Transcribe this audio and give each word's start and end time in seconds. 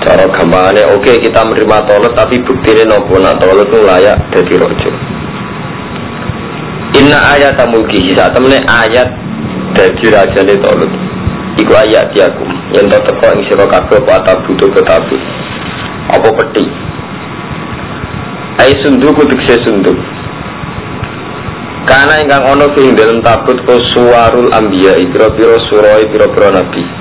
cara 0.00 0.24
gampangannya 0.32 0.84
oke 0.96 1.04
okay, 1.04 1.20
kita 1.20 1.40
menerima 1.44 1.76
tolet 1.84 2.12
tapi 2.16 2.40
buktinya 2.40 2.96
nopo 2.96 3.20
nak 3.20 3.36
tolet 3.36 3.68
itu 3.68 3.78
layak 3.84 4.16
jadi 4.32 4.54
rojo. 4.56 4.90
Inna 7.00 7.18
ayat 7.36 7.60
mulki 7.68 8.00
saat 8.16 8.32
temen 8.32 8.56
ayat 8.64 9.08
dari 9.76 10.06
raja 10.08 10.40
ini 10.40 10.56
tolet 10.58 10.90
iku 11.60 11.72
ayat 11.76 12.08
diakum 12.16 12.48
yang 12.72 12.88
tak 12.88 13.04
teko 13.04 13.24
yang 13.28 13.40
siro 13.46 13.66
kabeh 13.68 13.98
apa 14.00 14.12
atau 14.24 14.36
butuh 14.48 14.68
ketabi 14.72 15.18
apa 16.10 16.28
peti? 16.42 16.66
Ay 18.60 18.72
sunduk 18.84 19.16
kutuk 19.16 19.40
se 19.48 19.56
sunduk. 19.64 19.96
Karena 21.88 22.22
ingkang 22.22 22.44
ono 22.46 22.70
sing 22.76 22.94
dalam 22.94 23.18
tabut 23.24 23.56
ko 23.66 23.74
suwarul 23.92 24.52
ambia 24.54 24.94
piro-piro 25.00 25.58
suroi 25.68 26.06
piro-piro 26.12 26.54
nabi 26.54 26.99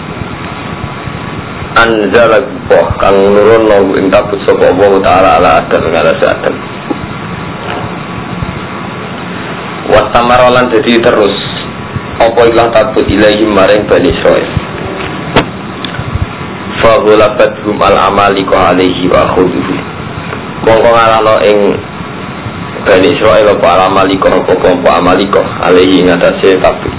anzala 1.78 2.38
Allah 2.42 2.86
kang 2.98 3.18
nurun 3.30 3.64
lahu 3.70 3.90
ing 4.02 4.10
tabut 4.10 4.40
sapa 4.48 4.74
Allah 4.74 4.92
taala 5.06 5.30
ala 5.38 5.50
adam 5.62 5.82
ing 5.86 5.96
ala 5.98 6.14
adam 6.14 6.56
Wastamaralan 9.90 10.70
jadi 10.70 11.02
terus 11.02 11.36
apa 12.22 12.42
ilang 12.50 12.70
tabut 12.74 13.06
ilahi 13.10 13.46
maring 13.50 13.86
Bani 13.90 14.10
Israel 14.10 14.50
Fagulabat 16.80 17.52
hum 17.68 17.76
al 17.84 17.98
amaliko 18.08 18.56
alaihi 18.56 19.12
wa 19.12 19.28
khuduhu. 19.36 19.76
Mongko 20.64 20.90
ngalano 20.96 21.36
ing 21.44 21.60
Bani 22.88 23.08
Israel 23.12 23.52
apa 23.52 23.68
al 23.76 23.82
amaliko 23.92 24.32
apa 24.32 24.54
kelompok 24.56 24.88
amaliko 24.88 25.42
alaihi 25.68 26.02
ing 26.02 26.08
atase 26.08 26.56
tabut. 26.64 26.94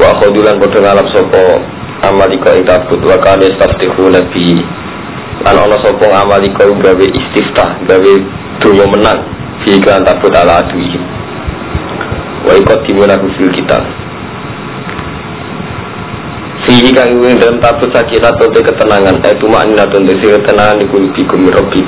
Wa 0.00 0.16
khudulan 0.16 0.56
podo 0.56 0.80
ngalap 0.80 1.06
sopo 1.12 1.60
amalika 2.10 2.56
ing 2.56 2.64
tabut 2.68 3.00
wa 3.04 3.16
kana 3.22 3.46
yastaftihu 3.48 4.12
nabi. 4.12 4.60
Lan 5.44 5.56
ana 5.60 5.76
sapa 5.80 6.06
amalika 6.24 6.68
gawe 6.68 7.06
istiftah 7.06 7.70
gawe 7.88 8.12
donga 8.60 8.86
menang 8.92 9.20
fi 9.64 9.76
kan 9.80 10.04
tabut 10.04 10.32
ala 10.36 10.64
aduhi 10.64 10.98
wa 12.44 12.52
iqaddimuna 12.58 13.16
fil 13.36 13.52
kitab. 13.56 13.84
Fihi 16.64 16.96
kang 16.96 17.20
ing 17.20 17.36
dalam 17.36 17.60
tabut 17.60 17.92
sakinah 17.92 18.32
atau 18.32 18.48
ketenangan 18.48 19.20
Itu 19.20 19.52
maknina 19.52 19.84
atau 19.84 20.00
ketenangan 20.00 20.80
di 20.80 20.88
kulubi 20.88 21.22
kumi 21.28 21.52
robi 21.52 21.84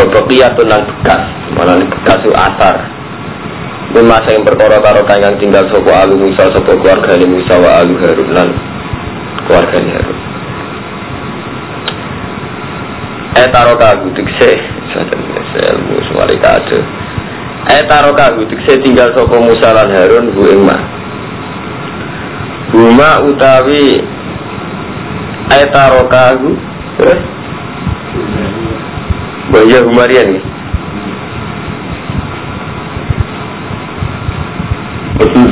Wabakiyatun 0.00 0.72
nan 0.72 0.80
bekas 0.88 1.22
Mana 1.52 1.84
bekas 1.84 2.18
itu 2.24 2.32
asar 2.32 3.03
masa 4.02 4.34
yang 4.34 4.42
perkara 4.42 4.80
karo 4.82 5.06
kang 5.06 5.22
tinggal 5.38 5.62
sopo 5.70 5.90
alu 5.92 6.18
Musa 6.18 6.50
sopo 6.50 6.74
keluarga 6.82 7.14
ini 7.14 7.26
Musa 7.30 7.54
wa 7.60 7.70
alu 7.78 7.94
Harun 8.02 8.30
lan 8.34 8.48
keluarga 9.46 9.76
ini 9.78 9.90
Harun. 9.94 10.18
Eh 13.34 13.48
taro 13.50 13.74
kagu 13.78 14.08
dikse 14.14 14.50
ilmu 15.74 15.96
semari 16.10 16.36
kado. 16.42 16.80
Eh 17.70 17.82
taro 17.86 18.10
kagu 18.14 18.42
dikse 18.50 18.82
tinggal 18.82 19.10
sopo 19.14 19.38
Musa 19.38 19.74
lan 19.74 19.90
Harun 19.94 20.34
bu 20.34 20.42
ingma. 20.48 20.76
Buma 22.74 23.22
utawi 23.22 23.94
eh 25.54 25.66
taro 25.70 26.02
kagu 26.10 26.50
terus. 26.98 27.20
Bahaya 29.54 29.86
Humarian 29.86 30.34
nih. 30.34 30.53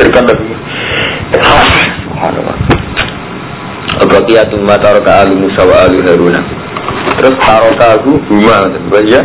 Mencerkan 0.02 0.26
lagi. 0.26 0.46
Subhanallah. 2.02 2.56
Abaqiyatun 4.02 4.66
ma 4.66 4.74
taraka 4.74 5.22
alu 5.22 5.38
Musa 5.38 5.62
wa 5.62 5.86
alu 5.86 6.02
Haruna. 6.02 6.42
Terus 7.22 7.38
taroka 7.38 8.02
hu 8.02 8.18
huma. 8.18 8.66
Ya. 9.06 9.22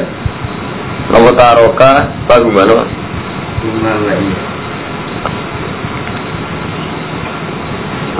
Nama 1.09 1.33
taroka 1.33 1.97
apa 1.97 2.35
huma 2.45 2.61
no? 2.69 2.77
Huma 2.77 3.91
iya. 4.21 4.37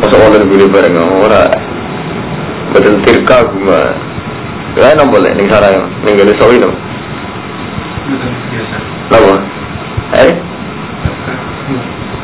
Masa 0.02 0.16
orang 0.18 0.50
boleh 0.50 0.68
bareng 0.74 0.98
orang. 0.98 1.54
Betul 2.74 2.98
tirka 3.06 3.46
huma. 3.54 3.86
Ya 4.82 4.98
nang 4.98 5.14
boleh 5.14 5.30
ning 5.38 5.46
sarang 5.46 5.78
ning 6.02 6.18
gale 6.18 6.34
sawi 6.42 6.58
no. 6.58 6.74
Napa? 9.14 9.34
Eh? 10.26 10.47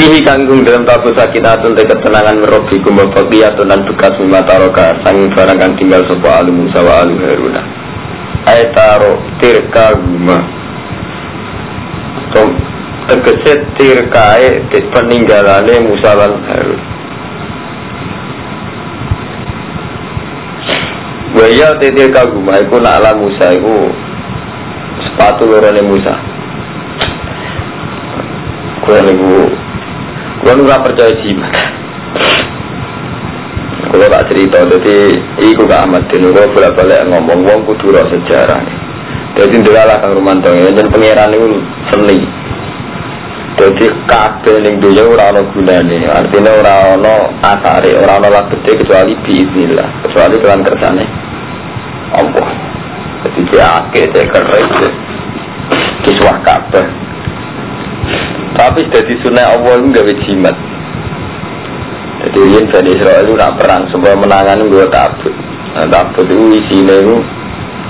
Fihi 0.00 0.24
kanggung 0.24 0.64
dalam 0.64 0.88
tabu 0.88 1.12
sakinatun 1.12 1.76
te 1.76 1.84
ketenangan 1.84 2.40
merobi 2.40 2.80
kumba 2.80 3.04
bakiyatun 3.12 3.68
dan 3.68 3.84
bekas 3.84 4.16
mima 4.16 4.40
taroka 4.48 4.96
sanging 5.04 5.28
barang 5.36 5.60
kang 5.60 5.76
tinggal 5.76 6.00
sopa 6.08 6.40
alu 6.40 6.56
Musa 6.56 6.80
wa 6.80 7.04
alu 7.04 7.20
Haruna. 7.20 7.60
Aetaro 8.48 9.20
tirka 9.44 9.92
guma. 10.00 10.40
Tom 12.32 12.48
tegese 13.12 13.60
tirkae 13.76 14.64
peninggalane 14.72 15.84
Musa 15.84 16.16
lan 16.16 16.32
Harun 16.48 16.80
Waya 21.30 21.76
titir 21.78 22.10
kaguma 22.10 22.58
iku 22.58 22.82
nak 22.82 22.98
ala 22.98 23.14
Musa 23.14 23.54
iku 23.54 23.86
sepatu 25.06 25.46
lorone 25.46 25.82
Musa. 25.86 26.14
Kue 28.82 28.98
niku 29.06 29.29
Gue 30.50 30.66
nggak 30.66 30.82
percaya 30.82 31.14
jimat. 31.22 31.54
Gue 33.94 34.06
tak 34.10 34.26
cerita, 34.34 34.66
jadi 34.66 35.14
iku 35.46 35.62
gak 35.70 35.86
amat 35.86 36.10
dino. 36.10 36.34
Gue 36.34 36.42
bolak 36.50 36.74
balik 36.74 37.06
ngomong, 37.06 37.46
wong 37.46 37.60
kudu 37.70 37.94
roh 37.94 38.02
sejarah. 38.10 38.58
Jadi 39.38 39.62
ndelalah 39.62 40.02
kang 40.02 40.18
Rumanto, 40.18 40.50
dan 40.50 40.90
pangeran 40.90 41.38
itu 41.38 41.46
seni. 41.94 42.18
Jadi 43.62 43.86
kabeh 44.10 44.56
ning 44.66 44.82
dunya 44.82 45.06
ora 45.06 45.30
ana 45.30 45.42
gunane. 45.54 45.98
Artinya 46.10 46.50
ora 46.58 46.74
ana 46.98 47.14
asare, 47.46 47.94
ora 47.94 48.18
ana 48.18 48.28
labete 48.40 48.74
kecuali 48.74 49.14
biiznillah, 49.22 49.88
kecuali 50.02 50.34
kelan 50.42 50.66
kersane. 50.66 51.04
Allah. 52.18 52.48
Jadi 53.22 53.40
dia 53.54 53.66
akeh 53.86 54.04
kerja. 54.10 54.88
Kiswah 56.02 56.42
kabeh. 56.42 57.09
Tapi 58.58 58.80
jadi 58.90 59.14
sunnah 59.22 59.56
Allah 59.56 59.78
itu 59.78 59.86
gak 59.94 60.10
jimat. 60.26 60.56
Jadi 62.20 62.38
ini 62.44 62.68
Bani 62.68 62.90
Israel 62.92 63.24
itu 63.24 63.32
nak 63.32 63.56
perang, 63.56 63.82
semua 63.88 64.12
menangan 64.12 64.68
gue 64.68 64.84
tabut. 64.92 65.34
Nah, 65.72 65.86
tabut 65.88 66.28
itu 66.28 66.60
isinya 66.60 66.96
itu 67.00 67.16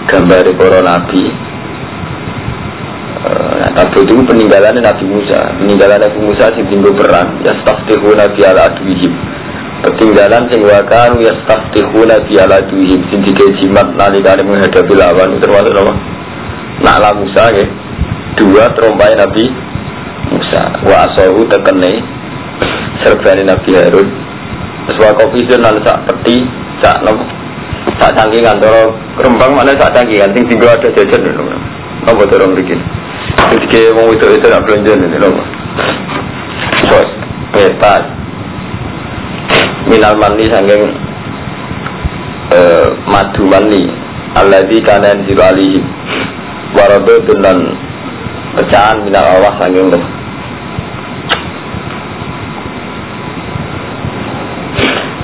gambar 0.06 0.46
para 0.54 0.80
nabi. 0.86 1.24
Eh, 3.20 3.52
nah, 3.58 3.70
tabut 3.74 4.06
itu 4.06 4.22
peninggalan 4.22 4.78
Nabi 4.78 5.04
Musa. 5.10 5.40
Peninggalan 5.58 5.98
Nabi 5.98 6.18
Musa 6.22 6.46
sing 6.54 6.66
tinggal 6.70 6.94
perang. 6.94 7.42
Ya 7.42 7.52
staftihu 7.58 8.14
Nabi 8.14 8.40
ala 8.46 8.70
aduhim. 8.70 9.12
Ketinggalan 9.80 10.42
sing 10.52 10.60
wakan 10.62 11.10
ya 11.18 11.32
staftihu 11.42 12.06
Nabi 12.06 12.32
ala 12.38 12.62
aduhim. 12.62 13.00
Sing 13.10 13.20
jimat 13.26 13.88
nalikane 13.98 14.46
menghadapi 14.46 14.94
lawan 14.94 15.34
termasuk 15.42 15.74
apa? 15.74 15.92
Nak 16.86 17.18
Musa 17.18 17.44
ya. 17.50 17.66
Dua 18.38 18.64
terompai 18.78 19.18
Nabi 19.18 19.69
Musa 20.50 20.66
wa 20.82 21.06
asahu 21.06 21.46
tekene 21.46 21.94
serbani 23.06 23.46
Nabi 23.46 23.70
Harun 23.70 24.08
wa 24.98 25.14
kofi 25.14 25.46
lan 25.46 25.78
sak 25.86 26.02
peti 26.10 26.42
sak 26.82 27.06
nopo 27.06 27.22
sak 28.02 28.10
cangkingan 28.18 28.58
cara 28.58 28.82
Rembang 29.22 29.54
mana 29.54 29.78
sak 29.78 29.94
cangkingan 29.94 30.34
sing 30.34 30.42
tinggal 30.50 30.74
ada 30.74 30.90
jajan 30.90 31.22
lho. 31.22 31.44
Apa 32.02 32.24
cara 32.26 32.50
mriki? 32.50 32.74
Iki 33.62 33.94
mau 33.94 34.10
itu 34.10 34.26
itu 34.26 34.46
nak 34.50 34.64
belanja 34.66 34.92
ini 34.96 35.18
lho. 35.22 35.30
Bos, 36.90 37.08
petas. 37.54 38.04
Minal 39.86 40.18
mani 40.18 40.50
sanging 40.50 40.82
eh, 42.58 42.88
madu 43.06 43.42
mani 43.46 43.86
alladzi 44.34 44.82
kana 44.82 45.14
yanzilu 45.14 45.42
alihi 45.46 45.78
waradun 46.74 47.38
dan 47.38 47.58
pecahan 48.58 48.98
minal 49.06 49.26
Allah 49.30 49.54
sanging 49.62 49.94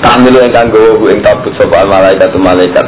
tahmilu 0.07 0.39
ingkang 0.39 0.71
gawa 0.71 0.95
bu 1.03 1.11
ing 1.11 1.21
tabut 1.27 1.51
sapa 1.59 1.83
malaikat 1.83 2.31
malaikat. 2.39 2.87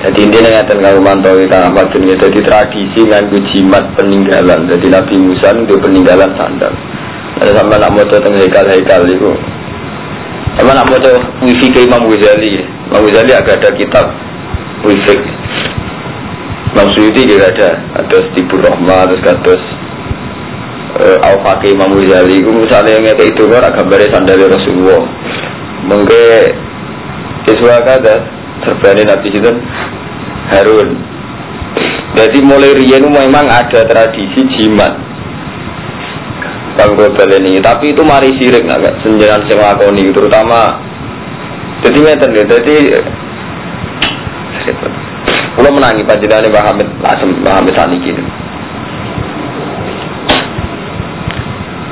Jadi 0.00 0.32
ini 0.32 0.40
ngeten 0.40 0.80
karo 0.80 0.96
mantawi 0.96 1.44
kang 1.52 1.68
Ahmad 1.68 1.92
dunia 1.92 2.16
jadi 2.16 2.40
tradisi 2.40 3.04
nganggo 3.04 3.36
jimat 3.52 3.84
peninggalan. 4.00 4.64
Jadi 4.64 4.88
Nabi 4.88 5.14
Musa 5.20 5.52
itu 5.52 5.76
peninggalan 5.76 6.32
sandal. 6.40 6.72
Ada 7.44 7.60
sama 7.60 7.76
nak 7.76 7.92
mau 7.92 8.04
tentang 8.08 8.32
hekal-hekal 8.32 9.04
itu. 9.04 9.28
Sama 10.56 10.72
nak 10.72 10.88
mau 10.88 10.96
wifi 11.44 11.68
ke 11.68 11.84
Imam 11.84 12.08
Ghazali. 12.08 12.64
Imam 12.88 13.04
Ghazali 13.04 13.32
agak 13.36 13.60
ada 13.60 13.70
kitab 13.76 14.06
wifi 14.88 15.16
Imam 16.72 16.88
Suyuti 16.96 17.28
juga 17.28 17.52
ada. 17.52 17.70
Ada 18.00 18.16
Stibur 18.32 18.64
Rahmat 18.64 19.12
terus 19.12 19.20
kados 19.20 19.62
uh, 21.00 21.18
Al-Faqih 21.24 21.74
Imam 21.74 21.96
Ghazali 21.96 22.44
misalnya 22.44 22.90
yang 23.00 23.04
kayak 23.16 23.32
itu 23.32 23.42
kan 23.48 23.72
gambarnya 23.72 24.12
sandalnya 24.12 24.46
Rasulullah. 24.52 25.02
Mungkin 25.88 26.44
Iswa 27.48 27.80
kata 27.82 28.14
serbani 28.68 29.02
Nabi 29.08 29.28
itu 29.32 29.52
Harun. 30.52 30.90
Jadi 32.14 32.38
mulai 32.44 32.76
rian 32.76 33.08
memang 33.08 33.48
ada 33.48 33.80
tradisi 33.88 34.40
jimat. 34.58 34.92
Bang 36.76 36.94
Robel 36.94 37.40
ini. 37.40 37.58
Tapi 37.58 37.96
itu 37.96 38.02
mari 38.04 38.30
sirik 38.38 38.68
agak 38.68 39.00
senjalan 39.02 39.40
sing 39.48 39.58
lakoni 39.58 40.12
terutama 40.12 40.90
jadi 41.80 41.98
ngeten 42.00 42.30
ya 42.36 42.44
jadi 42.44 42.76
kalau 45.56 45.70
menangi 45.72 46.04
panjenengan 46.04 46.48
Mbah 46.52 46.64
Hamid 46.72 46.88
langsung 47.00 47.30
Mbah 47.40 47.54
Hamid 47.60 47.74
saniki 47.76 48.12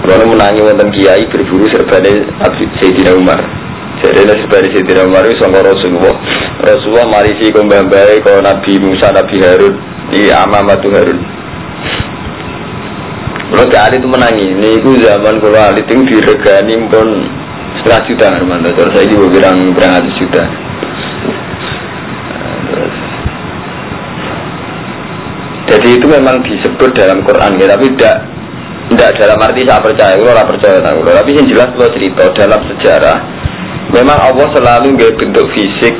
Kalau 0.08 0.24
menangi 0.24 0.64
wonten 0.64 0.88
kiai 0.96 1.20
berburu 1.28 1.68
serbane 1.68 2.24
Sayyidina 2.80 3.12
Umar. 3.12 3.36
Jadi 4.00 4.24
serbane 4.24 4.72
Sayyidina 4.72 5.04
Umar 5.04 5.28
itu 5.28 5.36
sangka 5.36 5.60
Rasulullah. 5.60 6.16
Rasulullah 6.64 7.06
marisi 7.12 7.52
kembali 7.52 8.24
ke 8.24 8.32
Nabi 8.40 8.72
Musa, 8.80 9.12
Nabi 9.12 9.36
Harun 9.44 9.74
di 10.08 10.32
Amamatu 10.32 10.88
Harun. 10.96 11.20
Kalau 13.48 13.68
kali 13.68 13.96
itu 14.00 14.08
menangi, 14.08 14.44
ini 14.48 14.68
itu 14.80 14.90
zaman 15.04 15.34
kalau 15.44 15.60
alit 15.60 15.84
itu 15.84 16.04
diregani 16.08 16.74
pun 16.88 17.08
setengah 17.80 18.00
juta. 18.08 18.26
Terus 18.76 18.92
saya 18.96 19.06
juga 19.12 19.26
bilang 19.28 19.56
berang 19.76 19.92
ratus 20.00 20.14
juta. 20.24 20.42
Jadi 25.68 25.88
itu 26.00 26.06
memang 26.08 26.40
disebut 26.40 26.90
dalam 26.96 27.20
Quran 27.28 27.60
ya, 27.60 27.76
tapi 27.76 27.92
tidak 27.92 28.16
tidak 28.88 29.10
dalam 29.20 29.38
arti 29.44 29.62
saya 29.68 29.84
percaya, 29.84 30.14
kalau 30.16 30.44
percaya 30.48 30.76
tahu. 30.80 30.98
Tapi 31.04 31.30
yang 31.36 31.46
jelas 31.48 31.68
kalau 31.76 31.90
cerita 31.92 32.24
dalam 32.32 32.60
sejarah, 32.72 33.16
memang 33.92 34.18
Allah 34.18 34.46
selalu 34.56 34.96
nggak 34.96 35.16
bentuk 35.20 35.46
fisik 35.52 35.94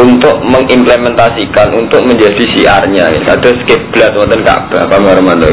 untuk 0.00 0.36
mengimplementasikan, 0.48 1.68
untuk 1.76 2.00
menjadi 2.08 2.44
siarnya. 2.56 3.12
Ada 3.28 3.50
skiblat 3.64 4.16
wonten 4.16 4.40
Ka'bah, 4.40 4.88
apa 4.88 4.96
marmano 4.96 5.52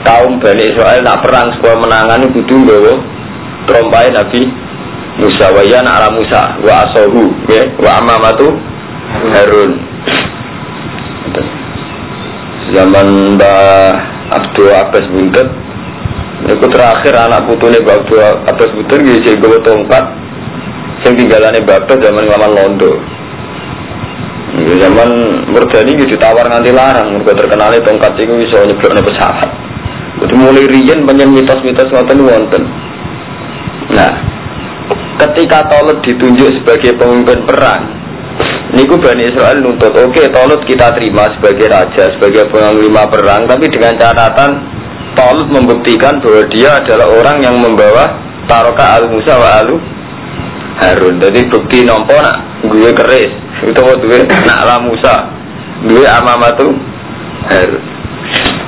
Kaum 0.00 0.40
Bani 0.40 0.64
Israel 0.64 1.04
nak 1.04 1.20
perang 1.20 1.52
sebuah 1.60 1.76
menangan 1.76 2.24
kudu 2.32 2.56
nggawa 2.64 2.94
trompai 3.68 4.08
Nabi 4.16 4.48
Musa 5.20 5.52
wa 5.52 5.60
ya 5.60 5.84
ala 5.84 6.08
Musa 6.16 6.56
wa 6.64 6.88
asohu 6.88 7.28
ya 7.52 7.68
wa 7.76 8.00
amamatu 8.00 8.48
Harun. 9.36 9.72
Zaman 12.72 13.36
Mbah 13.36 13.92
Abdul 14.30 14.70
Abbas 14.70 15.06
Buntet 15.10 15.48
Itu 16.46 16.66
terakhir 16.70 17.14
anak 17.14 17.44
putune 17.46 17.82
Mbak 17.82 17.96
Abdul 18.04 18.20
Abbas 18.22 18.70
Buntet 18.74 18.98
Gini 19.02 19.20
sih 19.26 19.34
gue 19.38 19.60
tongkat 19.66 20.04
Yang 21.06 21.14
tinggalannya 21.24 21.64
Bapak 21.64 21.96
zaman 21.96 22.28
laman 22.28 22.52
Londo. 22.52 22.92
Zaman 24.60 25.10
Murdani 25.48 25.96
gitu 25.96 26.12
ditawar 26.12 26.44
nganti 26.44 26.76
larang. 26.76 27.08
Mereka 27.08 27.32
terkenal 27.40 27.72
tongkat 27.80 28.12
itu 28.20 28.36
bisa 28.36 28.68
nyebloknya 28.68 29.00
pesawat. 29.00 29.50
Itu 30.20 30.34
mulai 30.36 30.68
rian 30.68 31.08
banyak 31.08 31.24
mitos-mitos 31.24 31.88
ngoten 31.88 32.20
wonten. 32.20 32.62
Nah 33.96 34.12
Ketika 35.20 35.68
Tolut 35.68 36.00
ditunjuk 36.00 36.48
sebagai 36.48 36.96
pemimpin 36.96 37.44
perang 37.44 37.99
Niku 38.70 38.94
Bani 39.02 39.26
Israel 39.26 39.58
nuntut, 39.58 39.90
oke 39.90 40.14
okay, 40.14 40.30
Tolut 40.30 40.62
kita 40.62 40.94
terima 40.94 41.26
sebagai 41.34 41.66
raja, 41.66 42.06
sebagai 42.14 42.46
panglima 42.54 43.02
perang, 43.10 43.42
tapi 43.50 43.66
dengan 43.66 43.98
catatan 43.98 44.50
Tolut 45.18 45.50
membuktikan 45.50 46.22
bahwa 46.22 46.46
dia 46.54 46.78
adalah 46.78 47.10
orang 47.10 47.42
yang 47.42 47.58
membawa 47.58 48.06
taroka 48.46 48.94
al 48.94 49.10
Musa 49.10 49.34
wa 49.34 49.50
alu 49.58 49.76
Harun. 50.80 51.18
Jadi 51.18 51.50
bukti 51.50 51.82
nompo 51.82 52.14
nak 52.14 52.62
gue 52.70 52.90
keris, 52.94 53.32
itu 53.66 53.82
gue 53.82 54.18
nak 54.46 54.58
ala 54.62 54.78
Musa, 54.86 55.14
gue 55.90 56.06
amamatu 56.06 56.70
Harun. 57.50 57.82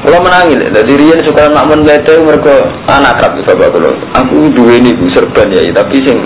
Kalau 0.02 0.18
menangin, 0.18 0.58
jadi 0.66 0.92
Rian 0.98 1.22
suka 1.22 1.46
nak 1.46 1.70
menlete 1.70 2.18
mereka 2.18 2.58
anak 2.90 3.22
kerap 3.22 3.38
bapak 3.38 3.70
kalau 3.70 3.94
aku 4.18 4.50
dua 4.50 4.82
ini 4.82 4.98
serban 5.14 5.46
ya, 5.54 5.62
tapi 5.70 6.02
sing 6.02 6.18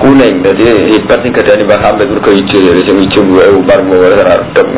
kuning. 0.00 0.34
Jadi 0.42 0.64
hebat 0.94 1.18
nih 1.22 1.32
kerjaan 1.34 1.62
Mbak 1.66 1.80
Hamid 1.82 2.08
mereka 2.10 2.30
hijau 2.30 2.60
jadi 2.62 2.80
sing 2.86 2.96
hijau 3.02 3.22
gue 3.26 3.44
umar 3.58 3.80
radem 3.84 4.68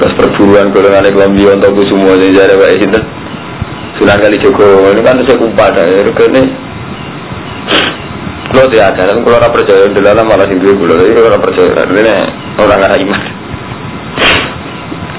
terus 0.00 0.16
perburuan 0.16 0.72
golongan 0.72 1.12
kelambi 1.12 1.44
untuk 1.44 1.76
gue 1.76 1.84
semua 1.92 2.16
jadi 2.16 2.32
jadi 2.32 2.56
baik 2.56 2.88
itu 2.88 3.00
sunan 4.00 4.16
kali 4.16 4.36
Joko. 4.40 4.64
Ini 4.96 5.00
kan 5.04 5.20
saya 5.28 5.36
kumpat 5.36 5.76
ya 5.76 5.84
ini 6.00 6.42
kalau 8.50 8.66
tidak 8.66 8.98
ada 8.98 9.14
kalau 9.22 9.36
orang 9.38 9.52
percaya 9.54 9.84
di 9.92 10.00
dalam 10.00 10.24
malah 10.26 10.46
sing 10.48 10.58
gue 10.58 10.72
kalau 10.72 10.96
jadi 11.04 11.20
kalau 11.20 11.38
percaya 11.38 11.70
ini 11.84 12.14
orang 12.56 12.80
ada 12.80 12.96
iman. 12.96 13.22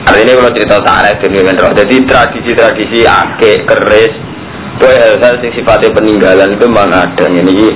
Artinya 0.02 0.34
kalau 0.34 0.52
cerita 0.58 0.78
sarek 0.82 1.16
jadi 1.22 1.96
tradisi-tradisi 2.10 3.00
akeh 3.06 3.56
keris 3.70 4.14
Hal-hal 4.82 5.38
sing 5.38 5.54
sifatnya 5.54 5.94
peninggalan 5.94 6.58
itu 6.58 6.66
memang 6.66 6.90
ada. 6.90 7.26
Ini 7.30 7.70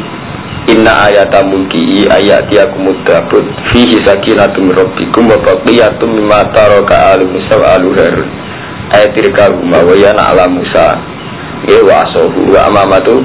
Inna 0.66 1.06
ayata 1.06 1.46
mulki 1.46 2.10
ayat 2.10 2.50
dia 2.50 2.66
kumudabut 2.74 3.46
Fihi 3.70 4.02
sakinatum 4.02 4.74
rabbikum 4.74 5.30
wa 5.30 5.38
baqiyatum 5.46 6.10
mimma 6.18 6.42
taraka 6.58 7.14
alu 7.14 7.30
Musa 7.30 7.54
wa 7.62 7.78
alu 7.78 7.94
Harun. 7.94 8.30
Ayat 8.98 9.14
tirka 9.14 9.54
rumah 9.54 9.86
wa 9.86 9.94
yana 9.94 10.34
ala 10.34 10.50
Musa 10.50 10.98
Ya 11.70 11.86
wa 11.86 12.02
asohu 12.02 12.50
wa 12.50 12.66
amamatu 12.66 13.22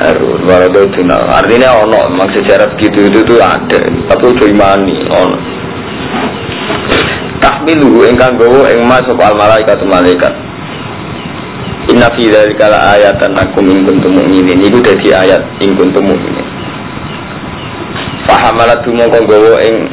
Harun. 0.00 0.40
Waradotuna 0.48 1.20
Artinya 1.44 1.84
ono 1.84 2.08
memang 2.16 2.32
sejarah 2.32 2.72
begitu 2.72 3.12
itu 3.12 3.20
tuh 3.28 3.44
ada. 3.44 3.80
Tapi 3.84 4.24
itu 4.32 4.44
imani 4.48 4.96
ono. 5.12 5.38
Tahmilu 7.44 8.08
engkang 8.08 8.40
gowo 8.40 8.64
eng 8.64 8.88
masuk 8.88 9.20
al 9.20 9.36
malaikat 9.36 9.76
malaikat 9.84 10.32
Inna 12.00 12.16
fi 12.16 12.32
dzalika 12.32 12.72
la 12.72 12.96
ayatan 12.96 13.36
lakum 13.36 13.68
in 13.68 13.84
kuntum 13.84 14.16
mu'minin. 14.16 14.56
Iku 14.56 14.80
dadi 14.80 15.12
ayat 15.12 15.60
in 15.60 15.76
kuntum 15.76 16.00
mu'minin. 16.08 16.48
Fahamalat 18.24 18.80
mongko 18.88 19.20
gawa 19.28 19.60
ing 19.68 19.84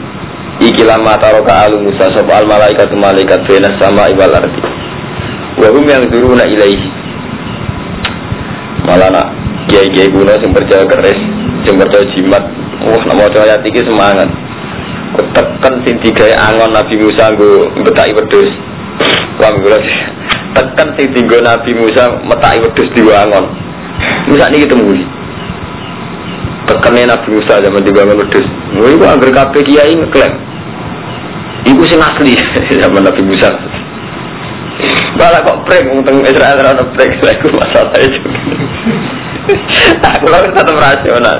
iki 0.63 0.87
lama 0.87 1.19
taroka 1.19 1.67
alu 1.67 1.83
Musa 1.83 2.07
sapa 2.15 2.31
al 2.39 2.47
malaikat 2.47 2.87
malaikat 2.95 3.43
bena 3.43 3.67
sama 3.75 4.07
ibal 4.07 4.31
ardi. 4.31 4.61
Wa 5.59 5.67
hum 5.67 5.83
yang 5.83 6.07
duruna 6.07 6.47
ilaihi. 6.47 6.87
Malah 8.87 9.11
nak 9.11 9.27
kiai-kiai 9.67 10.07
kuno 10.07 10.31
sing 10.39 10.55
percaya 10.55 10.87
keris, 10.87 11.19
sing 11.67 11.75
percaya 11.75 12.07
jimat. 12.15 12.43
Wah, 12.87 13.03
nak 13.03 13.15
maca 13.19 13.39
ayat 13.43 13.59
iki 13.67 13.83
semangat. 13.83 14.31
Tekan 15.35 15.73
sing 15.83 15.99
digawe 16.07 16.31
angon 16.39 16.71
Nabi 16.71 17.03
Musa 17.03 17.35
nggo 17.35 17.67
betaki 17.83 18.15
wedhus. 18.15 18.51
Wah, 19.37 19.51
tekan 20.57 20.87
sing 20.97 21.07
tinggal 21.13 21.39
Nabi 21.45 21.71
Musa 21.77 22.09
metai 22.25 22.57
wedhus 22.57 22.89
diwangon. 22.97 23.45
Musa 24.29 24.49
niki 24.49 24.65
ketemu. 24.65 24.93
Tekannya 26.67 27.13
Nabi 27.13 27.27
Musa 27.37 27.61
zaman 27.61 27.85
diwangon 27.85 28.17
wedhus. 28.17 28.47
Ngono 28.73 28.89
iku 28.97 29.05
anggere 29.05 29.31
kabeh 29.33 29.61
kiai 29.65 29.93
ngeklaim. 29.93 30.33
Iku 31.69 31.83
sing 31.85 32.01
asli 32.01 32.33
zaman 32.81 33.05
Nabi 33.05 33.21
Musa. 33.21 33.49
Malah 35.17 35.41
kok 35.41 35.57
prank 35.65 35.85
teng 36.05 36.17
Israel 36.21 36.61
ora 36.61 36.73
prank 36.93 37.11
lha 37.21 37.31
iku 37.33 37.47
masalah 37.53 37.97
itu. 38.01 38.21
Aku 40.17 40.25
lagi 40.29 40.49
tetap 40.53 40.77
rasional. 40.77 41.37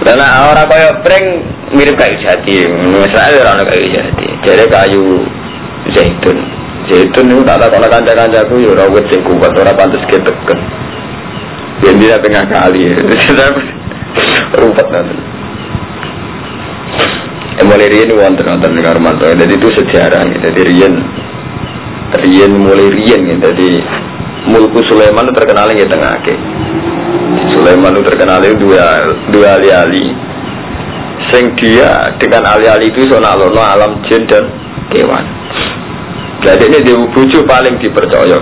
Karena 0.00 0.48
orang 0.48 0.66
kaya 0.66 0.88
pring 1.04 1.24
mirip 1.76 1.94
kayu 2.00 2.16
jati, 2.24 2.64
misalnya 2.88 3.44
orang 3.44 3.68
kayu 3.68 3.84
jati, 3.92 4.26
jadi 4.48 4.64
kayu 4.72 5.22
zaitun. 6.00 6.38
Zaitun 6.88 7.26
itu 7.28 7.42
tak 7.44 7.68
kalau 7.68 7.88
kanca-kancaku 7.92 8.54
ya 8.64 8.72
rawat 8.72 9.04
sing 9.12 9.20
kuat, 9.28 9.52
pantas 9.52 10.02
keteken. 10.08 10.58
Biar 11.80 11.94
dia 11.96 12.16
tengah 12.20 12.44
kali, 12.48 12.88
rumput 14.60 14.88
nanti. 14.92 15.16
Eh, 17.60 17.64
mulai 17.68 17.92
rian 17.92 18.08
wonten 18.16 18.48
wonten 18.48 18.72
dengan 18.72 18.96
Romanto, 18.96 19.28
jadi 19.28 19.52
itu 19.52 19.68
sejarah, 19.68 20.24
jadi 20.24 20.60
rian, 20.64 20.94
rian 22.24 22.52
mulai 22.56 22.88
rian, 22.88 23.20
jadi 23.36 23.68
mulku 24.48 24.80
Sulaiman 24.88 25.28
itu 25.28 25.36
terkenal 25.36 25.68
di 25.68 25.84
tengah 25.84 26.14
ke. 26.24 26.34
Sulaiman 27.52 27.92
itu 27.96 28.02
terkenal 28.08 28.40
dua 28.56 28.84
dua 29.28 29.48
ali-ali. 29.60 30.08
Sing 31.30 31.52
dia 31.60 31.94
dengan 32.16 32.48
ali-ali 32.48 32.88
itu 32.88 33.06
sonalono 33.12 33.60
alam 33.60 34.00
jin 34.08 34.24
dan 34.26 34.44
kewan. 34.96 35.24
Jadi 36.40 36.64
ini 36.72 36.78
dia 36.80 36.96
bucu 36.96 37.38
paling 37.44 37.76
dipercaya. 37.84 38.38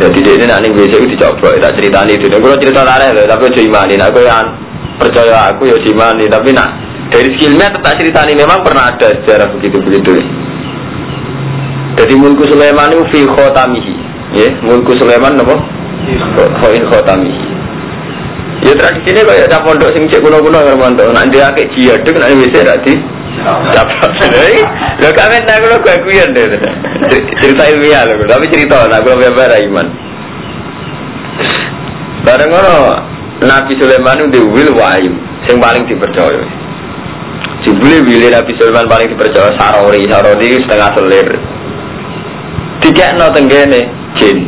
Jadi 0.00 0.18
dia 0.24 0.34
ini 0.40 0.46
nanti 0.48 0.72
itu 0.72 0.96
dicoba, 0.96 1.54
tak 1.60 1.76
cerita 1.76 2.02
itu. 2.08 2.26
Dan 2.26 2.40
kalau 2.40 2.56
cerita 2.56 2.80
lain, 2.82 3.12
tapi 3.28 3.52
saya 3.52 3.66
imani. 3.68 3.94
Nah, 4.00 4.08
aku 4.08 4.20
yang 4.24 4.48
percaya 4.96 5.52
aku 5.52 5.68
ya 5.68 5.76
imani. 5.76 6.24
Tapi 6.26 6.50
nak 6.56 6.68
dari 7.12 7.28
skillnya 7.36 7.68
tak 7.84 8.00
cerita 8.00 8.24
ini 8.24 8.40
memang 8.40 8.64
pernah 8.64 8.88
ada 8.88 9.12
sejarah 9.12 9.48
begitu 9.58 9.76
begitu. 9.84 10.12
Jadi 12.00 12.14
mulku 12.16 12.48
Sulaiman 12.48 12.96
itu 12.96 13.04
fi 13.12 13.20
khotamihi. 13.28 13.94
Ya, 14.40 14.48
mulku 14.64 14.96
Sulaiman 14.96 15.36
apa? 15.36 15.56
Khoin 16.64 16.82
khotami. 16.88 17.34
Ya 18.60 18.72
tradisi 18.76 19.12
ini 19.12 19.20
kayak 19.24 19.48
cap 19.52 19.64
pondok 19.64 19.92
sing 19.92 20.08
cek 20.08 20.20
kuno-kuno 20.24 20.64
kan. 20.64 20.92
Nak 20.96 21.28
dia 21.32 21.52
kayak 21.52 21.68
jiaduk, 21.76 22.14
nak 22.16 22.32
bisa 22.32 22.60
tadi. 22.64 22.94
Dapat. 23.46 24.10
Lo 25.00 25.08
kami 25.16 25.36
tak 25.48 25.64
lo 25.64 25.80
gue 25.80 25.96
kuyan 26.04 26.36
deh. 26.36 26.44
Cerita 27.40 27.64
ilmiah 27.72 28.04
lo, 28.04 28.20
tapi 28.28 28.44
cerita 28.52 28.84
nak 28.84 29.00
biar 29.04 29.52
iman. 29.64 29.86
Bareng 32.20 32.52
ngono 32.52 32.76
Nabi 33.40 33.72
Sulaiman 33.80 34.28
itu 34.28 34.44
wil 34.52 34.76
wahyu, 34.76 35.12
sing 35.48 35.56
paling 35.56 35.88
dipercaya. 35.88 36.44
Jibuli 37.64 38.04
wili 38.04 38.28
Nabi 38.28 38.52
Sulaiman 38.60 38.84
paling 38.84 39.08
dipercaya 39.08 39.48
sarori, 39.56 40.04
sarori 40.04 40.60
setengah 40.60 40.90
selir. 41.00 41.28
Tiga 42.84 43.16
no 43.16 43.32
tenggene 43.32 43.80
jin. 44.20 44.38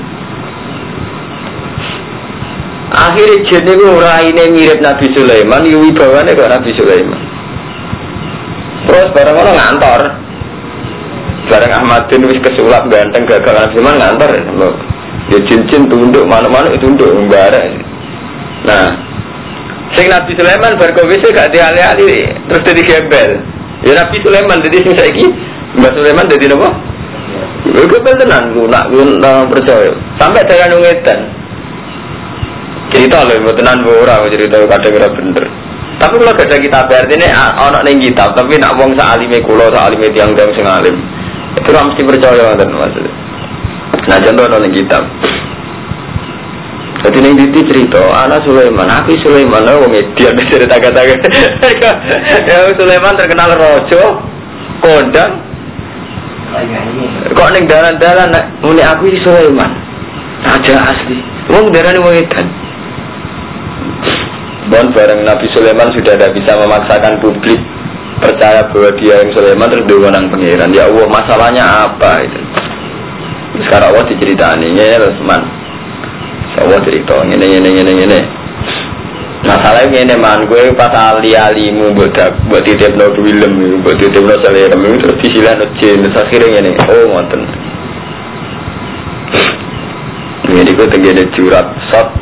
Akhirnya 2.93 3.41
jin 3.49 3.65
itu 3.65 3.89
raine 3.97 4.45
mirip 4.53 4.81
Nabi 4.85 5.09
Sulaiman, 5.17 5.65
yuwi 5.65 5.97
bawane 5.97 6.37
kok 6.37 6.53
Nabi 6.53 6.71
Sulaiman. 6.77 7.32
Terus 8.89 9.09
bareng 9.15 9.37
orang 9.37 9.57
ngantor. 9.57 10.01
Bareng 11.51 11.73
Ahmad 11.75 12.03
bin 12.09 12.27
wis 12.27 12.41
kesulap 12.43 12.87
ganteng 12.89 13.25
gagal 13.27 13.71
Sulaiman 13.75 14.01
ngantor. 14.01 14.31
Ya 15.31 15.39
jin-jin 15.49 15.87
tunduk 15.89 16.25
mana-mana 16.27 16.73
tunduk 16.83 17.09
mbara. 17.27 17.63
Nah, 18.63 18.91
sing 19.97 20.07
Nabi 20.11 20.33
Sulaiman 20.39 20.79
berkowise 20.79 21.29
gak 21.35 21.51
diali-ali 21.55 22.21
terus 22.51 22.63
jadi 22.67 22.83
gembel. 22.83 23.31
Ya 23.87 23.93
Nabi 23.99 24.17
Sulaiman 24.23 24.63
jadi 24.63 24.79
sing 24.83 24.95
saiki 24.95 25.27
Mbak 25.79 25.93
Sulaiman 25.97 26.29
jadi 26.29 26.53
apa? 26.53 26.71
Ya 27.73 27.83
gembel 27.87 28.15
tenan, 28.19 28.45
nak 28.69 28.91
lu 28.93 29.03
percaya. 29.49 29.91
Sampai 30.21 30.45
dengan 30.45 30.77
nungetan 30.77 31.43
cerita 32.93 33.25
loh 33.25 33.53
tenan 33.57 33.81
ora 33.89 34.21
cerita 34.29 34.61
kadang 34.69 34.93
ora 35.01 35.09
bener 35.17 35.45
tapi 36.03 36.19
kalau 36.19 36.35
gak 36.35 36.51
ada 36.51 36.59
kitab 36.59 36.91
artinya 36.91 37.55
ono 37.63 37.79
ning 37.87 38.03
kitab 38.03 38.35
tapi 38.35 38.59
nak 38.59 38.75
wong 38.75 38.91
sak 38.99 39.15
alime 39.15 39.39
kula 39.47 39.71
sak 39.71 39.87
alime 39.87 40.11
tiang 40.11 40.35
tiang 40.35 40.51
sing 40.59 40.67
alim. 40.67 40.97
Itu 41.53 41.71
mesti 41.71 42.03
percaya 42.03 42.43
ngoten 42.43 42.71
maksudnya 42.75 43.13
nah 44.11 44.19
contoh 44.19 44.45
ono 44.51 44.57
ning 44.67 44.75
kitab 44.75 45.03
jadi 47.03 47.19
ning 47.19 47.35
diti 47.35 47.61
cerita 47.71 48.03
anak 48.15 48.43
Sulaiman 48.47 48.87
aku 48.87 49.15
Sulaiman 49.23 49.63
lo 49.63 49.87
wong 49.87 49.95
dia 50.19 50.31
cerita 50.51 50.75
kata 50.79 51.01
ya 52.51 52.59
Sulaiman 52.79 53.15
terkenal 53.19 53.59
rojo 53.59 54.03
kondang. 54.83 55.33
Kok 57.33 57.51
ning 57.55 57.65
dalan-dalan 57.67 58.31
muni 58.63 58.83
aku 58.83 59.11
Sulaiman. 59.23 59.71
Aja 60.47 60.95
asli. 60.95 61.19
Wong 61.51 61.75
darane 61.75 61.99
wong 62.03 62.15
edan 62.19 62.62
Bon 64.71 64.87
bareng 64.95 65.27
Nabi 65.27 65.51
Sulaiman 65.51 65.91
sudah 65.91 66.15
tidak 66.15 66.39
bisa 66.39 66.55
memaksakan 66.55 67.19
publik 67.19 67.59
percaya 68.23 68.63
bahwa 68.71 68.95
dia 69.03 69.19
yang 69.19 69.31
Sulaiman 69.35 69.67
terus 69.67 69.91
diwenang 69.91 70.31
pangeran. 70.31 70.71
Ya 70.71 70.87
Allah 70.87 71.07
masalahnya 71.11 71.65
apa 71.67 72.23
itu? 72.23 72.41
Sekarang 73.67 73.91
Allah 73.91 74.07
diceritani 74.07 74.71
ya 74.71 75.03
Rasman. 75.03 75.43
Allah 76.63 76.79
cerita 76.87 77.27
ini 77.27 77.59
ini 77.59 77.71
ini 77.83 77.93
ini. 78.07 78.21
Masalahnya 79.43 79.99
ini 80.07 80.15
man 80.15 80.47
gue 80.47 80.71
pas 80.79 80.95
ali 80.95 81.35
alimu 81.35 81.91
buat 81.99 82.15
buat 82.47 82.63
titip 82.63 82.95
no 82.95 83.11
film 83.19 83.83
buat 83.83 83.99
titip 83.99 84.23
no 84.23 84.39
selera 84.47 84.79
terus 84.79 85.19
disilah 85.27 85.59
no 85.59 85.67
jin 85.83 86.07
terus 86.07 86.23
akhirnya 86.23 86.63
ini 86.63 86.71
oh 86.87 87.05
ngonten. 87.11 87.43
Ini 90.55 90.71
gue 90.71 90.87
tenggine 90.87 91.27
jurat 91.35 91.67
sot 91.91 92.22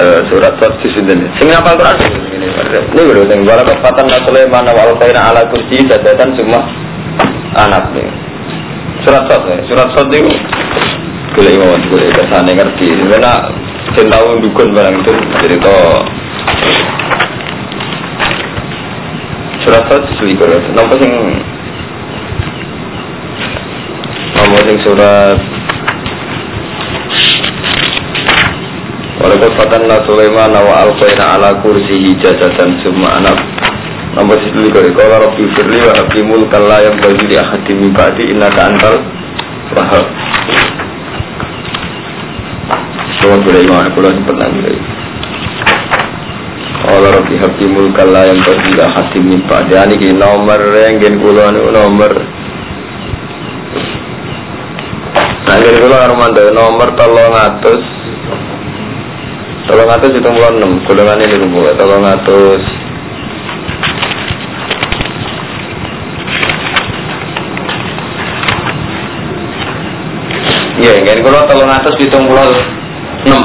surat 0.00 0.52
surat 0.58 0.74
di 0.82 0.88
sini. 0.90 1.26
Sing 1.38 1.48
apa 1.54 1.78
Quran 1.78 1.96
ini? 2.02 2.48
Baru 2.94 3.22
sing 3.30 3.40
wala 3.46 3.62
kepatan 3.62 4.10
Sulaiman 4.26 4.66
wa 4.66 4.82
alqaina 4.90 5.30
ala 5.30 5.42
kursi 5.50 5.78
sadatan 5.86 6.34
semua 6.34 6.60
anak 7.54 7.84
nih. 7.94 8.08
Surat 9.06 9.22
surat 9.30 9.42
surat 9.70 9.88
surat 9.94 10.08
itu 10.10 10.32
boleh 11.34 11.54
mau 11.60 11.76
boleh 11.90 12.08
ke 12.10 12.22
sana 12.30 12.50
ngerti. 12.50 12.88
Karena 13.06 13.34
saya 13.94 14.06
tahu 14.10 14.42
dukun 14.42 14.68
barang 14.74 14.96
itu 14.98 15.12
cerita 15.44 15.74
surat 19.62 19.82
surat 19.86 20.02
selikur. 20.18 20.48
Nampak 20.50 20.96
sing 20.98 21.12
nomor 24.34 24.60
sing 24.66 24.76
surat 24.82 25.53
Walaupun 29.24 29.56
fatanna 29.56 29.96
Sulaiman 30.04 30.52
wa 30.52 30.84
alqaina 30.84 31.40
ala 31.40 31.56
kursihi 31.64 32.12
dan 32.20 32.68
summa 32.84 33.16
anak 33.16 33.32
Nomor 34.20 34.36
sisi 34.36 34.68
kali 34.68 34.92
kalau 34.92 35.16
Rabbi 35.16 35.48
firli 35.56 35.80
wa 35.80 35.96
habli 35.96 36.20
mulkan 36.28 36.60
yang 36.68 36.92
bagi 37.00 37.24
di 37.32 37.36
ahadi 37.40 37.72
min 37.72 37.88
ba'di 37.96 38.36
innaka 38.36 38.68
antal 38.68 39.00
wahab 39.72 40.04
Semua 43.16 43.40
boleh 43.40 43.64
imam 43.64 43.88
kula 43.96 44.12
sempat 44.12 44.36
nanti 44.44 44.76
Kalau 46.84 47.08
Rabbi 47.16 47.34
habli 47.40 47.66
mulkan 47.72 48.08
yang 48.12 48.38
bagi 48.44 48.70
di 48.76 48.80
ahadi 48.84 49.18
min 49.24 49.40
ba'di. 49.48 49.72
Ini 49.72 50.20
nomor 50.20 50.60
yang 50.76 51.00
gen 51.00 51.16
kula 51.24 51.48
nomor. 51.48 52.12
Nah, 55.48 55.56
ini 55.56 55.80
kula 55.80 56.12
nomor 56.52 56.88
tolong 57.00 57.32
atus 57.32 57.93
Tolong 59.64 59.88
atus 59.88 60.12
itu 60.12 60.28
mulai 60.28 60.52
enam, 60.60 60.76
golongan 60.84 61.24
ini 61.24 61.40
rumah. 61.40 61.72
Tolong 61.80 62.04
atus. 62.04 62.62
Ya, 70.84 71.00
ingin 71.00 71.24
kalau 71.24 71.40
tolong 71.48 71.70
atus 71.72 71.96
itu 71.96 72.18
mulai 72.28 72.52
enam. 73.24 73.42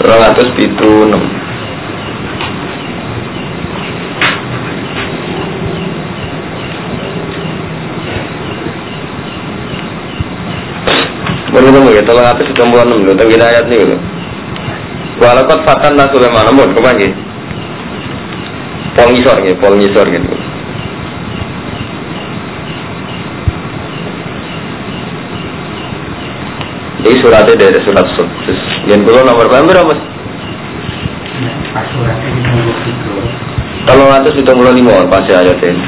Tolong 0.00 0.22
atus 0.24 0.48
itu 0.56 0.90
enam. 1.04 1.35
Menurut 11.56 11.88
ya, 11.96 12.04
tolong 12.04 12.28
atas 12.28 12.44
sudah 12.52 12.68
mulai 12.68 12.84
enam, 12.84 13.00
tentang 13.16 13.32
ayat 13.32 13.64
ini. 13.72 13.96
Walaupun 15.16 15.58
fatan 15.64 15.96
nasulnya 15.96 16.28
mana 16.28 16.52
pun, 16.52 16.68
ke 16.76 16.80
mana 16.84 17.08
Pol 18.96 19.08
ngisor 19.12 19.36
gitu, 19.44 19.56
pol 19.60 19.76
ngisor 19.76 20.04
gitu. 20.08 20.32
Ini 27.06 27.16
suratnya 27.22 27.54
dari 27.60 27.78
surat 27.84 28.06
sukses. 28.16 28.60
Yang 28.88 29.00
belum 29.04 29.28
nomor 29.28 29.46
berapa 29.48 29.84
mas? 29.84 30.00
Tolong 33.86 34.10
atas 34.10 34.32
sudah 34.32 34.54
mulai 34.56 34.74
lima, 34.76 35.04
pasti 35.12 35.32
ayat 35.36 35.60
ini. 35.60 35.84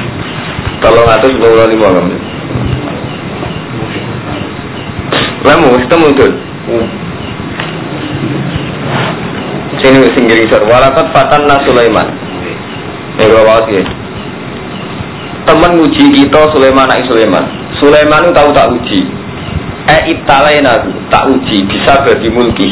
Tolong 0.85 1.09
atas 1.09 1.29
sudah 1.33 1.49
mulai 1.49 1.69
lima 1.73 1.87
kamu. 1.97 2.28
Lemu, 5.47 5.67
ketemu 5.79 6.07
tuh. 6.19 6.31
Sini 9.79 10.03
sing 10.11 10.23
gelisor. 10.27 10.61
Walakat 10.67 11.07
fatan 11.15 11.47
Sulaiman. 11.63 12.07
Ya 13.19 13.27
bawas 13.31 13.67
ya. 13.71 13.83
Temen 15.47 15.81
uji 15.81 16.05
kita 16.13 16.41
Sulaiman 16.55 16.87
anak 16.87 17.07
Sulaiman. 17.09 17.43
Sulaiman 17.79 18.27
itu 18.27 18.35
tahu 18.35 18.49
tak 18.51 18.69
uji. 18.69 19.01
Eh 19.89 20.01
ibtalaina 20.13 20.77
tak 21.09 21.25
uji 21.31 21.57
bisa 21.65 22.03
bagi 22.05 22.29
mulki. 22.29 22.69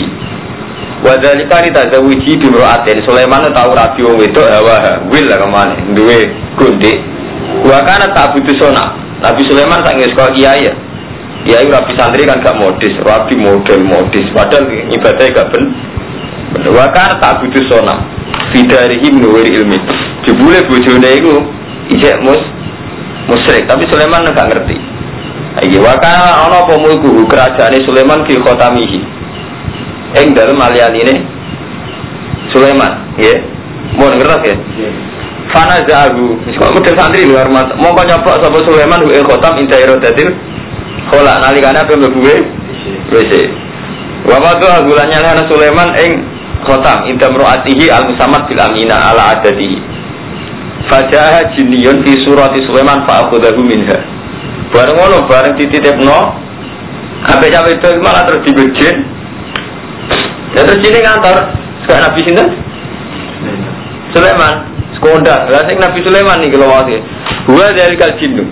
Wadalika 1.01 1.63
ni 1.63 1.71
tak 1.73 1.95
uji 1.95 2.31
bimroatin. 2.37 3.01
Sulaiman 3.07 3.47
itu 3.47 3.51
tahu 3.55 3.71
rabi 3.73 3.99
wong 4.03 4.17
wedok 4.19 4.47
hawa 4.47 4.77
wil 5.09 5.25
lah 5.25 5.37
ke 5.39 5.47
mana. 5.47 5.75
Duwe 5.95 6.19
gundik. 6.59 6.97
Wakana 7.65 8.11
tak 8.13 8.35
butuh 8.35 8.55
sona. 8.59 8.85
Nabi 9.23 9.41
Sulaiman 9.49 9.81
tak 9.81 9.97
sekolah 9.97 10.31
kiai 10.37 10.67
ya. 10.67 10.73
Kiai 11.47 11.71
rapi 11.71 11.95
santri 11.95 12.27
kan 12.27 12.43
gak 12.43 12.59
modis, 12.59 12.91
rapi 13.07 13.39
model 13.39 13.79
modis. 13.87 14.25
Padahal 14.35 14.67
ibadahnya 14.67 15.31
gak 15.31 15.47
ben. 15.55 15.63
Wakana 16.67 17.15
tak 17.23 17.39
butuh 17.39 17.63
sona. 17.71 17.95
Fidarihi 18.51 19.07
menurut 19.15 19.47
ilmi. 19.47 19.79
Jebule 20.27 20.59
bojone 20.67 21.09
iku 21.15 21.39
isek 21.95 22.19
mus 22.19 22.41
musyrik, 23.31 23.63
tapi 23.63 23.87
Sulaiman 23.87 24.27
gak 24.35 24.51
ngerti. 24.51 24.75
Iki 25.71 25.79
wakana 25.79 26.51
ana 26.51 26.67
apa 26.67 26.75
mulku 26.75 27.23
kerajaan 27.31 27.79
Sulaiman 27.87 28.27
fi 28.27 28.35
khotamihi. 28.43 28.99
Ing 30.19 30.35
dalem 30.35 30.59
alialine 30.59 31.15
Sulaiman, 32.51 32.91
nggih. 33.15 33.39
Mau 33.95 34.11
ngerti 34.11 34.51
ya? 34.51 34.55
Fana 35.55 35.79
zahu, 35.87 36.35
kok 36.59 36.75
model 36.75 36.91
santri 36.99 37.23
lho 37.23 37.39
hormat. 37.39 37.71
Mongko 37.79 38.03
nyopok 38.03 38.35
sapa 38.43 38.57
Sulaiman 38.67 38.99
hu 38.99 39.15
khotam 39.23 39.55
inta 39.63 39.79
irodatil 39.79 40.27
khola 41.11 41.39
nalikane 41.41 41.79
apa 41.79 41.93
mlebu 41.95 42.19
WC. 43.11 43.33
Wa 44.27 44.37
ma 44.43 44.55
tu 44.59 44.67
agulanya 44.67 45.23
ana 45.23 45.43
Sulaiman 45.47 45.95
ing 46.01 46.11
khotam 46.67 47.07
inta 47.07 47.31
mroatihi 47.31 47.87
al 47.87 48.03
musammat 48.07 48.43
bil 48.51 48.59
amina 48.59 48.95
ala 49.11 49.37
adadihi. 49.39 49.79
Fajaha 50.87 51.43
jinniyun 51.55 51.99
fi 52.03 52.15
surati 52.23 52.63
Sulaiman 52.67 53.03
fa 53.07 53.27
akhadahu 53.27 53.59
minha. 53.63 54.17
Bareng 54.71 54.99
ngono 54.99 55.23
bareng 55.31 55.55
dititipno 55.55 56.19
Sampai 57.23 57.51
cawe 57.51 57.71
itu 57.71 57.89
malah 58.03 58.23
terus 58.27 58.43
dibejin 58.43 58.95
Ya 60.55 60.61
terus 60.63 60.83
ini 60.83 60.99
ngantor 60.99 61.37
Sekarang 61.83 62.03
Nabi 62.07 62.19
Sinten? 62.27 62.47
Sulaiman 64.11 64.55
Sekoda 64.99 65.35
Lah 65.47 65.63
sing 65.67 65.77
Nabi 65.79 65.99
Sulaiman 66.03 66.39
nih 66.43 66.51
kalau 66.51 66.67
wakil 66.71 66.99
Gua 67.47 67.71
dari 67.71 67.95
kal 67.95 68.11
jinnu. 68.19 68.43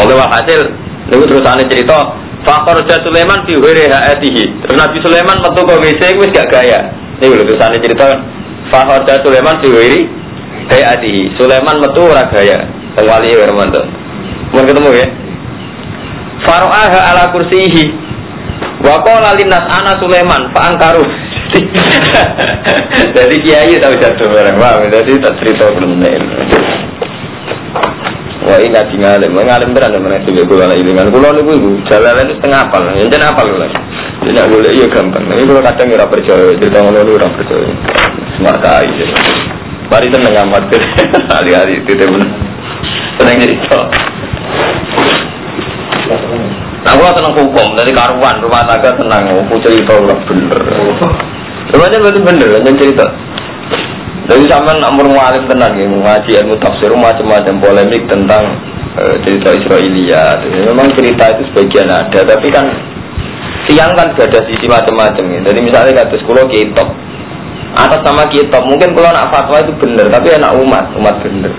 Moga 0.00 0.32
hasil 0.32 0.64
Lalu 1.12 1.24
terus 1.30 1.44
aneh 1.46 1.66
cerita 1.70 1.98
Fakor 2.46 2.78
Sulaiman 2.86 3.42
fi 3.46 3.54
ha'atihi. 3.58 4.44
Terus 4.62 4.76
Nabi 4.78 4.96
Sulaiman 5.02 5.36
metu 5.42 5.60
ke 5.66 5.74
WC 5.82 6.02
Wis 6.18 6.30
gak 6.30 6.46
gaya. 6.50 6.78
Ini 7.18 7.34
lho 7.34 7.42
terus 7.42 7.62
aneh 7.62 7.80
cerita 7.82 8.06
Fakor 8.70 9.02
Sulaiman 9.26 9.58
fi 9.62 9.68
ha'atihi. 10.70 11.22
Sulaiman 11.38 11.76
metu 11.82 12.06
ora 12.06 12.26
gaya. 12.30 12.58
Tengwali 12.96 13.28
ya 13.28 13.44
Hermanto 13.44 13.82
Mau 14.56 14.64
ketemu 14.64 14.88
ya. 14.96 15.06
Faro'aha 16.48 17.00
ala 17.12 17.28
kursihi. 17.34 18.06
Wa 18.86 19.02
qala 19.02 19.34
linnas 19.34 19.66
ana 19.66 19.98
Sulaiman 19.98 20.42
fa 20.54 20.70
angkaru 20.72 21.04
Jadi 23.16 23.36
kiai 23.40 23.74
tahu 23.80 23.94
jatuh 23.96 24.28
barang 24.28 24.56
paham 24.60 24.86
Jadi 24.92 25.12
tak 25.22 25.34
cerita 25.40 25.72
bener 25.74 26.20
Wah 28.46 28.62
ini 28.62 28.70
ngaji 28.70 28.94
ngalim, 29.02 29.30
ngalim 29.34 29.74
beran 29.74 29.90
ya 29.90 29.98
mana 29.98 30.22
sih 30.22 30.30
gue 30.30 30.46
ala 30.62 30.78
ilingan. 30.78 31.10
Kulo 31.10 31.34
nih 31.34 31.42
gue 31.42 31.82
jalan 31.90 32.22
itu 32.22 32.34
setengah 32.38 32.62
apal, 32.62 32.82
yang 32.94 33.10
jadi 33.10 33.26
apal 33.26 33.42
gue. 33.50 33.68
Jadi 34.22 34.38
aku 34.38 34.62
boleh 34.62 34.70
iya 34.70 34.86
gampang. 34.86 35.26
Ini 35.34 35.50
kalau 35.50 35.62
kadang 35.66 35.86
nggak 35.90 36.10
percaya, 36.14 36.54
cerita 36.62 36.78
ngono 36.78 36.98
lu 37.02 37.12
orang 37.18 37.32
percaya. 37.34 37.70
Smart 38.38 38.62
aja. 38.62 39.06
Mari 39.90 40.06
tenang 40.14 40.34
amat 40.46 40.62
deh, 40.70 40.82
hari-hari 41.34 41.74
itu 41.82 41.90
deh 41.98 42.06
bener. 42.06 42.30
Tenang 43.18 43.36
cerita. 43.42 43.78
Aku 46.86 47.02
tenang 47.02 47.34
hukum, 47.34 47.68
dari 47.74 47.90
karuan 47.90 48.36
rumah 48.46 48.62
tangga 48.62 48.94
tenang, 48.94 49.26
aku 49.42 49.58
cerita 49.58 49.90
udah 49.90 50.18
bener. 50.30 50.60
Semuanya 51.74 51.98
berarti 51.98 52.20
bener, 52.22 52.46
jangan 52.62 52.78
cerita. 52.78 53.06
Jadi 54.26 54.42
zaman 54.50 54.82
umur 54.82 55.06
mualim 55.06 55.46
tenan 55.46 55.70
ya, 55.78 55.86
ngaji 55.86 56.30
ilmu 56.42 56.58
tafsir 56.58 56.90
macam-macam 56.98 57.54
polemik 57.62 58.02
tentang 58.10 58.42
uh, 58.98 59.14
cerita 59.22 59.54
Israelia. 59.54 60.34
Jadi 60.42 60.66
memang 60.66 60.90
cerita 60.98 61.30
itu 61.30 61.46
sebagian 61.54 61.86
ada, 61.86 62.20
tapi 62.26 62.50
kan 62.50 62.66
siang 63.70 63.94
kan 63.94 64.10
sudah 64.14 64.26
ada 64.26 64.40
sisi 64.50 64.66
macam-macam 64.66 65.24
ya. 65.30 65.40
Jadi 65.46 65.60
misalnya 65.62 65.92
kata 66.02 66.14
sekolah 66.26 66.42
kitab, 66.50 66.88
atas 67.78 68.00
nama 68.02 68.26
kitab 68.26 68.62
mungkin 68.66 68.90
kalau 68.98 69.10
nak 69.14 69.30
fatwa 69.30 69.62
itu 69.62 69.72
benar, 69.78 70.06
tapi 70.10 70.28
anak 70.34 70.52
umat, 70.58 70.84
umat 70.98 71.16
benar. 71.22 71.52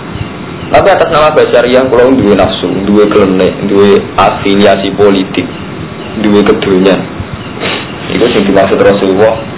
Tapi 0.68 0.88
atas 0.92 1.08
nama 1.08 1.32
basyariah 1.32 1.88
kalau 1.88 2.12
dua 2.20 2.36
nafsu, 2.36 2.68
dua 2.84 3.08
klenek, 3.08 3.56
dua 3.72 3.96
afiliasi 4.20 4.92
politik, 5.00 5.48
dua 6.20 6.44
keduanya. 6.44 7.00
Itu 8.12 8.28
sing 8.36 8.44
dimaksud 8.44 8.76
Rasulullah 8.76 9.57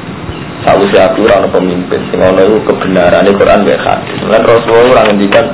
Sausi 0.69 1.01
aku 1.01 1.25
orang 1.25 1.49
pemimpin, 1.49 1.97
sing 2.13 2.21
itu 2.21 2.57
kebenaran 2.69 3.25
ini 3.25 3.33
Quran 3.33 3.65
gak 3.65 3.81
hadis. 3.89 4.17
Kan 4.29 4.41
Rasulullah 4.45 5.01
orang 5.01 5.05
ngendikan 5.09 5.45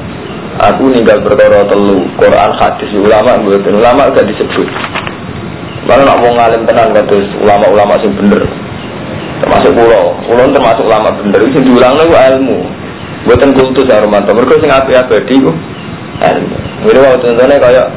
aku 0.60 0.92
ninggal 0.92 1.24
perkara 1.24 1.64
telu 1.72 2.04
Quran 2.20 2.52
hadis 2.60 2.90
ulama 3.00 3.40
buatin 3.48 3.80
ulama 3.80 4.12
gak 4.12 4.28
disebut. 4.28 4.68
Mana 5.88 6.04
nak 6.04 6.20
mau 6.20 6.36
ngalim 6.36 6.68
tenan 6.68 6.92
kata 6.92 7.16
ulama-ulama 7.48 7.96
sing 8.04 8.12
bener. 8.12 8.44
Termasuk 9.40 9.72
pulau, 9.72 10.12
pulau 10.28 10.52
termasuk 10.52 10.84
ulama 10.84 11.08
bener. 11.24 11.42
Sing 11.56 11.64
diulang 11.64 11.96
itu 11.96 12.12
ilmu. 12.12 12.60
Buatan 13.24 13.50
kultus 13.56 13.88
ya 13.88 14.04
Romanto. 14.04 14.36
Mereka 14.36 14.60
sing 14.60 14.68
api 14.68 14.92
abadi 15.00 15.36
ku 15.40 15.52
ilmu. 16.28 16.58
Ini 16.92 17.00
waktu 17.00 17.24
contohnya 17.24 17.56
kayak 17.56 17.88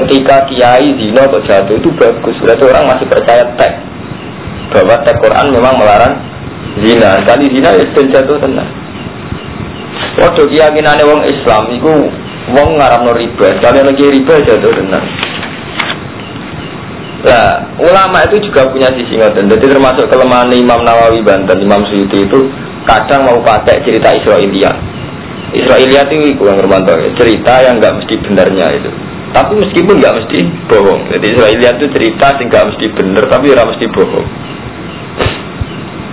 ketika 0.00 0.48
kiai 0.48 0.88
zino 0.96 1.28
atau 1.28 1.44
jatuh 1.44 1.76
itu 1.76 1.92
bagus. 1.92 2.36
Berarti 2.40 2.64
orang 2.72 2.88
masih 2.88 3.04
percaya 3.04 3.44
teks 3.60 3.76
bahwa 4.72 4.96
teks 5.04 5.20
Quran 5.20 5.46
memang 5.52 5.76
melarang 5.76 6.27
zina. 6.84 7.10
Kali 7.26 7.46
zina 7.52 7.70
ya 7.74 7.84
sudah 7.92 8.04
jatuh 8.12 8.38
tenang. 8.42 8.70
Waktu 10.18 10.42
keyakinan 10.50 10.98
wong 11.06 11.22
Islam 11.26 11.62
itu 11.74 11.92
wong 12.54 12.68
ngaram 12.78 13.06
riba. 13.14 13.48
Kalian 13.62 13.86
lagi 13.90 14.04
riba 14.10 14.34
jatuh 14.46 14.72
tenang. 14.74 15.06
Nah, 17.18 17.50
ulama 17.82 18.22
itu 18.30 18.38
juga 18.46 18.62
punya 18.70 18.88
sisi 18.94 19.18
ngoten. 19.18 19.50
Jadi 19.50 19.66
termasuk 19.74 20.06
kelemahan 20.06 20.54
Imam 20.54 20.78
Nawawi 20.86 21.18
Banten, 21.26 21.58
Imam 21.58 21.82
Suyuti 21.90 22.22
itu 22.22 22.40
kadang 22.86 23.26
mau 23.26 23.42
pakai 23.42 23.82
cerita 23.82 24.14
Israelia. 24.14 24.70
Israelia 25.50 26.06
itu 26.06 26.36
itu 26.36 26.42
yang 26.46 26.60
Romanto, 26.60 26.94
cerita 27.18 27.64
yang 27.64 27.82
nggak 27.82 27.94
mesti 28.00 28.14
benarnya 28.22 28.66
itu. 28.70 28.90
Tapi 29.34 29.52
meskipun 29.60 29.98
nggak 29.98 30.14
mesti 30.14 30.38
bohong. 30.70 31.00
Jadi 31.10 31.26
Israelia 31.34 31.70
itu 31.74 31.86
cerita 31.90 32.26
sih 32.38 32.44
nggak 32.48 32.64
mesti 32.70 32.86
benar, 32.96 33.24
tapi 33.28 33.44
nggak 33.50 33.68
mesti 33.76 33.86
bohong. 33.92 34.26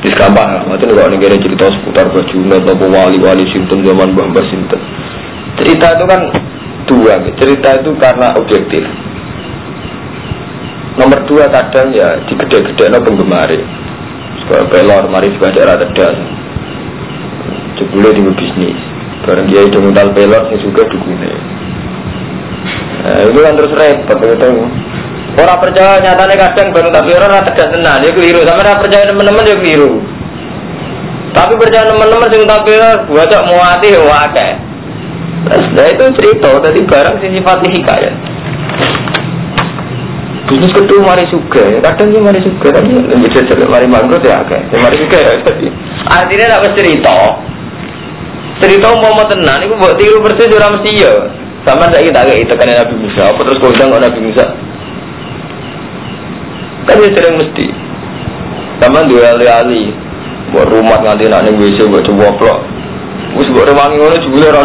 Di 0.06 0.14
gampang 0.14 0.70
macam 0.70 0.86
kalau 0.94 1.10
negara 1.10 1.34
cerita 1.34 1.66
seputar 1.66 2.06
Bajunet 2.14 2.62
atau 2.62 2.86
wali-wali 2.94 3.42
Sinten 3.50 3.82
zaman 3.82 4.14
Mbah 4.14 4.46
Sinten. 4.54 4.82
Cerita 5.58 5.98
itu 5.98 6.06
kan 6.06 6.22
dua, 6.86 7.18
cerita 7.42 7.70
itu 7.82 7.90
karena 7.98 8.30
objektif. 8.38 8.86
Nomor 11.02 11.26
dua 11.26 11.50
kadang 11.50 11.90
ya 11.90 12.22
di 12.30 12.38
gede-gede 12.38 12.94
no 12.94 13.02
penggemar. 13.02 13.50
Sekolah 14.46 14.66
pelor, 14.70 15.04
mari 15.10 15.34
sebuah 15.34 15.52
daerah 15.58 15.74
tedas. 15.82 16.18
Jebule 17.82 18.14
di 18.14 18.22
bisnis. 18.30 18.78
Barang 19.26 19.50
dia 19.50 19.66
itu 19.66 19.82
modal 19.82 20.14
pelor, 20.14 20.54
sih 20.54 20.62
juga 20.62 20.86
dukunnya. 20.86 21.34
Nah, 23.10 23.22
itu 23.26 23.40
kan 23.42 23.58
terus 23.58 23.74
repot 23.74 24.18
gitu. 24.22 24.50
Orang 25.36 25.60
percaya 25.60 26.00
nyatanya 26.00 26.36
kadang 26.48 26.72
baru 26.72 26.90
tapi 26.96 27.10
orang 27.12 27.44
tegas 27.44 27.68
tenan, 27.76 28.00
dia 28.00 28.12
keliru. 28.16 28.40
Sama 28.48 28.64
orang 28.64 28.80
percaya 28.80 29.04
teman-teman 29.04 29.44
dia 29.44 29.58
keliru. 29.60 29.92
Tapi 31.36 31.54
percaya 31.60 31.92
teman-teman 31.92 32.32
sing 32.32 32.44
tapi 32.48 32.72
buat 33.12 33.32
mau 33.44 33.60
hati 33.60 33.90
wakai. 34.00 34.52
Nah 35.46 35.86
itu 35.92 36.04
cerita, 36.18 36.50
tadi 36.64 36.80
barang 36.88 37.16
sih 37.20 37.30
sifatnya 37.36 37.70
hikayat. 37.76 38.16
Bisnis 40.46 40.74
kedua 40.78 41.02
mari 41.02 41.26
suka, 41.34 41.82
kadang 41.82 42.14
dia 42.14 42.22
mari 42.22 42.38
suka, 42.46 42.70
tapi 42.70 43.02
bisa 43.02 43.42
jadi 43.50 43.66
mari 43.66 43.90
mangkrut 43.90 44.22
ya 44.22 44.46
oke, 44.46 44.58
mari 44.78 44.94
suka 45.02 45.18
ya. 45.18 45.32
Artinya 46.06 46.54
tak 46.54 46.78
cerita, 46.78 47.18
cerita 48.62 48.88
mau 49.02 49.18
mau 49.18 49.26
tenan, 49.26 49.58
itu 49.66 49.74
buat 49.82 49.98
tiru 49.98 50.22
persis 50.22 50.54
orang 50.54 50.78
mesti 50.78 50.92
ya. 51.02 51.14
Sama 51.66 51.90
saya 51.90 52.06
kita 52.06 52.22
kayak 52.30 52.46
itu 52.46 52.54
kan 52.62 52.70
Nabi 52.70 52.94
Musa, 52.94 53.24
apa 53.34 53.42
terus 53.42 53.58
kau 53.58 53.74
bilang 53.74 53.98
Nabi 53.98 54.20
Musa? 54.22 54.46
Kan 56.86 57.02
dia 57.02 57.10
sering 57.18 57.36
mesti. 57.38 57.68
Sama 58.82 59.08
dua 59.10 59.34
ali-ali, 59.34 59.90
buat 60.54 60.70
rumah 60.70 61.00
nganti 61.02 61.26
nak 61.26 61.48
nih 61.48 61.58
WC 61.58 61.90
buat 61.90 62.06
coba 62.06 62.30
plok. 62.38 62.60
Wis 63.36 63.50
buat 63.52 63.68
rewangi 63.68 64.00
ngono 64.00 64.16
jebule 64.22 64.48
ora 64.52 64.62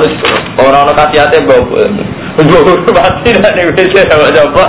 orang 0.60 0.82
orang 0.86 0.96
kasih 0.98 1.20
hati 1.24 1.38
bawa. 1.48 1.82
Bawa 2.40 2.72
mati 2.92 3.30
nak 3.34 3.52
nih 3.56 3.64
WC 3.72 3.94
coba. 4.10 4.64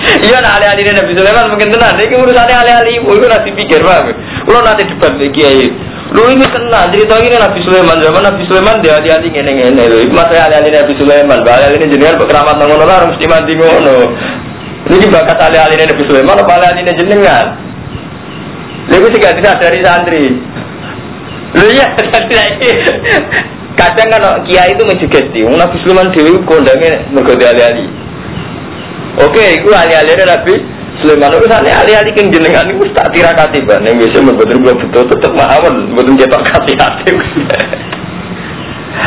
Iya 0.00 0.40
nah 0.40 0.56
ahli-ahli 0.56 0.96
Nabi 0.96 1.12
Sulaiman 1.12 1.50
mungkin 1.52 1.68
tenan. 1.68 1.98
Iki 2.00 2.14
urusannya 2.16 2.88
ibu 2.88 3.10
itu 3.20 3.26
nanti 3.28 3.50
pikir 3.52 3.80
paham. 3.84 4.08
Kalau 4.48 4.60
nanti 4.64 4.82
debat 4.88 5.12
lagi 5.12 5.28
kiai. 5.36 5.68
Lu 6.10 6.26
ini 6.26 6.42
tenang, 6.42 6.90
cerita 6.90 7.22
ini 7.22 7.38
Nabi 7.38 7.62
Sulaiman 7.62 8.02
zaman 8.02 8.18
Nabi 8.26 8.42
Sulaiman 8.50 8.82
dia 8.82 8.98
hati-hati 8.98 9.30
ngene 9.30 9.52
ngene 9.54 9.82
lho. 9.86 9.96
Iku 10.02 10.12
masalah 10.16 10.50
ahli-ahli 10.50 10.70
Nabi 10.74 10.92
Sulaiman. 10.98 11.38
Bahaya 11.46 11.70
ini 11.70 11.86
jenengan 11.86 12.18
keramat 12.18 12.58
ngono 12.58 12.82
lah 12.82 13.06
mesti 13.06 13.26
mati 13.30 13.52
ngono. 13.54 13.94
Ini 14.88 15.06
bakat 15.12 15.36
ahli-ahli 15.36 15.76
Nabi 15.76 16.02
Sulaiman 16.08 16.40
apa 16.40 16.52
ahli-ahli 16.56 16.88
jenengan? 16.96 17.46
Lalu 18.88 19.06
sih 19.12 19.20
gak 19.20 19.60
dari 19.60 19.80
santri. 19.84 20.24
Lu 21.50 21.66
iya, 21.74 21.86
kadang 23.76 24.08
kan 24.08 24.24
kiai 24.48 24.72
itu 24.72 24.82
menjegeti. 24.86 25.44
Nabi 25.44 25.76
Sulaiman 25.84 26.08
dewi 26.14 26.32
kondangnya 26.48 27.04
mergoda 27.12 27.52
ahli-ahli. 27.52 27.84
Oke, 29.20 29.44
itu 29.60 29.68
ahli-ahli 29.68 30.16
Nabi 30.16 30.54
Sulaiman 31.04 31.32
itu 31.32 31.46
sana 31.48 31.70
ahli-ahli 31.84 32.12
yang 32.16 32.28
jenengan 32.32 32.64
itu 32.68 32.84
tak 32.96 33.08
tirakati 33.12 33.60
ban. 33.68 33.84
Yang 33.84 34.08
biasa 34.08 34.16
membuat 34.24 34.52
gue 34.52 34.74
betul 34.84 35.04
tetap 35.08 35.32
mawon, 35.36 35.74
betul 35.96 36.14
cetak 36.16 36.42
hati 36.56 36.72
hati. 36.76 37.12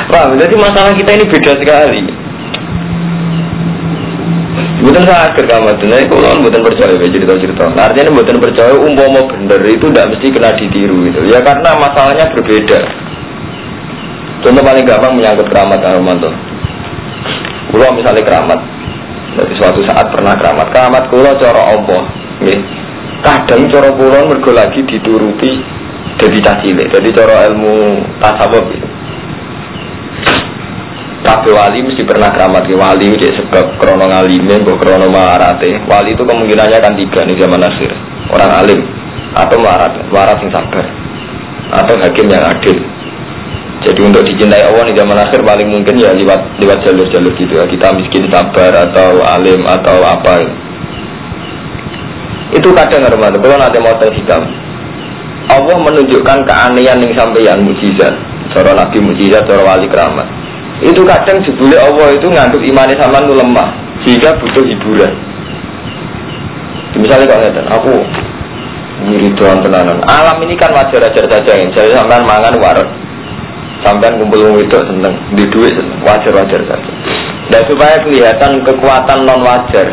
Paham? 0.09 0.38
Jadi 0.38 0.53
masalah 0.57 0.93
kita 0.93 1.12
ini 1.13 1.25
beda 1.25 1.53
sekali. 1.57 2.03
Bukan 4.84 5.00
kamat, 5.08 5.80
nah 5.88 6.00
itu 6.04 6.15
kan 6.19 6.43
bukan 6.43 6.60
percaya 6.60 6.91
ya 6.91 7.08
cerita-cerita. 7.08 7.72
Nah, 7.72 7.88
artinya 7.88 8.19
bukan 8.19 8.36
percaya 8.36 8.76
umpama 8.76 9.24
bener 9.32 9.63
itu 9.63 9.88
tidak 9.88 10.12
mesti 10.12 10.28
kena 10.28 10.52
ditiru 10.60 11.00
gitu. 11.08 11.24
Ya 11.24 11.39
karena 11.39 11.72
masalahnya 11.80 12.28
berbeda. 12.36 12.80
Contoh 14.43 14.60
paling 14.60 14.84
gampang 14.84 15.15
menyangkut 15.15 15.48
keramat 15.48 15.80
Armanto. 15.88 16.28
Kalau 17.72 17.96
misalnya 17.96 18.28
keramat, 18.28 18.60
jadi 19.39 19.54
suatu 19.56 19.80
saat 19.88 20.06
pernah 20.12 20.36
keramat. 20.36 20.67
Keramat 20.76 21.04
kula 21.08 21.32
cara 21.39 21.62
Allah. 21.63 22.04
Nggih. 22.43 22.60
Kadang 23.24 23.63
cara 23.72 23.89
kula 23.96 24.19
mergo 24.28 24.52
dituruti 24.67 25.52
dari 26.19 26.39
cacile. 26.43 26.84
Jadi 26.91 27.10
cara 27.15 27.48
ilmu 27.50 28.04
tasawuf 28.19 28.67
gitu. 28.67 28.92
Kabeh 31.34 31.50
wali 31.50 31.82
mesti 31.82 32.06
pernah 32.06 32.30
keramat 32.30 32.62
ke 32.69 32.78
wali 32.78 33.17
jadi 33.17 33.34
sebab 33.41 33.82
krono 33.82 34.06
ngalime, 34.06 34.54
mbok 34.62 34.78
krono 34.78 35.10
marate. 35.10 35.74
Wali 35.89 36.13
itu 36.13 36.22
kemungkinannya 36.22 36.78
kan 36.78 36.93
tiga 36.93 37.26
nih 37.26 37.34
zaman 37.41 37.58
akhir. 37.58 37.89
Orang 38.30 38.54
alim 38.54 38.78
atau 39.34 39.58
marat, 39.58 39.93
marat 40.13 40.38
yang 40.46 40.54
sabar 40.54 40.86
atau 41.74 41.98
hakim 42.06 42.30
yang 42.30 42.46
adil. 42.46 42.78
Jadi 43.82 44.00
untuk 44.06 44.22
dicintai 44.30 44.62
Allah 44.62 44.86
di 44.86 44.93
zaman 44.93 45.17
akhir 45.17 45.41
paling 45.41 45.74
mungkin 45.74 45.98
ya 45.98 46.13
lewat 46.13 46.62
lewat 46.62 46.78
jalur-jalur 46.86 47.34
gitu 47.34 47.54
ya. 47.58 47.65
Kita 47.65 47.89
miskin 47.98 48.30
sabar 48.30 48.69
atau 48.86 49.26
alim 49.26 49.62
atau 49.65 50.06
apa. 50.06 50.38
Itu 52.54 52.69
kadang 52.78 53.10
hormat. 53.10 53.34
Kalau 53.41 53.58
nanti 53.58 53.82
mau 53.82 53.98
hitam. 53.98 54.43
Allah 55.50 55.78
menunjukkan 55.82 56.46
keanehan 56.46 57.02
yang 57.02 57.13
sampai 57.17 57.41
yang 57.41 57.58
mujizat. 57.65 58.13
Cara 58.54 58.78
Nabi 58.78 59.02
mujizat, 59.02 59.50
cara 59.50 59.65
wali 59.65 59.89
keramat. 59.89 60.42
Itu 60.84 61.02
kadang 61.08 61.39
jebule 61.48 61.78
Allah 61.80 62.08
itu 62.12 62.28
nganggap 62.28 62.62
imannya 62.62 62.96
sama 63.00 63.24
itu 63.24 63.34
lemah. 63.39 63.69
Sehingga 64.04 64.30
butuh 64.36 64.63
hiburan. 64.67 65.13
Misalnya 67.00 67.26
kalau 67.26 67.41
ngeten, 67.41 67.65
aku 67.72 67.93
doang 69.39 69.60
tenanan. 69.63 69.98
Alam 70.06 70.38
ini 70.43 70.54
kan 70.60 70.69
wajar-wajar 70.76 71.26
saja. 71.26 71.52
Jadi 71.56 71.91
sampai 71.96 72.22
mangan 72.28 72.56
waras 72.60 72.89
sampai 73.84 74.10
kumpul 74.15 74.56
itu 74.58 74.78
seneng 74.80 75.15
di 75.36 75.43
duit 75.52 75.76
wajar 76.08 76.32
wajar 76.32 76.62
saja 76.63 76.91
dan 77.52 77.62
supaya 77.67 78.00
kelihatan 78.08 78.52
kekuatan 78.63 79.19
non 79.28 79.43
wajar 79.43 79.88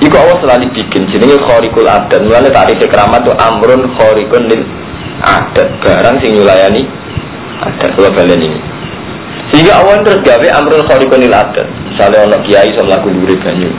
Iku 0.00 0.16
Allah 0.16 0.40
selalu 0.40 0.72
bikin 0.72 1.12
jenenge 1.12 1.36
khorikul 1.44 1.84
adat. 1.84 2.24
Mulane 2.24 2.48
tarif 2.48 2.80
keramat 2.88 3.20
itu 3.20 3.36
amrun 3.36 3.84
khorikun 4.00 4.48
lil 4.48 4.64
adat. 5.20 5.68
Barang 5.84 6.16
sing 6.24 6.40
nyulayani 6.40 6.80
adat 7.68 7.92
kula 8.00 8.08
balen 8.16 8.40
ini. 8.40 8.69
Sehingga 9.50 9.82
Allah 9.82 9.98
terus 10.06 10.20
gawe 10.22 10.48
amrun 10.62 10.82
khorikun 10.86 11.20
lil 11.26 11.34
adat. 11.34 11.66
Misalnya 11.66 12.18
ono 12.26 12.38
kiai 12.46 12.70
sama 12.78 12.96
lagu 12.96 13.08
duri 13.10 13.34
banyu. 13.40 13.70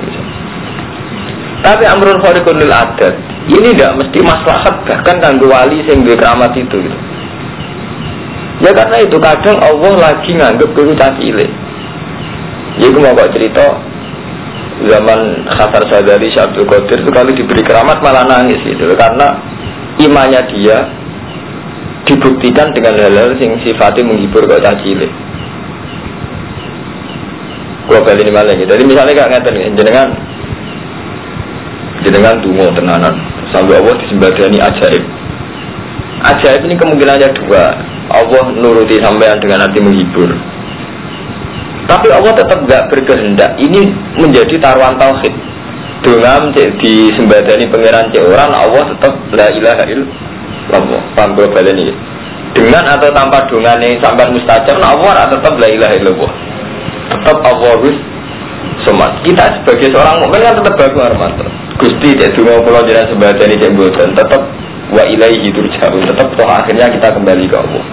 Tapi 1.63 1.83
amrun 1.87 2.17
khorikun 2.19 2.55
lil 2.59 2.73
adat 2.73 3.15
ini 3.49 3.73
tidak 3.73 3.97
mesti 3.97 4.19
maslahat 4.21 4.75
bahkan 4.85 5.17
kanggo 5.17 5.49
wali 5.49 5.81
sing 5.89 6.05
keramat 6.05 6.53
itu 6.53 6.77
gitu. 6.77 6.99
Ya 8.61 8.71
karena 8.77 8.97
itu 9.01 9.17
kadang 9.17 9.57
Allah 9.57 9.93
lagi 9.97 10.31
nganggep 10.37 10.69
guru 10.77 10.93
cacile. 10.93 11.49
Ya 12.77 12.87
gue 12.93 13.01
mau 13.01 13.17
cerita 13.33 13.65
zaman 14.85 15.19
Khafar 15.57 15.83
Sadari 15.89 16.29
Syabdul 16.29 16.69
Qadir 16.69 17.01
itu 17.01 17.11
kali 17.13 17.33
diberi 17.33 17.61
keramat 17.65 17.97
malah 18.01 18.25
nangis 18.25 18.61
itu 18.65 18.85
karena 18.97 19.27
imannya 20.01 20.41
dia 20.53 20.77
dibuktikan 22.05 22.73
dengan 22.73 22.97
hal-hal 22.97 23.33
yang 23.37 23.57
sifatnya 23.65 24.05
menghibur 24.05 24.45
kok 24.45 24.61
cacile. 24.61 25.09
Balik 27.89 28.23
ini 28.27 28.31
malah. 28.33 28.53
Jadi 28.53 28.83
misalnya 28.85 29.25
ngerti 29.25 29.49
nih, 29.55 29.63
jenengan 29.73 30.09
jenengan 32.05 32.35
dungo 32.45 32.67
tenanan 32.77 33.13
sampai 33.53 33.77
Allah 33.77 33.95
disembadani 34.05 34.57
ajaib. 34.61 35.03
Ajaib 36.21 36.61
ini 36.69 36.75
kemungkinannya 36.77 37.29
dua 37.41 37.63
Allah 38.11 38.43
nuruti 38.59 38.99
sampean 39.01 39.39
dengan 39.39 39.65
hati 39.65 39.79
menghibur. 39.81 40.29
Tapi 41.87 42.07
Allah 42.13 42.31
tetap 42.35 42.59
gak 42.71 42.87
berkehendak. 42.87 43.51
Ini 43.59 43.81
menjadi 44.19 44.55
taruhan 44.63 44.95
tauhid. 44.95 45.33
Dengan 46.01 46.49
di 46.55 47.13
sembadani 47.13 47.69
pangeran 47.69 48.09
cek 48.09 48.25
orang, 48.25 48.49
Allah 48.49 48.89
tetap 48.89 49.13
la 49.37 49.47
ilaha 49.53 49.83
illallah. 49.85 51.01
Paham 51.13 51.37
ini? 51.37 51.93
Dengan 52.57 52.83
atau 52.89 53.09
tanpa 53.13 53.45
ini 53.53 54.01
sampai 54.01 54.25
mustajab, 54.33 54.81
nah 54.81 54.97
Allah 54.97 55.29
tetap 55.29 55.53
la 55.61 55.67
ilaha 55.69 55.93
illallah. 56.01 56.31
Tetap 57.11 57.37
Allah 57.43 57.91
semua. 58.87 59.07
Kita 59.27 59.43
sebagai 59.61 59.91
seorang 59.93 60.23
mukmin 60.23 60.41
kan 60.41 60.55
tetap 60.57 60.73
bagus 60.79 61.01
Armanto. 61.05 61.45
Gusti 61.81 62.13
cek 62.13 62.37
dungo 62.37 62.61
pulau 62.61 62.85
jalan 62.85 63.05
sembadani 63.09 63.57
cek 63.57 63.73
buatan 63.73 64.13
tetap 64.13 64.41
wa 64.91 65.03
ilaihi 65.07 65.49
turja'un 65.49 66.03
tetap 66.03 66.27
toh 66.37 66.45
akhirnya 66.45 66.85
kita 66.93 67.07
kembali 67.09 67.45
ke 67.47 67.57
Allah 67.57 67.83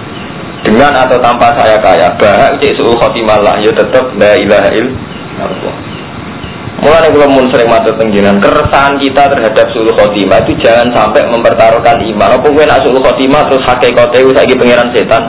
dengan 0.66 0.92
atau 0.92 1.16
tanpa 1.22 1.54
saya 1.56 1.78
kaya 1.80 2.10
bahak 2.20 2.58
cek 2.60 2.76
suul 2.76 2.92
khotimah 2.98 3.40
ya 3.62 3.72
tetap 3.72 4.04
la 4.18 4.36
ilaha 4.36 4.68
illallah 4.74 5.76
Mulai 6.78 7.10
kalau 7.10 7.26
mun 7.26 7.42
sering 7.50 7.66
mata 7.66 7.90
tengginan 7.90 8.38
keresahan 8.38 8.94
kita 9.02 9.26
terhadap 9.26 9.66
suul 9.74 9.90
khotimah 9.98 10.38
itu 10.46 10.54
jangan 10.62 10.86
sampai 10.94 11.26
mempertaruhkan 11.26 11.98
iman. 11.98 12.38
Apa 12.38 12.46
gue 12.54 12.64
nak 12.70 12.86
suul 12.86 13.02
khotimah 13.02 13.50
terus 13.50 13.66
hakikatnya 13.66 14.30
lagi 14.30 14.54
pangeran 14.54 14.88
setan. 14.94 15.22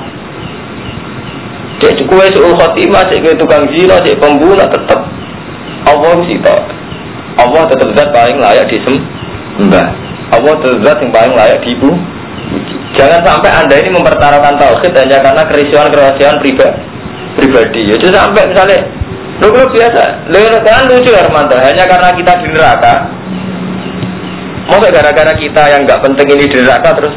Cek 1.80 1.96
kue 2.12 2.26
suul 2.36 2.54
khotimah, 2.60 3.08
cek 3.08 3.24
kue 3.24 3.34
tukang 3.40 3.64
zina, 3.72 3.96
cek 4.04 4.20
pembunuh 4.20 4.68
tetap 4.68 5.00
Allah 5.88 6.16
sih 6.28 6.38
Allah 7.40 7.62
tetap 7.72 7.90
zat 7.96 8.10
paling 8.12 8.38
layak 8.38 8.68
disembah. 8.68 9.88
Allah 10.36 10.54
tetap 10.60 10.80
zat 10.84 10.98
yang 11.00 11.12
paling 11.16 11.34
layak 11.34 11.60
dibu 11.64 11.92
Jangan 12.98 13.22
sampai 13.22 13.52
anda 13.54 13.76
ini 13.80 13.90
mempertaruhkan 13.94 14.58
tauhid 14.58 14.94
hanya 14.98 15.22
karena 15.22 15.44
kerisian-kerisian 15.46 16.36
pribadi. 16.42 16.82
pribadi. 17.38 17.80
Ya 17.86 17.96
sampai 17.96 18.44
misalnya, 18.50 18.80
lu 19.40 19.54
biasa, 19.54 20.04
lu 20.34 20.40
kan 20.66 20.84
lucu 20.90 21.12
Armando, 21.14 21.56
hanya 21.62 21.86
karena 21.86 22.10
kita 22.12 22.34
di 22.44 22.48
neraka. 22.52 22.94
Mau 24.68 24.82
gara-gara 24.84 25.34
kita 25.38 25.64
yang 25.70 25.82
nggak 25.86 26.02
penting 26.04 26.28
ini 26.36 26.46
di 26.46 26.58
neraka 26.62 26.90
terus 26.98 27.16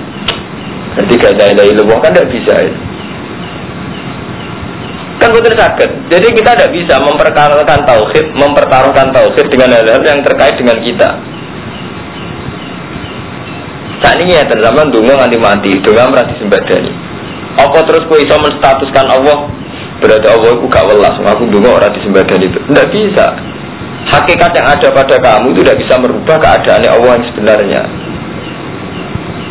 ketika 1.02 1.28
saya 1.40 1.52
dari 1.56 1.72
ilmu 1.74 1.98
kan 1.98 2.12
tidak 2.14 2.30
bisa 2.30 2.54
ya. 2.62 2.72
Kan 5.22 5.30
betul 5.30 5.54
sakit. 5.54 5.90
Jadi 6.10 6.26
kita 6.34 6.50
tidak 6.58 6.74
bisa 6.74 6.98
mempertaruhkan 6.98 7.78
tauhid, 7.86 8.26
mempertaruhkan 8.34 9.06
tauhid 9.14 9.46
dengan 9.54 9.78
hal-hal 9.78 10.02
yang 10.02 10.18
terkait 10.26 10.58
dengan 10.58 10.74
kita. 10.82 11.08
Saat 14.02 14.18
ini 14.18 14.34
ya 14.34 14.42
zaman 14.50 14.90
dungo 14.90 15.14
nganti 15.14 15.38
mati, 15.38 15.78
dungo 15.78 16.10
merasa 16.10 16.34
sembadani. 16.42 16.90
Apa 17.54 17.86
terus 17.86 18.02
kau 18.10 18.18
bisa 18.18 18.34
menstatuskan 18.34 19.06
Allah 19.14 19.46
berarti 20.02 20.26
Allah 20.26 20.50
itu 20.58 20.66
gak 20.66 20.86
welas, 20.90 21.14
aku 21.14 21.46
dungo 21.46 21.70
orang 21.70 21.94
disembadani 21.94 22.50
itu. 22.50 22.58
Tidak 22.58 22.88
bisa. 22.90 23.26
Hakikat 24.10 24.50
yang 24.58 24.66
ada 24.66 24.88
pada 24.90 25.16
kamu 25.22 25.54
itu 25.54 25.62
tidak 25.62 25.78
bisa 25.86 25.94
merubah 26.02 26.36
keadaan 26.42 26.82
Allah 26.82 27.14
yang 27.14 27.26
sebenarnya. 27.30 27.82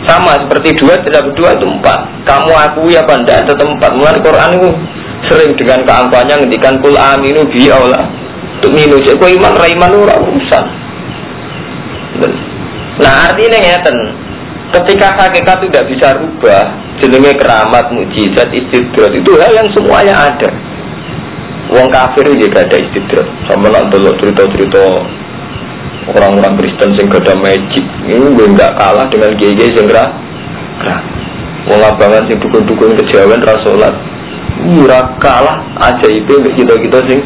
Sama 0.03 0.35
seperti 0.35 0.75
dua 0.83 0.99
tidak 1.07 1.31
berdua 1.31 1.55
itu 1.55 1.63
empat. 1.63 1.99
Kamu 2.27 2.51
aku 2.51 2.91
ya 2.91 2.99
pada 3.07 3.39
tetap 3.47 3.63
empat. 3.63 3.95
Mulai 3.95 4.19
Quran 4.19 4.51
itu 4.59 4.69
sering 5.29 5.51
dengan 5.59 5.79
keangkuhannya 5.85 6.35
ngendikan 6.45 6.75
kul 6.81 6.95
aminu 6.97 7.45
bi 7.51 7.69
Allah. 7.69 8.05
Untuk 8.61 8.77
minus, 8.77 9.05
kau 9.17 9.25
iman 9.25 9.57
raiman 9.57 9.89
orang 10.05 10.21
urusan. 10.21 10.65
Nah 13.01 13.13
artinya 13.25 13.57
ngeten, 13.57 13.97
Ketika 14.71 15.11
hakikat 15.19 15.67
tidak 15.67 15.83
bisa 15.91 16.15
rubah, 16.15 16.63
jenenge 17.03 17.35
keramat, 17.35 17.91
mujizat, 17.91 18.47
istidrat 18.55 19.11
itu 19.11 19.35
hal 19.35 19.51
yang 19.51 19.67
semuanya 19.75 20.31
ada. 20.31 20.47
Wong 21.75 21.91
kafir 21.91 22.23
juga 22.39 22.63
ada 22.63 22.79
istidrat. 22.79 23.27
Sama 23.51 23.67
nak 23.67 23.91
dulu 23.91 24.15
cerita-cerita 24.23 24.79
orang-orang 26.09 26.57
Kristen 26.57 26.89
sing 26.97 27.07
gada 27.11 27.33
magic 27.37 27.85
ini 28.09 28.33
gue 28.33 28.47
nggak 28.57 28.73
kalah 28.73 29.05
dengan 29.13 29.31
GG 29.37 29.59
sing 29.77 29.85
gerah 29.85 30.09
Wong 31.69 31.77
abangan 31.77 32.25
sing 32.25 32.41
dukun-dukun 32.41 32.97
kejawen 32.97 33.43
ra 33.45 33.55
salat 33.61 33.93
ora 34.69 34.99
kalah 35.17 35.57
aja 35.81 36.07
itu 36.09 36.31
untuk 36.37 36.53
kita-kita 36.53 36.99
sing 37.09 37.21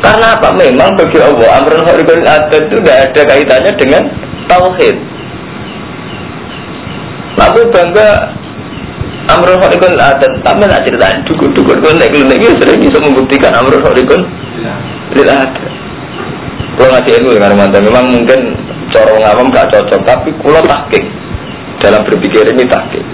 karena 0.00 0.32
apa? 0.32 0.48
Memang 0.56 0.96
bagi 0.96 1.20
Allah 1.20 1.60
amrul 1.60 1.84
khairul 1.84 2.24
adat 2.24 2.62
itu 2.66 2.76
tidak 2.80 2.96
ada 3.12 3.20
kaitannya 3.28 3.72
dengan 3.76 4.02
tauhid. 4.48 4.96
Lalu 7.36 7.60
bangga 7.68 8.08
amrul 9.28 9.60
khairul 9.60 10.00
adat 10.00 10.32
tapi 10.40 10.64
nak 10.64 10.82
ceritain 10.88 11.20
dukun-dukun 11.28 11.78
kon 11.84 11.96
nek 12.00 12.16
lagi 12.16 12.48
sering 12.64 12.80
bisa 12.80 12.98
membuktikan 13.04 13.52
amrul 13.60 13.84
khairul 13.84 14.22
lil 15.20 15.28
adat. 15.28 15.52
Kalau 16.80 16.96
ngasih 16.96 17.12
ilmu 17.20 17.36
dengan 17.36 17.60
mantan 17.60 17.84
memang 17.84 18.08
mungkin 18.08 18.40
corong 18.96 19.20
ngawam 19.20 19.52
gak 19.52 19.68
cocok 19.68 20.00
tapi 20.08 20.32
kulo 20.40 20.64
tahkik 20.64 21.04
dalam 21.84 22.00
berpikir 22.08 22.48
ini 22.56 22.64
tahkik. 22.64 23.04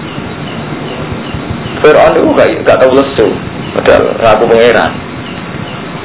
Fir'aun 1.83 2.13
itu 2.17 2.29
gak, 2.33 2.49
gak 2.65 2.77
tahu 2.81 2.91
lesu 2.97 3.27
padahal 3.77 4.03
aku 4.37 4.43
pangeran. 4.49 4.91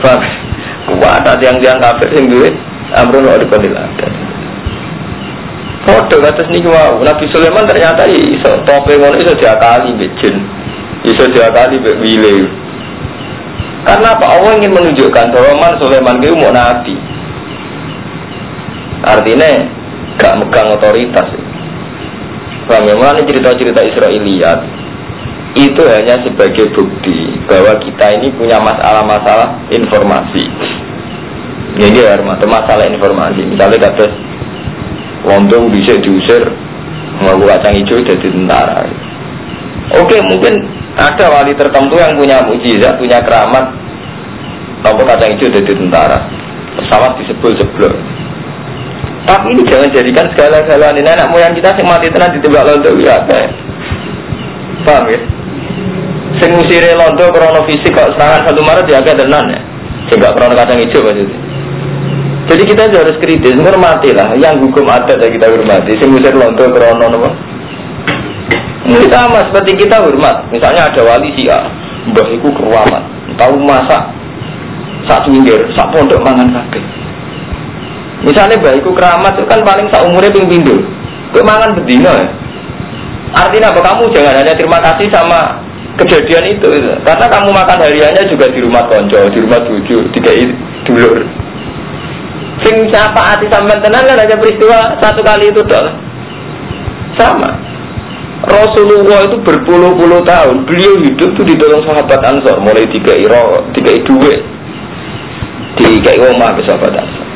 Paham? 0.03 0.21
Kuat 0.93 1.25
ada 1.25 1.41
yang 1.41 1.57
tiang 1.63 1.79
kafir 1.79 2.09
sing 2.13 2.27
duwe 2.29 2.51
amrun 2.93 3.25
wa 3.25 3.39
dikonil 3.39 3.73
ada. 3.73 4.09
Foto 5.83 6.15
atas 6.23 6.47
nih 6.53 6.63
wow, 6.69 7.01
Nabi 7.03 7.25
Sulaiman 7.35 7.67
ternyata 7.67 8.07
iso 8.07 8.55
tope 8.69 8.95
ngono 8.99 9.19
iso 9.19 9.35
diakali 9.35 9.95
mbek 9.95 10.13
jin. 10.23 10.37
Iso 11.07 11.25
diakali 11.33 11.81
mbek 11.81 11.97
wile. 12.03 12.47
Karena 13.83 14.15
apa 14.15 14.27
Allah 14.31 14.53
ingin 14.63 14.71
menunjukkan 14.71 15.27
bahwa 15.35 15.53
Man 15.59 15.75
Sulaiman 15.83 16.23
itu 16.23 16.39
mau 16.39 16.55
nabi. 16.55 16.95
Artinya 19.03 19.51
gak 20.23 20.39
megang 20.39 20.71
otoritas. 20.71 21.29
Paham 22.71 22.87
ya? 22.87 22.95
Mulanya 22.95 23.27
cerita-cerita 23.27 23.83
Israiliyat 23.83 24.82
itu 25.53 25.83
hanya 25.85 26.17
sebagai 26.25 26.73
bukti 26.73 27.17
bahwa 27.45 27.77
kita 27.85 28.07
ini 28.17 28.29
punya 28.41 28.57
masalah-masalah 28.61 29.69
informasi. 29.69 30.45
Ini 31.77 32.05
ya, 32.05 32.17
masalah 32.25 32.85
informasi. 32.89 33.49
Misalnya 33.49 33.81
kata 33.81 34.05
Wondong 35.23 35.71
bisa 35.71 35.95
diusir 36.03 36.43
ngaku 37.23 37.47
kacang 37.47 37.75
hijau 37.79 38.03
jadi 38.03 38.27
tentara. 38.27 38.83
Oke, 40.03 40.19
mungkin 40.27 40.59
ada 40.99 41.31
wali 41.31 41.55
tertentu 41.55 41.95
yang 41.95 42.19
punya 42.19 42.43
mujizat, 42.43 42.99
punya 42.99 43.23
keramat, 43.23 43.63
ngaku 44.83 45.03
kacang 45.07 45.31
hijau 45.31 45.55
jadi 45.55 45.73
tentara. 45.79 46.19
Pesawat 46.75 47.15
disebut 47.23 47.55
sebelum. 47.63 47.95
Tapi 49.23 49.47
ini 49.55 49.63
jangan 49.71 49.95
jadikan 49.95 50.27
segala-galanya 50.35 50.99
nenek 50.99 51.31
moyang 51.31 51.55
kita 51.55 51.71
sih 51.79 51.87
mati 51.87 52.11
tenang 52.11 52.35
ditembak 52.35 52.67
lontong 52.67 52.99
ya. 52.99 53.23
Paham 54.83 55.07
ya? 55.07 55.21
Sing 56.43 56.51
musire 56.59 56.99
londo 56.99 57.31
krono 57.31 57.63
fisik 57.71 57.95
kok 57.95 58.11
serangan 58.19 58.43
satu 58.51 58.61
Maret 58.67 58.91
ya 58.91 58.99
agak 58.99 59.15
tenan 59.15 59.47
ya. 59.47 59.61
Sehingga 60.11 60.35
krono 60.35 60.59
kacang 60.59 60.83
hijau 60.83 61.07
maksudnya. 61.07 61.39
Jadi 62.51 62.63
kita 62.67 62.83
harus 62.91 63.17
kritis 63.23 63.55
menghormati 63.55 64.11
lah 64.11 64.35
yang 64.35 64.59
hukum 64.59 64.91
adat 64.91 65.23
yang 65.23 65.33
kita 65.39 65.47
hormati. 65.47 65.95
Sing 66.03 66.11
musir 66.11 66.35
londo 66.35 66.67
krono 66.75 67.07
nopo 67.07 67.31
ini 68.83 69.07
sama 69.09 69.39
seperti 69.47 69.87
kita 69.87 70.03
hormat. 70.03 70.51
Misalnya 70.51 70.91
ada 70.91 71.01
wali 71.07 71.31
si 71.39 71.47
A 71.47 71.63
mbah 72.11 72.27
iku 72.35 72.51
keramat. 72.51 73.03
Tahu 73.39 73.55
masak 73.63 74.03
satu 75.07 75.31
minggir 75.31 75.59
sak 75.79 75.87
pondok 75.95 76.19
mangan 76.27 76.51
kabeh. 76.51 76.83
Misalnya 78.27 78.59
mbah 78.59 78.75
iku 78.75 78.91
keramat 78.91 79.39
itu 79.39 79.47
kan 79.47 79.63
paling 79.63 79.87
sak 79.95 80.03
umurnya 80.03 80.35
ping 80.35 80.51
pindho. 80.51 80.75
Kowe 81.31 81.43
mangan 81.47 81.73
bedino 81.79 82.11
ya? 82.11 82.29
Artinya 83.33 83.73
apa? 83.73 83.81
Kamu 83.81 84.05
jangan 84.13 84.35
hanya 84.45 84.53
terima 84.53 84.77
kasih 84.83 85.09
sama 85.09 85.62
kejadian 86.03 86.45
itu, 86.51 86.69
karena 87.07 87.27
kamu 87.31 87.49
makan 87.55 87.79
hariannya 87.79 88.23
juga 88.29 88.47
di 88.51 88.61
rumah 88.67 88.85
konco 88.91 89.19
di 89.31 89.39
rumah 89.41 89.61
tujuh 89.63 90.01
tiga 90.19 90.33
dulur. 90.85 91.19
Sing 92.63 92.75
siapa 92.91 93.19
hati 93.19 93.47
sampai 93.51 93.81
tenang 93.83 94.07
kan 94.07 94.23
aja 94.23 94.35
peristiwa 94.39 94.79
satu 95.03 95.21
kali 95.23 95.51
itu 95.51 95.63
dong 95.67 95.89
sama. 97.19 97.73
Rasulullah 98.43 99.23
itu 99.31 99.39
berpuluh-puluh 99.47 100.21
tahun 100.27 100.67
beliau 100.67 100.99
hidup 100.99 101.31
tuh 101.39 101.47
di 101.47 101.55
dalam 101.55 101.79
sahabat 101.87 102.19
Ansor 102.27 102.59
mulai 102.67 102.83
tiga 102.91 103.15
iro 103.15 103.63
tiga 103.79 103.95
dua 104.03 104.35
tiga 105.79 106.13
oma 106.27 106.51
ke 106.59 106.63
sahabat 106.67 106.91
Ansor 106.91 107.27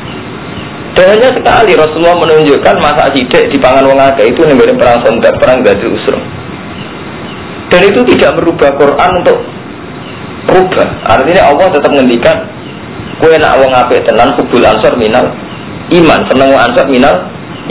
dan 0.99 1.05
hanya 1.15 1.29
sekali 1.31 1.71
Rasulullah 1.79 2.17
menunjukkan 2.19 2.75
masa 2.83 3.07
sidik 3.15 3.47
di 3.53 3.57
pangan 3.61 3.87
wong 3.87 4.01
itu 4.19 4.41
negara 4.43 4.73
perang 4.75 4.99
sontak 5.05 5.33
perang 5.39 5.63
gadil 5.63 5.95
usrum 5.95 6.21
dan 7.67 7.81
itu 7.83 7.99
tidak 8.15 8.31
merubah 8.39 8.69
Quran 8.79 9.11
untuk 9.23 9.37
rubah. 10.47 10.87
Artinya 11.11 11.51
Allah 11.51 11.67
tetap 11.71 11.91
menghentikan 11.91 12.37
kue 13.19 13.35
nak 13.35 13.59
wong 13.59 13.71
apik 13.73 13.99
tenan 14.07 14.31
kubul 14.39 14.63
ansor 14.63 14.93
minal 14.95 15.25
iman. 15.91 16.19
Seneng 16.31 16.55
ansor 16.55 16.87
minal 16.87 17.15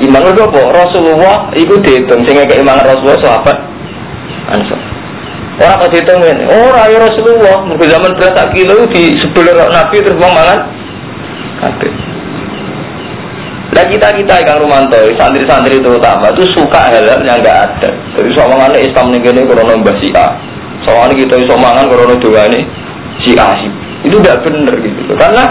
iman. 0.04 0.20
Lho 0.20 0.44
apa 0.44 0.60
Rasulullah 0.74 1.36
itu 1.56 1.74
dihitung 1.80 2.20
sehingga 2.28 2.44
keimanan 2.44 2.84
Rasulullah 2.84 3.20
sahabat 3.24 3.56
ansor 4.52 4.80
orang 5.56 5.80
kok 5.80 5.88
dihitung 5.88 6.20
ini 6.20 6.44
oh 6.52 6.68
raya 6.68 6.96
Rasulullah. 7.00 7.56
Mungkin 7.64 7.88
zaman 7.88 8.12
berasa 8.20 8.42
kilo 8.52 8.84
di 8.92 9.16
sebelah 9.24 9.72
Nabi 9.72 9.96
terus 10.04 10.20
mangan 10.20 10.58
kabeh 11.64 12.05
Nah 13.76 13.84
kita 13.92 14.08
kita 14.08 14.40
yang 14.40 14.56
Rumanto, 14.56 14.96
santri-santri 15.20 15.76
itu 15.76 16.00
utama 16.00 16.32
itu 16.32 16.48
suka 16.56 16.88
hal-hal 16.88 17.20
yang 17.28 17.36
nggak 17.44 17.58
ada. 17.60 17.88
Jadi 18.16 18.28
soalnya 18.32 18.72
Islam 18.80 19.12
nih 19.12 19.20
gini 19.20 19.44
korona 19.44 19.76
mbah 19.76 19.92
si 20.00 20.08
A, 20.16 20.32
soalnya 20.88 21.12
kita 21.12 21.36
iso 21.44 21.54
mangan 21.60 21.84
korona 21.84 22.16
dua 22.16 22.48
ini 22.48 22.64
si 23.20 23.36
A 23.36 23.52
sih. 23.52 23.68
Itu 24.08 24.16
tidak 24.24 24.40
benar 24.48 24.72
gitu. 24.80 25.12
Karena 25.20 25.44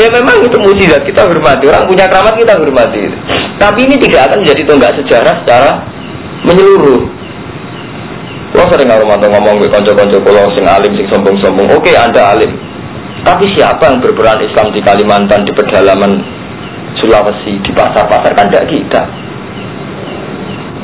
ya 0.00 0.08
memang 0.08 0.40
itu 0.40 0.56
mujizat 0.56 1.04
kita 1.04 1.28
hormati 1.28 1.68
orang 1.68 1.84
punya 1.84 2.08
keramat 2.08 2.32
kita 2.40 2.56
hormati. 2.56 3.00
Tapi 3.60 3.78
ini 3.84 4.00
tidak 4.00 4.32
akan 4.32 4.38
menjadi 4.40 4.62
tonggak 4.64 4.92
sejarah 4.96 5.34
secara 5.44 5.70
menyeluruh. 6.48 7.02
Kalau 8.56 8.72
sering 8.72 8.88
Rumanto 8.88 9.28
ngomong 9.28 9.60
ke 9.60 9.68
konco-konco 9.68 10.16
pulau 10.24 10.48
sing 10.56 10.64
alim 10.64 10.96
sing 10.96 11.06
sombong-sombong. 11.12 11.76
Oke, 11.76 11.92
anda 11.92 12.32
alim. 12.32 12.48
Tapi 13.20 13.44
siapa 13.52 13.84
yang 13.84 14.00
berperan 14.00 14.40
Islam 14.40 14.72
di 14.72 14.80
Kalimantan 14.80 15.44
di 15.44 15.52
pedalaman 15.52 16.37
Sulawesi 17.00 17.52
di 17.62 17.70
pasar-pasar 17.74 18.32
kan 18.34 18.46
tidak 18.50 18.68
kita 18.70 19.02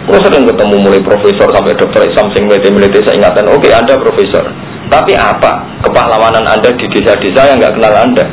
Gue 0.05 0.21
sering 0.21 0.45
ketemu 0.45 0.77
mulai 0.85 1.01
profesor 1.01 1.49
sampai 1.49 1.73
dokter 1.81 2.05
Islam 2.05 2.29
sing 2.37 2.45
melete 2.45 3.01
saya 3.09 3.17
ingatkan, 3.17 3.49
oke 3.49 3.65
anda 3.73 3.97
profesor, 3.97 4.45
tapi 4.93 5.17
apa 5.17 5.65
kepahlawanan 5.81 6.45
anda 6.45 6.69
di 6.77 6.85
desa-desa 6.93 7.49
yang 7.49 7.57
nggak 7.57 7.73
kenal 7.81 7.95
anda? 8.05 8.25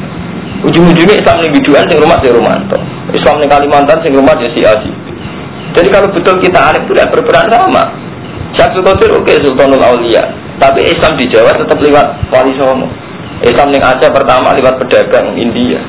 Ujung-ujungnya 0.67 1.15
Islam 1.15 1.35
ini 1.41 1.49
biduan 1.57 1.87
sing 1.87 2.03
rumah 2.03 2.19
si 2.19 2.27
Romanto, 2.27 2.77
Islam 3.15 3.35
di 3.39 3.47
Kalimantan 3.47 3.97
sing 4.03 4.11
rumah 4.11 4.35
si 4.35 4.61
Asi. 4.67 4.91
Jadi 5.71 5.87
kalau 5.87 6.11
betul 6.11 6.35
kita 6.43 6.59
arif 6.59 6.83
tidak 6.91 7.07
berperan 7.15 7.47
sama. 7.47 7.83
Syekh 8.51 8.83
Qadir 8.83 9.09
oke 9.15 9.33
Sultanul 9.39 9.79
Aulia, 9.79 10.21
tapi 10.59 10.83
Islam 10.83 11.15
di 11.15 11.25
Jawa 11.31 11.55
tetap 11.55 11.79
lewat 11.79 12.07
Wali 12.35 12.51
Songo. 12.59 12.91
Islam 13.47 13.71
yang 13.71 13.95
Aceh 13.95 14.11
pertama 14.11 14.51
lewat 14.53 14.75
pedagang 14.75 15.33
India. 15.39 15.79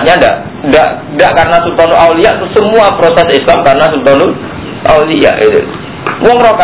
Artinya 0.00 0.16
enggak, 0.16 0.36
enggak, 0.64 0.88
enggak 1.12 1.30
karena 1.36 1.56
Sultanul 1.60 2.00
Aulia 2.00 2.30
itu 2.32 2.46
semua 2.56 2.88
proses 2.96 3.36
Islam 3.36 3.60
karena 3.60 3.84
Sultanul 3.92 4.32
Aulia 4.88 5.32
itu. 5.44 5.60
Wong 6.24 6.40
roh 6.40 6.56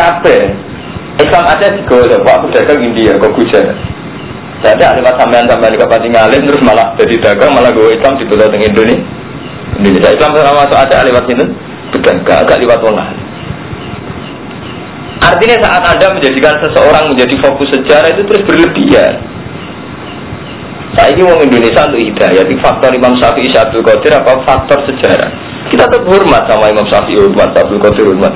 Islam 1.17 1.43
ada 1.45 1.65
di 1.69 1.81
Goa, 1.85 2.17
Pak 2.25 2.49
pedagang 2.49 2.81
India, 2.81 3.13
kok 3.13 3.29
Gujarat. 3.37 3.77
Jadi 4.65 4.81
lewat 4.81 5.21
sampean 5.21 5.45
sampean 5.45 5.69
di 5.69 5.77
Kabupaten 5.77 6.09
Ngalim 6.09 6.41
terus 6.49 6.61
malah 6.65 6.97
jadi 6.97 7.13
dagang 7.21 7.53
malah 7.53 7.69
gue 7.69 7.93
Islam 7.93 8.17
di 8.17 8.25
Tengah 8.25 8.49
Indonesia. 8.57 9.05
Indonesia 9.77 10.09
Islam 10.17 10.31
sama 10.33 10.65
masuk 10.65 10.77
ada 10.81 10.97
lewat 11.05 11.23
sini, 11.29 11.45
pedagang 11.93 12.41
agak 12.41 12.57
lewat 12.57 12.79
wong 12.81 12.97
Artinya 15.17 15.57
saat 15.61 15.83
Anda 15.85 16.07
menjadikan 16.09 16.57
seseorang 16.61 17.05
menjadi 17.13 17.35
fokus 17.45 17.69
sejarah 17.69 18.09
itu 18.17 18.21
terus 18.25 18.43
berlebihan. 18.49 19.13
Saya 20.97 21.13
ini 21.13 21.21
orang 21.21 21.45
Indonesia 21.45 21.85
untuk 21.85 22.01
hidayah. 22.01 22.41
Jadi 22.41 22.55
faktor 22.57 22.89
Imam 22.89 23.13
Syafi'i 23.21 23.53
Syabdul 23.53 23.85
Qadir 23.85 24.17
apa 24.17 24.33
faktor 24.49 24.81
sejarah. 24.89 25.29
Kita 25.69 25.85
tetap 25.85 26.09
hormat 26.09 26.49
sama 26.49 26.73
Imam 26.73 26.89
Syafi'i 26.89 27.21
hormat 27.21 27.53
Syabdul 27.53 27.81
Qadir 27.85 28.05
hormat. 28.09 28.33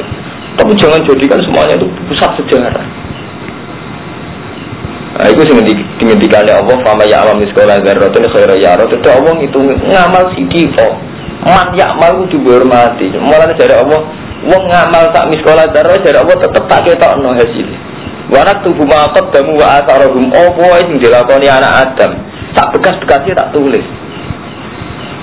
Tapi 0.62 0.71
jangan 0.78 1.02
jadikan 1.10 1.41
semuanya 1.41 1.76
itu 1.82 1.89
pusat 2.06 2.32
sejarah. 2.38 2.86
Nah, 5.12 5.28
itu 5.30 5.41
sing 5.43 5.58
dihentikan 6.02 6.47
oleh 6.47 6.56
Allah 6.56 6.78
fama 6.82 7.04
ya 7.06 7.21
alam 7.21 7.38
sekolah 7.38 7.78
dzarratun 7.84 8.26
khaira 8.32 8.56
ya 8.58 8.74
rot 8.74 8.89
itu 8.89 9.06
Allah 9.06 9.38
itu 9.38 9.60
ngamal 9.86 10.24
sidiko 10.34 10.88
man 11.45 11.67
ya 11.78 11.93
amal 11.93 12.26
kudu 12.26 12.41
dihormati 12.41 13.06
mulane 13.21 13.54
dari 13.54 13.76
Allah 13.76 14.02
wong 14.50 14.63
ngamal 14.65 15.13
tak 15.13 15.30
miskola 15.30 15.69
darah 15.69 16.00
dari 16.02 16.17
Allah 16.17 16.38
tetep 16.41 16.63
tak 16.65 16.82
ketokno 16.89 17.38
hasil 17.38 17.67
Warak 18.32 18.63
tubuh 18.63 18.88
makot 18.88 19.28
damu 19.36 19.60
wa 19.60 19.84
asarahum 19.84 20.26
opo 20.32 20.63
sing 20.88 20.97
dilakoni 21.04 21.52
anak 21.52 21.91
Adam 21.91 22.12
tak 22.56 22.68
bekas-bekasnya 22.76 23.34
tak 23.38 23.50
tulis. 23.56 23.86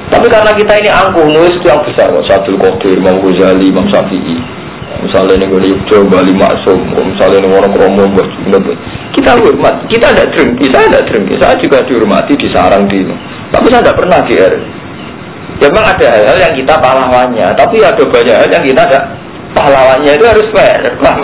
Tapi 0.09 0.27
karena 0.33 0.53
kita 0.57 0.73
ini 0.81 0.89
angkuh 0.89 1.27
nulis 1.29 1.53
itu 1.61 1.69
yang 1.69 1.85
besar 1.85 2.09
kok. 2.09 2.25
Sabdul 2.25 2.57
Qadir, 2.57 2.97
Imam 2.97 3.21
Ghazali, 3.21 3.69
Imam 3.69 3.85
Syafi'i. 3.93 4.37
Misalnya 4.99 5.39
ini 5.39 5.47
gue 5.47 5.63
Yogyo, 5.63 6.11
Bali 6.11 6.35
Maksum, 6.35 6.81
misalnya 6.91 7.39
ini 7.39 7.49
orang 7.55 7.71
Kromo, 7.71 8.03
kita 9.15 9.39
hormat, 9.39 9.75
kita 9.87 10.11
tidak 10.11 10.29
drink, 10.35 10.59
kita 10.59 10.79
tidak 10.91 11.07
drink, 11.07 11.39
saya 11.39 11.55
juga 11.63 11.87
dihormati, 11.87 12.35
disarang 12.35 12.91
di 12.91 13.07
tapi 13.55 13.67
saya 13.71 13.83
tidak 13.87 13.95
pernah 13.95 14.19
di 14.27 14.35
R. 14.35 14.55
Ya 15.59 15.67
memang 15.71 15.87
ada 15.91 16.07
hal-hal 16.19 16.39
yang 16.39 16.55
kita 16.55 16.75
pahlawannya, 16.83 17.47
tapi 17.55 17.77
ada 17.83 18.03
banyak 18.03 18.37
hal 18.43 18.49
yang 18.51 18.65
kita 18.67 18.83
tidak 18.91 19.05
pahlawannya 19.55 20.13
itu 20.19 20.25
harus 20.27 20.47
fair, 20.51 20.83
paham 20.99 21.23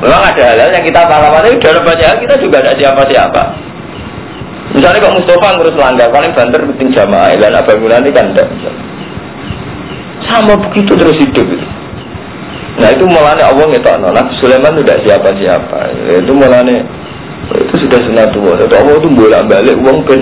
Memang 0.00 0.22
ada 0.26 0.42
hal-hal 0.50 0.70
yang 0.74 0.84
kita 0.86 1.00
pahlawannya, 1.06 1.62
dalam 1.62 1.82
banyak 1.86 2.06
hal 2.10 2.18
kita 2.26 2.34
juga 2.42 2.56
ada 2.58 2.72
siapa-siapa. 2.74 3.42
Misalnya 4.70 5.02
kok 5.02 5.16
Mustafa 5.18 5.58
ngurus 5.58 5.76
langgar, 5.76 6.08
paling 6.14 6.32
banter 6.32 6.60
penting 6.62 6.88
jamaah, 6.94 7.34
dan 7.34 7.58
Abang 7.58 7.82
Mulani 7.82 8.10
kan 8.14 8.26
tidak. 8.30 8.48
Sama 10.30 10.54
begitu 10.54 10.94
terus 10.94 11.18
hidup 11.18 11.42
itu. 11.42 11.66
Nah 12.80 12.88
itu 12.94 13.04
mulanya 13.04 13.50
Allah 13.50 13.66
ngetok 13.66 13.96
nolak 13.98 14.26
Sulaiman 14.40 14.72
tidak 14.80 15.02
siapa-siapa. 15.04 15.78
Itu 16.22 16.32
mulanya 16.32 16.80
itu 17.50 17.74
sudah 17.82 17.98
sunatullah. 18.08 18.62
Itu 18.62 18.74
Allah 18.78 18.94
itu 18.96 19.08
bolak 19.10 19.42
balik 19.50 19.76
uang 19.82 19.98
ben 20.06 20.20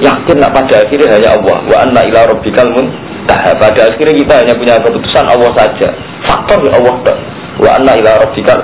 yakin 0.00 0.36
nak 0.38 0.54
pada 0.54 0.86
akhirnya 0.86 1.10
hanya 1.10 1.28
Allah. 1.36 1.58
Wa 1.66 1.76
anna 1.84 2.00
ila 2.06 2.32
rabbikal 2.32 2.70
muntah. 2.70 3.40
Pada 3.58 3.80
akhirnya 3.92 4.14
kita 4.14 4.34
hanya 4.40 4.54
punya 4.56 4.74
keputusan 4.80 5.26
Allah 5.26 5.50
saja. 5.58 5.88
Faktor 6.24 6.58
ya 6.64 6.72
Allah 6.78 6.94
tak. 7.02 7.18
Wa 7.60 7.70
anna 7.76 7.92
ila 7.98 8.10
rabbikal 8.24 8.60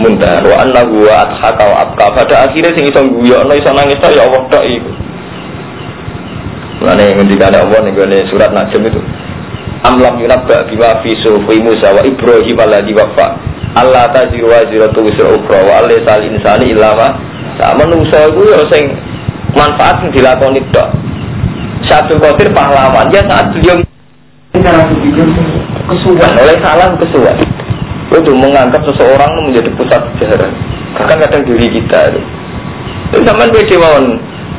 muntah. 0.00 0.40
Wa 0.46 0.56
anna 0.64 0.80
huwa 0.88 1.12
adhaka 1.26 1.64
wa 1.68 1.76
abka. 1.84 2.06
Pada 2.16 2.48
akhirnya 2.48 2.72
sing 2.72 2.88
iso 2.88 3.00
guyon, 3.04 3.50
iso 3.52 3.70
nangis 3.74 4.00
ya 4.00 4.24
Allah 4.24 4.42
tak 4.48 4.64
itu. 4.64 4.90
Mulane 6.80 7.14
ngendikane 7.14 7.56
Allah 7.60 7.78
ning 7.84 7.94
surat 8.30 8.50
Najm 8.50 8.82
itu 8.88 9.00
amlam 9.82 10.14
yunabba 10.22 10.62
bima 10.70 10.90
fi 11.02 11.10
sufi 11.22 11.58
Musa 11.62 11.90
wa 11.90 12.02
Ibrahim 12.06 12.56
alladhi 12.58 12.94
wafa 12.94 13.26
Allah 13.74 14.06
taziru 14.14 14.46
wa 14.50 14.62
ziratu 14.70 15.02
wisra 15.02 15.28
ukra 15.34 15.58
wa 15.66 15.72
alaysa 15.82 16.22
al 16.22 16.24
insani 16.26 16.70
illa 16.70 16.90
ma 16.94 17.08
tak 17.58 17.74
menungso 17.80 18.18
iku 18.30 18.42
ya 18.46 18.62
sing 18.70 18.84
manfaat 19.58 19.98
sing 20.02 20.10
dilakoni 20.14 20.60
tok 20.70 20.88
satu 21.90 22.14
Qadir 22.20 22.54
pahlawan 22.54 23.10
ya 23.10 23.22
saat 23.26 23.50
beliau 23.58 23.78
cara 24.62 24.86
berpikir 24.86 25.26
kesuwan 25.90 26.32
oleh 26.38 26.56
salah 26.62 26.88
kesuwan 27.02 27.36
itu 28.20 28.32
menganggap 28.36 28.82
seseorang 28.84 29.30
menjadi 29.48 29.70
pusat 29.78 30.02
sejarah. 30.20 30.50
Bahkan 31.00 31.16
kadang 31.24 31.42
diri 31.48 31.66
kita 31.72 32.12
itu. 32.12 32.20
Itu 33.16 33.24
sampai 33.24 33.48
pede 33.52 33.76
mawon 33.80 34.04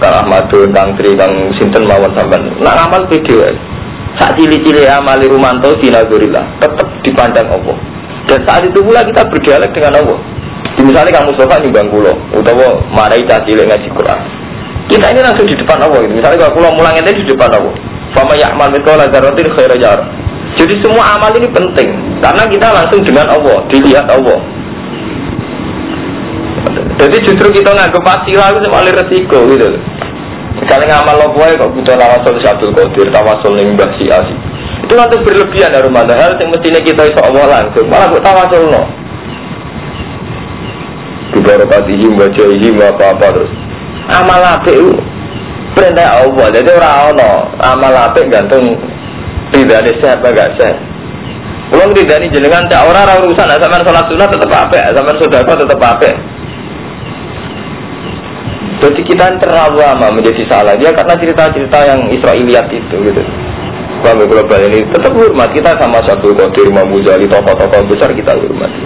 Kang 0.02 0.26
Ahmadun, 0.26 0.70
Kang 0.74 0.90
Tri, 0.98 1.14
Kang 1.14 1.34
Sinten 1.58 1.86
mawon 1.86 2.10
sampai 2.18 2.42
nak 2.62 2.90
amal 2.90 3.02
pede 3.10 3.54
saat 4.22 4.38
cili-cili 4.38 4.86
amali 4.86 5.26
rumanto 5.26 5.74
dinazurillah 5.82 6.46
tetap 6.62 6.88
dipandang 7.02 7.50
Allah. 7.50 7.78
Dan 8.30 8.40
saat 8.46 8.62
itu 8.62 8.80
pula 8.80 9.02
kita 9.04 9.22
berdialek 9.30 9.72
dengan 9.74 10.00
Allah. 10.00 10.20
Misalnya 10.84 11.16
kamu 11.16 11.32
sofa 11.40 11.56
nyumbang 11.64 11.90
kulo 11.96 12.14
utawa 12.36 12.76
marai 12.92 13.24
cilik 13.24 13.66
ngaji 13.68 13.88
Quran. 13.94 14.20
Kita 14.92 15.06
ini 15.16 15.22
langsung 15.24 15.48
di 15.48 15.56
depan 15.56 15.80
Allah. 15.80 16.00
Gitu. 16.04 16.14
misalnya 16.20 16.38
kalau 16.44 16.54
kulo 16.60 16.68
mulang 16.76 16.96
itu 17.00 17.24
di 17.24 17.26
depan 17.34 17.50
Allah. 17.56 17.74
Fama 18.14 18.34
ya'mal 18.38 18.70
mithqala 18.70 19.10
dzarratin 19.10 19.48
khairan 19.58 20.02
jadi 20.60 20.74
semua 20.86 21.18
amal 21.18 21.32
ini 21.38 21.50
penting 21.50 21.90
karena 22.22 22.44
kita 22.48 22.68
langsung 22.70 23.02
dengan 23.04 23.28
Allah 23.30 23.58
dilihat 23.70 24.06
Allah 24.10 24.40
jadi 26.98 27.18
justru 27.26 27.48
kita 27.52 27.70
nggak 27.74 28.00
pasti 28.06 28.32
lalu 28.38 28.58
sama 28.64 28.88
resiko 28.88 29.40
gitu 29.52 29.68
Misalnya 30.64 31.04
ngamal 31.04 31.16
lo 31.20 31.28
kue 31.36 31.50
kok 31.60 31.72
butuh 31.76 31.96
tawasul 32.00 32.40
si 32.40 32.48
Abdul 32.48 32.72
Qadir, 32.72 33.08
tawasul 33.12 33.52
ning 33.60 33.76
Mbah 33.76 33.90
Si 34.00 34.08
Asi. 34.08 34.36
Itu 34.88 34.94
nanti 34.96 35.20
berlebihan 35.20 35.76
dari 35.76 35.84
rumah 35.84 36.08
hal 36.08 36.40
yang 36.40 36.50
mestinya 36.56 36.80
kita 36.80 37.04
iso 37.10 37.20
Allah 37.20 37.46
langsung, 37.60 37.86
malah 37.92 38.08
buat 38.08 38.24
tawasul 38.24 38.72
no. 38.72 38.84
Bibarokatihim 41.36 42.16
wajahihim 42.16 42.80
apa-apa 42.80 43.28
terus. 43.36 43.52
Amal 44.14 44.40
apik 44.40 44.78
itu 44.78 44.94
perintah 45.76 46.22
Allah, 46.22 46.48
jadi 46.54 46.70
orang 46.80 46.96
ono 47.12 47.32
amal 47.60 47.94
apik 48.08 48.26
gantung 48.32 48.72
tidak 49.54 49.86
ada 49.86 49.92
sehat 50.02 50.18
gak 50.26 50.52
sehat. 50.58 50.78
Kalau 51.70 51.90
tidak 51.96 52.22
ini 52.22 52.28
jenengan 52.34 52.66
tak 52.70 52.86
orang 52.86 53.06
orang 53.08 53.26
urusan, 53.26 53.50
sama 53.58 53.82
sholat 53.82 54.06
sunat 54.06 54.30
tetap 54.30 54.52
apa, 54.52 54.80
sama 54.94 55.12
saudara 55.18 55.54
tetap 55.58 55.80
apa. 55.82 56.12
Jadi 58.84 59.00
kita 59.08 59.26
terlalu 59.40 59.80
lama 59.80 60.12
menjadi 60.12 60.44
salah 60.52 60.76
dia 60.76 60.92
karena 60.92 61.16
cerita-cerita 61.16 61.80
yang 61.88 62.04
Israeliat 62.12 62.68
itu 62.68 62.96
gitu. 63.00 63.24
Paham 64.04 64.20
global 64.28 64.60
ini 64.68 64.84
tetap 64.92 65.16
hormat 65.16 65.48
kita 65.56 65.72
sama 65.80 66.04
satu 66.04 66.36
kodir 66.36 66.68
Imam 66.68 66.92
Ghazali 66.92 67.24
tokoh-tokoh 67.32 67.88
besar 67.88 68.12
kita 68.12 68.36
hormati. 68.36 68.84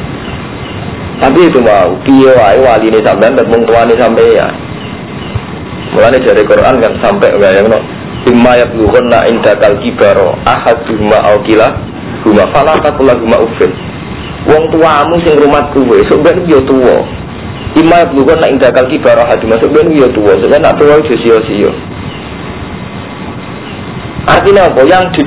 Tapi 1.17 1.49
itu 1.49 1.59
mau 1.65 1.89
piye 2.05 2.29
wae 2.29 2.61
wali 2.61 2.93
ini 2.93 3.01
sampean 3.01 3.33
dan 3.33 3.49
mung 3.49 3.65
sampai 3.65 4.37
ya. 4.37 4.45
Mulane 5.97 6.21
dari 6.21 6.45
Quran 6.45 6.77
kan 6.77 6.93
sampai 7.01 7.33
enggak 7.33 7.51
yang 7.57 7.67
no. 7.73 7.96
Imma 8.27 8.59
yablughanna 8.59 9.23
indakal 9.31 9.79
kibaro 9.79 10.35
ahaduhuma 10.43 11.17
au 11.31 11.39
kila 11.47 11.67
huma 12.27 12.43
fala 12.51 12.75
taqul 12.83 13.07
huma 13.07 13.39
uffin. 13.39 13.71
Wong 14.47 14.63
tuamu 14.71 15.15
sing 15.23 15.39
rumah 15.39 15.63
kuwe 15.71 16.03
sok 16.11 16.23
ben 16.23 16.43
yo 16.47 16.59
tuwa. 16.67 16.99
Nak 17.77 18.49
indah 18.49 18.73
kalki 18.73 18.97
barah 19.05 19.21
hati 19.29 19.45
masuk 19.45 19.69
ben 19.69 19.93
yo 19.93 20.09
tua, 20.09 20.33
sebenarnya 20.41 20.73
nak 20.73 20.75
tua 20.81 20.97
itu 20.97 21.13
sio 21.21 21.37
sio. 21.45 21.69
Artinya 24.27 24.67
apa? 24.67 24.81
Yang 24.83 25.23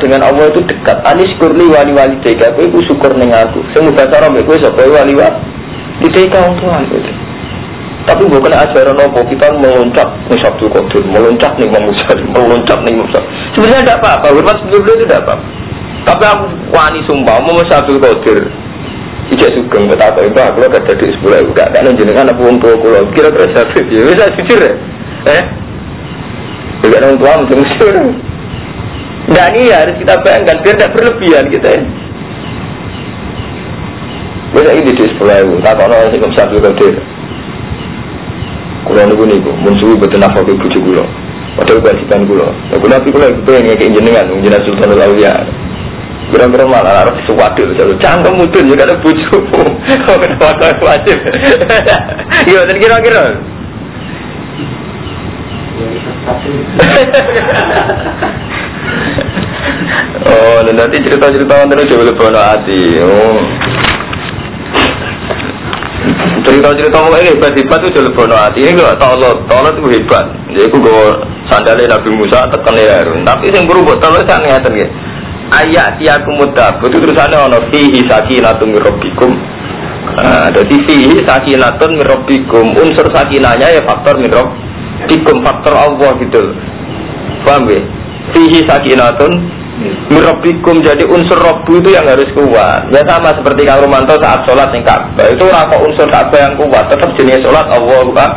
dengan 0.00 0.26
Allah 0.26 0.48
itu 0.48 0.64
dekat. 0.64 0.98
Anis 1.06 1.30
kurli 1.38 1.70
wali 1.70 1.92
wali 1.92 2.16
tega, 2.24 2.50
aku 2.50 2.80
syukur 2.88 3.14
neng 3.14 3.30
aku. 3.30 3.62
Semua 3.76 3.94
bahasa 3.94 4.16
Arab 4.16 4.32
itu 4.34 4.58
siapa 4.58 4.80
wali 4.90 5.14
wali 5.14 6.08
tega 6.10 6.48
untuk 6.48 6.72
aku. 6.72 6.98
Tapi 8.10 8.26
bukan 8.26 8.50
ajaran 8.50 8.98
apa 8.98 9.20
kita 9.22 9.46
meloncat 9.54 10.08
nih 10.26 10.38
Sabtu 10.42 10.66
Qadir, 10.66 11.02
meloncat 11.14 11.52
nih 11.62 11.70
Musalim, 11.70 12.26
meloncat 12.34 12.78
nih 12.82 12.94
Musa. 12.98 13.20
Sebenarnya 13.54 13.86
tidak 13.86 13.98
apa-apa, 14.02 14.26
hormat 14.34 14.56
sebelum 14.66 14.82
itu 14.82 14.92
tidak 15.06 15.18
apa. 15.22 15.34
Tapi 16.10 16.24
aku 16.26 16.44
wani 16.74 17.00
sumpah, 17.06 17.38
mau 17.46 17.62
Sabtu 17.70 17.94
Qadir, 18.02 18.40
Ija 19.30 19.46
sugeng 19.54 19.86
betapa 19.86 20.26
itu 20.26 20.34
aku 20.42 20.66
gak 20.66 20.82
jadi 20.90 21.06
sepuluh 21.14 21.38
ribu 21.38 21.54
gak 21.54 21.70
kan 21.70 21.86
jenengan 21.94 22.34
apa 22.34 22.40
wong 22.42 22.58
tua 22.58 22.74
kulo 22.82 22.98
kira-kira 23.14 23.46
satu 23.54 23.78
ya 23.86 24.02
bisa 24.02 24.26
jujur 24.42 24.58
ya 24.58 24.74
eh 25.30 25.42
juga 26.82 26.98
orang 26.98 27.14
tua 27.14 27.38
mesti 27.38 27.54
jujur 27.62 27.94
Nah 29.30 29.46
ini 29.54 29.70
harus 29.70 29.94
kita 30.02 30.18
bayangkan 30.26 30.58
biar 30.66 30.74
tidak 30.74 30.92
berlebihan 30.98 31.46
kita 31.54 31.68
ya. 31.78 31.82
Bisa 34.50 34.70
ini 34.74 34.90
di 34.90 35.06
sepuluh 35.06 35.36
ribu, 35.38 35.54
tak 35.62 35.78
kono 35.78 36.10
sih 36.10 36.18
beli 36.18 36.58
kode. 36.66 36.88
Kulo 38.88 39.00
nih, 39.06 39.38
musuh 39.64 39.96
betul 40.00 40.18
nafkah 40.20 40.42
ke 40.44 40.56
bujuk 40.56 40.82
kulo. 40.82 41.04
Padahal 41.58 41.82
kewajiban 41.84 42.24
kulo. 42.24 42.48
Nah 42.48 42.78
kulo 42.80 42.92
tapi 42.96 43.08
kulo 43.12 43.26
itu 43.28 43.50
yang 43.52 43.64
kayak 43.76 43.92
jenengan, 43.92 44.26
jenengan 44.40 44.62
Sultan 44.64 44.96
Aulia. 44.96 45.34
Kira-kira 46.30 46.62
malah 46.62 47.02
harus 47.02 47.18
sesuatu 47.26 47.58
Jadi 47.58 47.90
cangkem 47.98 48.38
mudun 48.38 48.70
juga 48.70 48.86
ada 48.86 48.94
bujuk 49.02 49.50
Kenapa 50.06 50.78
wajib 50.78 51.18
Iya 52.46 52.60
dan 52.70 52.76
kira-kira 52.78 53.24
Oh, 60.30 60.62
nanti 60.62 61.02
cerita-cerita 61.02 61.66
terus 61.66 61.88
coba 61.90 62.02
lebih 62.06 62.38
hati. 62.38 62.82
Oh. 63.02 63.40
Cerita-cerita 66.40 66.96
mau 67.00 67.16
ini 67.16 67.32
hebat-hebat 67.36 67.80
itu 67.84 68.00
jauh 68.00 68.06
lebih 68.08 68.32
hati. 68.32 68.58
Ini 68.64 68.72
kalau 68.76 68.96
tolong, 68.96 69.36
tolong 69.48 69.72
itu 69.76 70.00
hebat. 70.00 70.24
Jadi 70.52 70.66
aku 70.68 70.76
gue 70.82 71.02
sandalnya 71.48 71.96
Nabi 71.96 72.10
Musa 72.16 72.44
tekan 72.48 72.74
ya. 72.76 73.00
Tapi 73.04 73.44
yang 73.52 73.64
berubah 73.68 73.94
tolong 74.00 74.24
saya 74.24 74.40
ngeliatin 74.40 74.74
gitu 74.80 74.92
ayat 75.50 75.98
tiaku 75.98 76.30
mudah 76.38 76.70
itu 76.78 76.96
tulisannya 77.02 77.38
ono 77.50 77.58
fihi 77.74 78.00
sakinatun 78.06 78.68
mirobikum 78.70 79.30
nah, 80.16 80.48
jadi 80.54 80.76
fihi 80.86 81.18
sakinatun 81.26 81.90
mirobikum 81.98 82.66
unsur 82.78 83.06
sakinanya 83.10 83.66
ya 83.74 83.82
faktor 83.82 84.14
mirobikum 84.22 85.36
faktor 85.42 85.74
Allah 85.74 86.10
gitu 86.22 86.42
paham 87.42 87.66
ya 87.66 87.82
fihi 88.30 88.62
sakinatun 88.64 89.32
mirobikum 90.12 90.82
jadi 90.84 91.04
unsur 91.08 91.38
robu 91.40 91.80
itu 91.80 91.96
yang 91.96 92.04
harus 92.04 92.28
kuat 92.36 92.90
ya 92.92 93.02
sama 93.08 93.32
seperti 93.32 93.64
kalau 93.64 93.88
Romanto 93.88 94.12
saat 94.20 94.44
sholat 94.44 94.68
yang 94.76 94.84
Ka'bah 94.84 95.26
itu 95.30 95.44
rako 95.48 95.76
unsur 95.88 96.06
Ka'bah 96.10 96.40
yang 96.40 96.54
kuat 96.60 96.84
tetap 96.92 97.10
jenis 97.16 97.40
sholat 97.40 97.66
Allah 97.70 98.00
bukan 98.04 98.30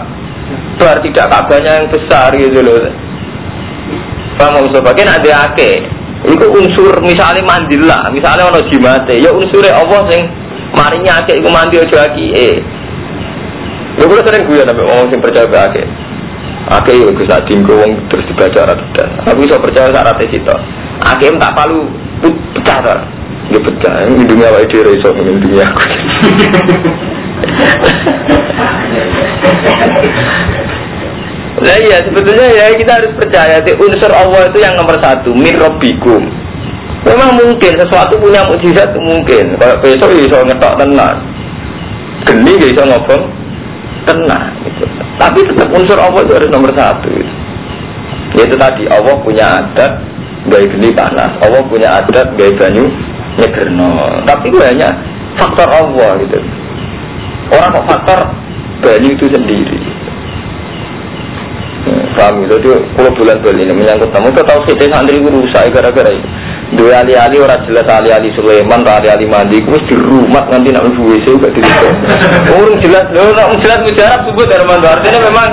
berarti 0.79 1.07
tidak 1.11 1.27
Ka'bahnya 1.33 1.71
yang 1.83 1.87
besar 1.91 2.29
gitu 2.35 2.59
loh 2.63 2.79
paham 4.39 4.63
maksud 4.63 4.81
bagian 4.81 5.11
ada 5.11 5.51
ake 5.51 5.83
Iku 6.23 6.55
unsur 6.55 7.03
misalnya 7.03 7.43
mandila, 7.43 8.07
misalnya 8.15 8.47
ono 8.47 8.63
jimate, 8.71 9.19
ya 9.19 9.27
unsurnya 9.27 9.75
Allah 9.75 10.07
sing 10.07 10.23
marinya 10.71 11.19
akeh 11.19 11.35
iku 11.35 11.51
mandi 11.51 11.83
aja 11.83 12.07
aki 12.07 12.25
eh. 12.31 12.55
Lha 13.99 14.07
kula 14.07 14.23
sering 14.23 14.47
guyon 14.47 14.63
sampe 14.63 14.87
ngomong 14.87 15.11
sing 15.11 15.19
percaya 15.19 15.51
be 15.51 15.59
akeh. 15.59 15.87
Oke, 16.79 16.91
yo 16.95 17.11
Gus 17.11 17.27
wong 17.27 17.91
terus 18.07 18.23
dibaca 18.31 18.59
ora 18.63 18.71
tidak. 18.71 19.07
Aku 19.27 19.39
iso 19.43 19.59
percaya 19.59 19.91
syaratnya 19.91 20.31
sitok. 20.31 20.59
Hakim 21.03 21.35
tak 21.39 21.53
palu 21.55 21.83
pecah 22.55 22.79
ta. 22.83 22.95
Ya 23.51 23.59
pecah, 23.59 24.07
ini 24.07 24.23
dunia 24.23 24.47
awake 24.55 24.71
dhewe 24.71 24.95
iso 24.95 25.09
ning 25.19 25.37
dunia 25.43 25.67
aku. 25.67 25.83
Nah 31.63 31.79
iya 31.79 31.97
sebetulnya 32.03 32.47
ya 32.51 32.65
kita 32.75 32.91
harus 32.99 33.11
percaya 33.15 33.55
di 33.63 33.71
unsur 33.79 34.11
Allah 34.11 34.51
itu 34.51 34.59
yang 34.59 34.75
nomor 34.75 34.99
satu 34.99 35.31
min 35.31 35.55
robbikum. 35.55 36.19
Memang 37.07 37.39
mungkin 37.39 37.71
sesuatu 37.79 38.19
punya 38.19 38.43
mukjizat 38.47 38.91
mungkin. 38.99 39.55
Kalau 39.59 39.75
besok 39.79 40.11
ya 40.11 40.27
bisa 40.27 40.43
ngetok 40.43 40.73
tenang, 40.79 41.17
geni 42.27 42.59
ya 42.59 42.67
bisa 42.67 42.83
ngobong 42.83 43.23
tenang. 44.07 44.43
Gitu. 44.67 44.83
Tapi 45.19 45.39
tetap 45.47 45.69
unsur 45.71 45.97
Allah 45.99 46.21
itu 46.23 46.33
harus 46.35 46.51
nomor 46.51 46.71
satu. 46.75 47.07
Gitu. 47.11 47.33
Yaitu 48.33 48.55
tadi 48.59 48.83
Allah 48.91 49.15
punya 49.23 49.45
adat 49.63 49.91
gaya 50.51 50.65
geni 50.67 50.89
panas, 50.95 51.31
Allah 51.43 51.61
punya 51.67 52.01
adat 52.01 52.27
gaya 52.35 52.51
banyu 52.59 52.85
nyegerno. 53.39 53.91
Tapi 54.27 54.45
gue 54.51 54.63
hanya 54.63 54.89
faktor 55.39 55.67
Allah 55.71 56.19
gitu. 56.23 56.39
Orang 57.53 57.69
kok 57.75 57.85
faktor 57.87 58.19
banyu 58.83 59.09
itu 59.13 59.25
sendiri. 59.31 59.79
Paham 62.13 62.45
gitu, 62.45 62.55
itu 62.61 62.71
kalau 62.95 63.11
bulan 63.19 63.35
bulan 63.43 63.59
ini 63.59 63.73
menyangkut 63.75 64.07
tamu 64.13 64.31
itu 64.31 64.39
tahu 64.47 64.59
sih 64.69 64.87
santri 64.87 65.19
itu 65.19 65.27
rusak 65.27 65.67
gara-gara 65.73 66.13
itu. 66.13 66.29
Dua 66.79 67.03
ali-ali 67.03 67.37
orang 67.37 67.59
jelas 67.69 67.85
ali-ali 67.85 68.29
Sulaiman, 68.39 68.81
ali-ali 68.85 69.27
mandi, 69.27 69.59
itu 69.59 69.77
di 69.91 69.95
rumah 69.97 70.41
nanti 70.47 70.73
nak 70.73 70.87
mlebu 70.87 71.05
WC 71.05 71.25
gak 71.37 71.53
ditutup. 71.53 71.95
Orang 72.49 72.77
jelas, 72.81 73.05
orang 73.13 73.59
jelas 73.61 73.79
mujarab 73.83 74.19
sebut 74.25 74.45
dari 74.47 74.65
mana 74.65 74.87
artinya 74.95 75.19
memang 75.27 75.49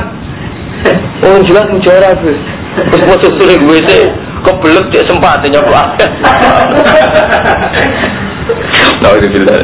orang 1.24 1.44
jelas 1.44 1.66
mujarab. 1.72 2.16
Terus 2.22 3.02
mau 3.04 3.18
susul 3.20 3.50
gue 3.56 3.78
sih, 3.90 4.04
kebelet 4.44 4.86
dia 4.92 5.02
sempat 5.08 5.42
nyoba. 5.48 5.82
Nah 9.00 9.16
itu 9.16 9.28
jelas. 9.32 9.62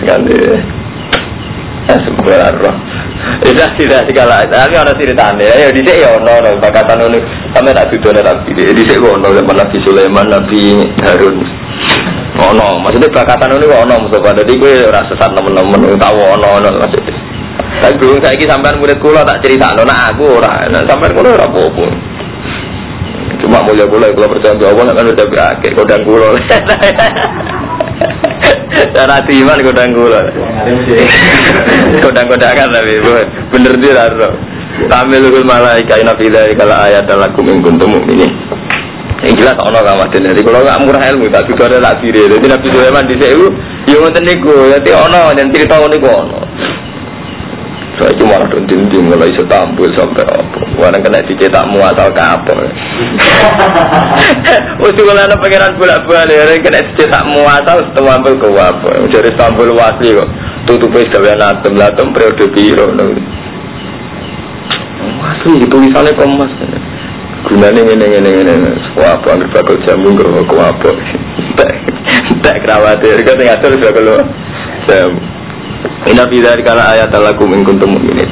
Sekali. 0.00 0.38
Subhanallah. 1.92 2.74
Tidak 3.42 3.68
tidak 3.78 4.02
segala 4.10 4.42
tapi 4.46 4.74
ada 4.74 4.94
ceritanya. 4.96 5.50
Ya 5.50 5.68
di 5.70 5.82
sini 5.82 6.02
ya 6.02 6.14
ono 6.14 6.42
ono 6.42 6.50
bakatan 6.58 7.06
ono 7.06 7.18
sampai 7.54 7.74
tak 7.74 7.90
ada 7.90 8.32
nabi. 8.32 8.50
Di 8.54 8.82
sini 8.82 8.98
ono 8.98 9.28
zaman 9.30 9.56
Nabi 9.60 9.76
Sulaiman, 9.86 10.26
Nabi 10.30 10.62
Harun. 11.02 11.36
Ono, 12.42 12.68
maksudnya 12.80 13.12
bakatan 13.12 13.60
ono 13.60 13.66
ono 13.70 13.94
musuh 14.08 14.18
Jadi 14.18 14.52
gue 14.56 14.88
rasa 14.88 15.12
sesat 15.14 15.30
temen-temen 15.36 16.00
tahu 16.00 16.18
ono 16.18 16.48
ono 16.58 16.68
maksudnya. 16.80 17.14
Tapi 17.82 17.98
belum 17.98 18.22
saya 18.22 18.38
ini 18.38 18.46
sampai 18.46 18.78
murid 18.78 18.98
kula 19.02 19.26
tak 19.26 19.42
cerita, 19.42 19.74
nah 19.74 20.14
aku 20.14 20.38
orang, 20.38 20.70
nah, 20.70 20.86
sampai 20.86 21.10
kula 21.10 21.34
ora 21.34 21.50
apa 21.50 21.62
Cuma 23.52 23.68
mulia 23.68 23.84
kula 23.84 24.08
kula 24.16 24.32
percaya 24.32 24.56
Allah 24.56 24.96
kan 24.96 25.12
udah 25.12 25.28
berakhir, 25.28 25.70
kodang 25.76 26.00
kula. 26.08 26.32
Cara 28.96 29.20
iman 29.28 29.60
godang 29.60 29.92
gula. 29.92 30.24
Godang-godangan 32.00 32.72
tapi 32.72 32.96
bener 33.52 33.76
dia 33.76 33.92
lah. 33.92 34.32
Tamil 34.88 35.28
kul 35.28 35.44
malaika 35.44 36.00
ina 36.00 36.16
fi 36.16 36.32
dzalika 36.32 36.64
la 36.64 36.88
ayat 36.88 37.04
lakum 37.12 37.44
in 37.52 37.60
kuntum 37.60 37.92
mu'minin. 37.92 38.32
Yang 39.20 39.44
jelas 39.44 39.60
ono 39.68 39.84
kamatin. 39.84 40.32
Jadi 40.32 40.40
kalau 40.40 40.64
nggak 40.64 40.80
murah 40.88 41.04
ilmu 41.12 41.28
tak 41.28 41.44
juga 41.44 41.68
ada 41.68 41.92
tak. 41.92 42.08
Jadi 42.08 42.48
Nabi 42.48 42.66
Sulaiman 42.72 43.04
di 43.04 43.20
sini, 43.20 43.52
yo 43.92 43.96
ngoten 44.00 44.24
niku. 44.24 44.72
Jadi 44.80 44.90
ono 44.96 45.36
dan 45.36 45.46
cerita 45.52 45.76
niku 45.76 46.08
ono. 46.08 46.40
Saya 48.00 48.12
cuma 48.16 48.40
ada 48.40 48.56
dinding 48.64 49.04
mulai 49.04 49.28
setampil 49.36 49.84
sampai 49.92 50.24
apa. 50.24 50.60
Warna 50.80 50.98
kena 51.04 51.20
dicetak 51.28 51.68
muasal 51.76 52.08
kapal. 52.16 52.56
Usul 54.88 55.04
kalau 55.04 55.20
ada 55.20 55.36
pangeran 55.36 55.76
bolak 55.76 56.00
balik, 56.08 56.40
orang 56.40 56.64
kena 56.64 56.80
dicetak 56.88 57.24
muasal 57.28 57.84
setampil 57.92 58.32
ke 58.40 58.48
apa. 58.48 58.90
Jadi 59.12 59.28
setampil 59.36 59.76
wasli 59.76 60.16
kok. 60.16 60.30
Tutupnya 60.62 61.02
sekalian 61.10 61.42
atom, 61.42 61.74
atom 61.76 62.08
periode 62.16 62.46
biru. 62.56 62.88
Wasli 65.20 65.68
tulisannya. 65.68 66.12
Gunanya 67.42 67.82
ini 67.82 68.06
ini 68.08 68.18
ini 68.22 68.52
ini. 68.56 68.70
Wah, 68.96 69.18
apa 69.18 69.36
anggap 69.36 69.52
bakal 69.52 69.76
jamu 69.84 70.16
ke 70.16 70.56
apa. 70.56 70.90
Tak 72.42 72.56
kerawatir, 72.64 73.20
kita 73.20 73.36
tinggal 73.36 73.58
terus 73.60 73.84
kalau 73.92 74.16
jamu. 74.88 75.41
Ina 76.02 76.26
bidar 76.26 76.58
kala 76.66 76.98
ayat 76.98 77.14
lakum 77.14 77.54
in 77.54 77.62
kuntum 77.62 77.88
mu'minin. 77.94 78.30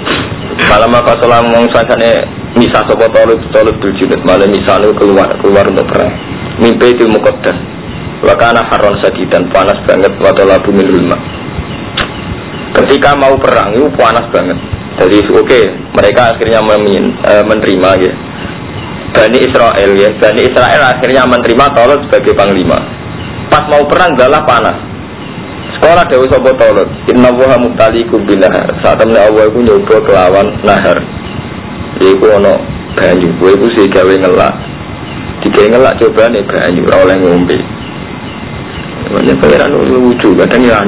Malam 0.66 0.90
maka 0.90 1.16
salam 1.22 1.48
mong 1.48 1.70
sakane 1.70 2.20
misa 2.58 2.82
sapa 2.82 3.06
tolut 3.14 3.40
tolut 3.54 3.76
tujunet 3.78 4.20
malam 4.26 4.50
misa 4.50 4.76
keluar 4.98 5.30
keluar 5.40 5.64
untuk 5.70 5.86
perang. 5.88 6.12
Mimpi 6.60 6.92
itu 6.92 7.06
mukaddas. 7.06 7.56
Wakana 8.20 8.60
haron 8.68 9.00
sadidan 9.00 9.48
panas 9.48 9.80
banget 9.88 10.12
waktu 10.20 10.44
labu 10.44 10.70
min. 10.76 10.86
Ketika 12.76 13.16
mau 13.16 13.32
perang 13.40 13.72
itu 13.72 13.88
panas 13.96 14.28
banget. 14.28 14.58
Jadi 15.00 15.16
oke 15.32 15.48
okay, 15.48 15.64
mereka 15.96 16.36
akhirnya 16.36 16.60
memin, 16.60 17.08
e, 17.24 17.32
menerima 17.40 17.90
ya. 18.04 18.12
Bani 19.16 19.38
Israel 19.40 19.90
ya, 19.96 20.10
Bani 20.20 20.42
Israel 20.44 20.82
akhirnya 20.84 21.24
menerima 21.24 21.66
Tolut 21.72 22.00
sebagai 22.06 22.36
panglima. 22.36 22.78
Pas 23.48 23.64
mau 23.72 23.82
perang 23.88 24.14
adalah 24.14 24.44
panas 24.44 24.76
Sekolah 25.80 26.04
dewa 26.12 26.28
sopo 26.28 26.52
tolot. 26.60 26.88
Inna 27.08 27.32
wuha 27.32 27.56
mutaliku 27.56 28.20
binahar. 28.28 28.68
Saat 28.84 29.00
temen 29.00 29.16
Allah 29.16 29.48
itu 29.48 29.64
nyoba 29.64 29.96
kelawan 30.04 30.46
nahar. 30.60 30.98
Iku 32.04 32.36
ono 32.36 32.52
banyu. 33.00 33.32
Gue 33.40 33.56
itu 33.56 33.66
sih 33.80 33.88
gawe 33.88 34.12
ngelak. 34.12 34.54
Digawe 35.40 35.66
ngelak 35.72 35.96
coba 36.04 36.28
nih 36.28 36.44
banyu. 36.44 36.84
Oleh 36.84 37.16
ngombe. 37.16 37.56
Banyak 39.08 39.40
pangeran 39.40 39.72
lucu. 39.72 40.36
Kadang 40.36 40.68
ya. 40.68 40.84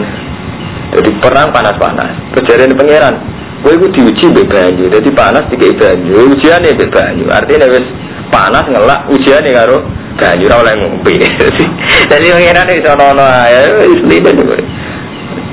Jadi 0.92 1.10
perang 1.24 1.48
panas-panas. 1.56 2.12
Kejadian 2.36 2.76
pangeran. 2.76 3.16
Gue 3.64 3.80
itu 3.80 3.88
diuji 3.96 4.26
be 4.36 4.44
banyu. 4.44 4.92
Jadi 4.92 5.08
panas 5.16 5.48
dikai 5.48 5.72
banyu. 5.72 6.36
Ujiannya 6.36 6.76
be 6.76 6.84
banyu. 6.92 7.32
Artinya 7.32 7.64
wis 7.72 7.86
panas 8.28 8.68
ngelak. 8.68 9.08
Ujiannya 9.08 9.56
karo 9.56 9.80
banyu 10.20 10.52
oleh 10.52 10.74
ngombe. 10.84 11.16
Jadi 12.12 12.26
pangeran 12.28 12.68
ono-ono 12.92 13.24
aja. 13.24 13.88
Islinya 13.88 14.36
juga. 14.36 14.81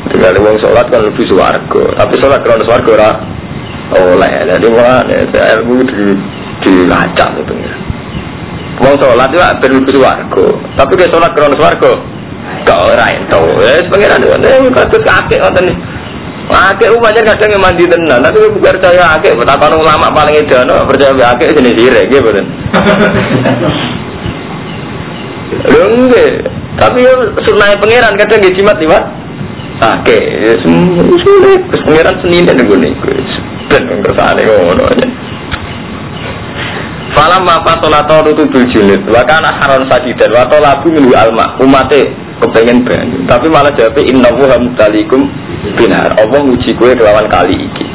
Tinggal 0.10 0.40
wong 0.40 0.56
sholat 0.64 0.88
kan 0.88 1.04
lebih 1.04 1.28
suwargo, 1.28 1.84
tapi 2.00 2.14
sholat 2.24 2.40
kalau 2.48 2.64
suwargo 2.64 2.92
ora 2.96 3.12
oleh. 4.00 4.32
Jadi 4.48 4.68
mana 4.72 5.44
ilmu 5.60 5.84
di 5.92 6.08
dilacak 6.64 7.30
itu. 7.36 7.54
Wong 8.80 8.96
sholat 8.96 9.28
itu 9.30 9.44
ben 9.44 9.72
lebih 9.84 9.94
suwargo, 10.00 10.48
tapi 10.80 10.92
kayak 10.96 11.12
sholat 11.12 11.32
kalau 11.36 11.52
suwargo 11.60 11.92
gak 12.64 12.80
ora 12.80 13.06
ento. 13.12 13.44
Ya 13.60 13.84
pengiran 13.92 14.24
itu 14.24 14.72
katut 14.72 15.04
kakek 15.04 15.44
ngoten 15.44 15.68
nih. 15.68 15.78
Akeh 16.50 16.90
umatnya 16.90 17.30
kadang 17.30 17.54
yang 17.54 17.62
mandi 17.62 17.86
tenan, 17.86 18.26
tapi 18.26 18.42
bukan 18.50 18.74
saya 18.82 19.14
akeh, 19.14 19.38
betapa 19.38 19.70
ulama 19.70 20.10
paling 20.10 20.34
edan, 20.34 20.66
percaya 20.90 21.38
akeh 21.38 21.46
jenis 21.54 21.78
sirek, 21.78 22.10
gitu 22.10 22.34
kan. 22.34 22.42
Lho 25.70 25.94
enggak, 25.94 26.42
tapi 26.82 27.06
ya 27.06 27.14
sunai 27.46 27.78
pangeran 27.78 28.18
kadang 28.18 28.42
nggih 28.42 28.58
jimat 28.58 28.82
nih, 28.82 28.90
Pak. 28.90 29.19
Oke, 29.80 30.20
sulit. 30.64 31.62
Pengiran 31.88 32.16
senin 32.20 32.44
dan 32.44 32.60
gue 32.68 32.78
nih, 32.84 32.94
dan 33.72 33.88
kersane 34.04 34.44
ngono 34.44 34.84
aja. 34.92 35.08
Falam 37.16 37.48
apa 37.48 37.80
solato 37.80 38.28
itu 38.32 38.44
biljilid, 38.48 39.08
wakana 39.08 39.50
haron 39.60 39.84
sajidan, 39.88 40.36
wato 40.36 40.60
lagu 40.60 40.88
milu 40.92 41.16
alma, 41.16 41.56
umatnya 41.64 42.12
kepengen 42.44 42.84
banyu. 42.84 43.24
Tapi 43.28 43.48
malah 43.48 43.72
jawabnya 43.76 44.04
inna 44.08 44.30
wuha 44.36 44.56
mutalikum 44.60 45.22
binar. 45.76 46.12
Allah 46.16 46.40
nguji 46.44 46.72
kue 46.76 46.92
kelawan 46.96 47.28
kali 47.32 47.56
iki. 47.56 47.86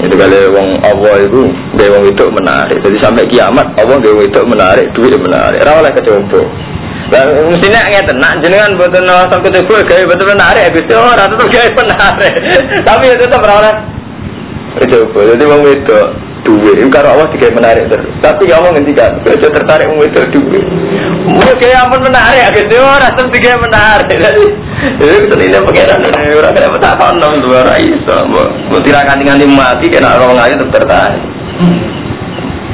Itu 0.00 0.16
kali 0.16 0.48
wong 0.48 0.80
Allah 0.80 1.28
itu 1.28 1.40
gaya 1.76 1.90
wong 1.92 2.04
itu 2.08 2.24
menarik. 2.32 2.78
Jadi 2.80 2.96
sampai 3.04 3.28
kiamat 3.28 3.68
Allah 3.76 3.96
gaya 4.00 4.16
wong 4.16 4.24
itu 4.28 4.40
menarik, 4.48 4.86
duit 4.96 5.12
menarik. 5.12 5.60
Rawaleh 5.60 5.92
kecoba. 5.92 6.40
Mestinya 7.10 7.80
ngeten 7.90 8.16
nak 8.22 8.38
jenengan 8.38 8.78
boten 8.78 9.02
nalasan 9.02 9.42
kutubul 9.42 9.82
gawe 9.82 10.02
betul 10.06 10.30
menarik 10.30 10.70
Gusti 10.70 10.94
ora 10.94 11.26
tetep 11.26 11.46
gawe 11.50 11.68
menarik. 11.74 12.34
Tapi 12.88 13.04
itu 13.10 13.24
tetep 13.26 13.42
ora 13.42 13.54
oleh. 13.58 13.74
Coba 14.80 15.20
jadi 15.34 15.44
wong 15.50 15.62
itu 15.66 15.98
duwe 16.46 16.72
karo 16.88 17.08
Allah 17.18 17.26
digawe 17.34 17.52
menarik 17.52 17.84
terus. 17.90 18.06
Tapi 18.22 18.46
ya 18.46 18.62
Allah 18.62 18.70
ngendikan, 18.78 19.10
aja 19.26 19.48
tertarik 19.50 19.90
wong 19.90 20.00
itu 20.06 20.20
duwe. 20.30 20.60
Mau 21.34 21.52
kayak 21.58 21.90
ampun 21.90 22.00
menarik 22.06 22.54
Gusti 22.54 22.76
ora 22.78 23.08
tetep 23.10 23.28
digawe 23.34 23.58
menarik. 23.58 24.06
Jadi 25.00 25.12
itu 25.12 25.28
kita 25.28 25.36
ini 25.44 25.58
pengiran 25.60 26.00
ora 26.40 26.50
kena 26.56 26.78
tak 26.80 26.94
kono 26.96 27.28
dua 27.42 27.60
ra 27.66 27.76
iso. 27.76 28.16
Mbok 28.30 28.80
tirakan 28.86 29.18
nganti 29.20 29.46
mati 29.50 29.86
kena 29.90 30.16
orang 30.16 30.40
ayu 30.46 30.54
tetep 30.56 30.72
tertarik. 30.78 31.22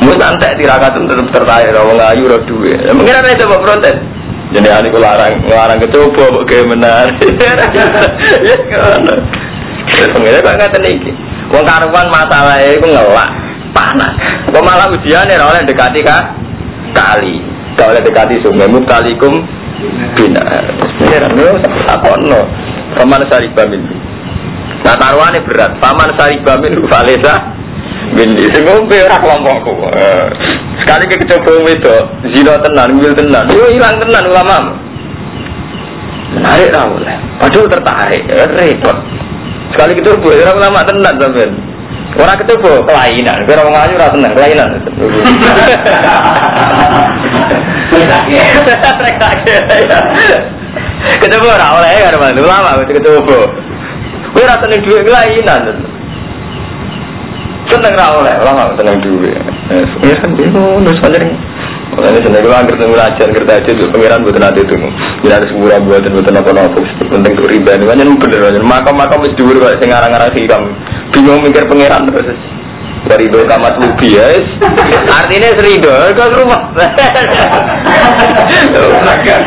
Mau 0.04 0.14
santai 0.20 0.54
tirakat 0.60 0.92
tetep 0.92 1.28
tertarik 1.32 1.72
orang 1.74 2.14
ayu 2.14 2.28
ora 2.28 2.38
duwe. 2.44 2.74
Pengiran 2.84 3.26
itu 3.32 3.42
coba 3.48 3.56
protes. 3.64 4.15
Jadi 4.56 4.72
ani 4.72 4.88
ku 4.88 4.96
larang 4.96 5.36
larang 5.52 5.76
kecoba 5.84 6.32
kok 6.32 6.44
kayak 6.48 6.64
menarik. 6.64 7.20
Ya 8.40 8.56
kan. 8.72 9.04
Pengen 10.16 10.40
kok 10.40 10.56
ngaten 10.56 10.84
iki. 10.88 11.12
Wong 11.52 11.64
karuan 11.68 12.08
masalah 12.08 12.56
itu 12.64 12.88
ngelak 12.88 13.30
panas. 13.76 14.16
Kok 14.48 14.64
malah 14.64 14.88
ujian 14.88 15.28
ya 15.28 15.44
oleh 15.44 15.60
dekati 15.68 16.00
kah? 16.00 16.24
Kali. 16.96 17.36
Gak 17.76 17.92
oleh 17.92 18.00
dekati 18.00 18.40
sungai 18.40 18.72
mutalikum 18.72 19.36
bina. 20.16 20.40
Itu 21.04 21.46
apa 21.84 22.16
no? 22.24 22.40
Paman 22.96 23.28
saribamin. 23.28 23.82
Nah 24.80 24.96
taruhannya 24.96 25.44
berat. 25.44 25.76
Paman 25.84 26.16
saribamin 26.16 26.80
valesa 26.88 27.36
bin 28.16 28.32
sing 28.40 28.64
ngombe 28.64 29.04
ora 29.04 29.20
kelompokku. 29.20 29.74
Sekali 30.76 31.04
ke 31.08 31.16
kecoba 31.24 31.72
itu, 31.72 31.96
zina 32.36 32.54
tenan, 32.60 33.00
wil 33.00 33.14
tenan, 33.16 33.48
yo 33.48 33.64
hilang 33.72 33.96
tenan 33.96 34.24
ulama. 34.28 34.58
Menarik 36.36 36.68
lah 36.68 36.84
oleh. 36.84 37.16
Padahal 37.40 37.66
tertarik, 37.72 38.22
eh, 38.28 38.44
repot. 38.44 38.96
Sekali 39.72 39.92
kecoba, 39.96 40.30
ora 40.36 40.52
ulama 40.52 40.84
tenan 40.84 41.14
sampean. 41.16 41.50
Orang 42.16 42.38
kecoba 42.40 42.80
kelainan, 42.88 43.44
biar 43.44 43.60
orang 43.60 43.76
ayu 43.76 43.94
ora 43.96 44.08
tenang 44.08 44.32
kelainan. 44.32 44.68
Kecoba 51.06 51.46
ora 51.54 51.66
oleh 51.80 51.90
ya, 52.02 52.08
ulama 52.16 52.82
kecoba. 52.88 53.38
Kowe 54.32 54.42
ora 54.44 54.56
seneng 54.60 54.80
dhuwit 54.84 55.04
kelainan 55.04 55.62
seneng 57.70 57.92
ra 57.98 58.06
oleh 58.18 58.34
ora 58.42 58.64
seneng 58.78 58.96
duwe 59.02 59.30
ya 59.30 60.14
kan 60.22 60.30
ngono 60.54 60.90
saja 61.02 61.18
Makanya 61.96 62.20
seneng 62.28 62.42
kalau 62.44 62.56
angker 62.60 62.76
tunggu 62.76 62.98
ajar 62.98 63.28
kerja 63.30 63.52
aja 63.56 63.70
tuh 63.72 63.88
pangeran 63.88 64.20
buat 64.20 64.36
nanti 64.36 64.60
itu. 64.60 64.74
Jadi 65.24 65.32
ada 65.32 65.46
semua 65.48 65.80
buat 65.80 66.02
dan 66.04 66.12
buat 66.12 66.28
apa 66.28 66.50
apa. 66.52 66.80
Penting 67.08 67.32
tuh 67.38 67.46
riba 67.48 67.72
ini 67.78 67.84
banyak 67.88 68.04
bener 68.20 68.40
banyak. 68.42 68.62
Makam 68.68 68.94
makam 69.00 69.18
mesti 69.24 69.38
dulu 69.38 69.56
kalau 69.64 69.72
saya 69.80 69.88
ngarang-ngarang 69.94 70.34
hiram. 70.36 70.62
Bingung 71.14 71.40
mikir 71.40 71.64
pangeran 71.70 72.02
terus. 72.10 72.36
Dari 73.06 73.30
do 73.30 73.40
kamat 73.48 73.74
lubi 73.80 74.18
ya. 74.18 74.28
Artinya 75.08 75.48
serido 75.56 75.94
ke 76.12 76.24
rumah. 76.36 76.62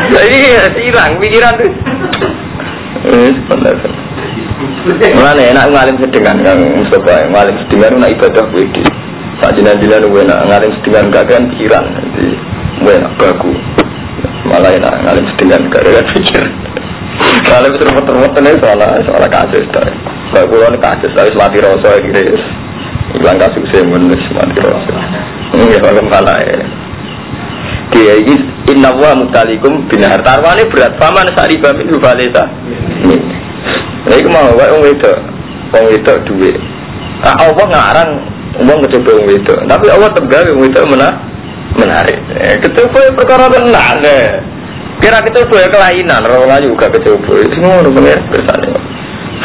Iya 0.09 0.65
hilang 0.73 1.11
pikiran 1.21 1.53
tuh. 1.59 1.71
Eh, 3.09 3.31
benar. 3.47 4.08
Mulane 4.59 5.55
enak 5.55 5.71
ngalim 5.71 5.95
sedengan 6.03 6.35
Kang 6.43 6.59
Mustafa, 6.59 7.31
ngalim 7.31 7.55
sedengan 7.63 7.95
nak 7.95 8.11
ibadah 8.11 8.45
wedi. 8.51 8.83
Sak 9.39 9.55
jinan-jinan 9.55 10.03
gue 10.11 10.23
nak 10.27 10.51
ngalim 10.51 10.71
sedengan 10.79 11.07
gak 11.15 11.31
kan 11.31 11.47
pikiran. 11.55 11.85
Jadi 11.87 12.27
gue 12.83 12.93
nak 12.99 13.13
baku. 13.15 13.51
Malah 14.51 14.75
enak 14.75 14.93
ngalim 15.07 15.25
sedengan 15.31 15.63
gak 15.71 15.83
kan 15.87 16.05
pikir. 16.11 16.43
Ngalim 17.47 17.71
terus 17.79 17.95
muter-muter 17.95 18.41
nih 18.43 18.59
soal 18.59 18.81
soal 19.07 19.23
kasus. 19.31 19.65
Gak 20.35 20.43
gue 20.51 20.67
nih 20.75 20.81
kasus 20.83 21.11
tapi 21.15 21.31
mati 21.39 21.57
rasa 21.63 21.89
gitu. 22.03 22.19
Hilang 23.15 23.39
kasus 23.39 23.63
saya 23.71 23.87
menulis 23.87 24.23
mati 24.35 24.59
rasa. 24.59 24.95
Enggak 25.55 25.87
kalau 25.87 26.03
malah 26.03 26.35
ya. 26.43 26.59
Dia 27.95 28.13
ini 28.21 28.35
inna 28.75 28.91
wa 28.91 29.17
mutalikum 29.17 29.87
binar 29.87 30.19
tarwane 30.21 30.67
berat 30.67 30.93
paman 30.99 31.25
sariba 31.33 31.73
min. 31.79 31.87
Nah, 34.09 34.17
itu 34.17 34.29
mau 34.33 34.49
wae 34.57 34.73
wong 34.73 34.81
wedok. 34.81 35.17
Wong 35.77 35.83
wedok 35.85 36.17
duwe. 36.25 36.51
Ah 37.21 37.35
Allah 37.45 37.65
ngarang 37.69 38.11
wong 38.65 38.79
kecoba 38.89 39.09
wong 39.21 39.27
wedok. 39.29 39.59
Tapi 39.69 39.85
Allah 39.93 40.09
tegawe 40.17 40.49
wong 40.49 40.61
wedok 40.65 40.83
mana 40.89 41.09
menarik. 41.77 42.17
Eh, 42.41 42.57
kecoba 42.65 43.13
perkara 43.13 43.53
tenang 43.53 44.01
deh. 44.01 44.25
Kira 44.99 45.21
kecoba 45.23 45.63
kelainan, 45.69 46.25
orang 46.27 46.49
lain 46.49 46.75
juga 46.75 46.89
kecoba. 46.89 47.33
Itu 47.39 47.55
ngono 47.61 47.87
pengen 47.93 48.19
bersane. 48.33 48.69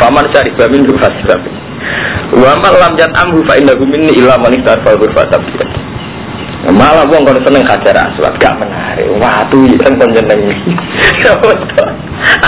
Faman 0.01 0.27
cari 0.33 0.51
bamin 0.57 0.83
du 0.83 0.97
fasbab. 0.97 1.41
Wa 2.35 2.57
mal 2.59 2.75
lam 2.81 2.97
jat 2.99 3.13
amhu 3.15 3.39
fa 3.47 3.61
innahu 3.61 3.85
minni 3.87 4.17
illa 4.19 4.35
man 4.41 4.51
istarfa 4.51 4.97
ghurfatab. 4.97 5.45
Malah 6.73 7.05
wong 7.07 7.29
kon 7.29 7.37
seneng 7.45 7.63
hajar 7.69 7.93
aswad 7.93 8.35
gak 8.41 8.57
menarik. 8.57 9.13
Watu 9.21 9.61
kan 9.85 9.93
kon 10.01 10.11
jeneng. 10.17 10.41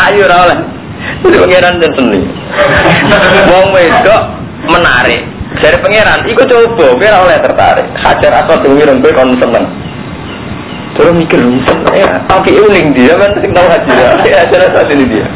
Ayo 0.09 0.25
ra 0.25 0.49
oleh. 0.49 0.76
Jadi 1.25 1.37
pangeran 1.41 1.75
dan 1.81 1.91
seni. 1.97 2.21
Wong 3.49 3.67
wedok 3.73 4.23
menarik. 4.69 5.23
Dari 5.57 5.79
pangeran, 5.81 6.21
iku 6.29 6.43
coba, 6.45 6.87
kira 7.01 7.17
oleh 7.25 7.39
tertarik. 7.41 7.87
Hajar 8.05 8.45
asal 8.45 8.61
pengiran, 8.61 9.01
gue 9.01 9.13
kon 9.17 9.33
seneng. 9.41 9.65
Terus 10.97 11.13
mikir, 11.13 11.41
ya, 11.93 12.09
tapi 12.25 12.57
uling 12.57 12.93
dia 12.97 13.17
kan 13.21 13.29
sing 13.41 13.53
tahu 13.53 13.69
haji 13.69 13.91
ya. 13.97 14.09
Hajar 14.45 14.61
asal 14.69 14.85
ini 14.93 15.05
dia. 15.09 15.27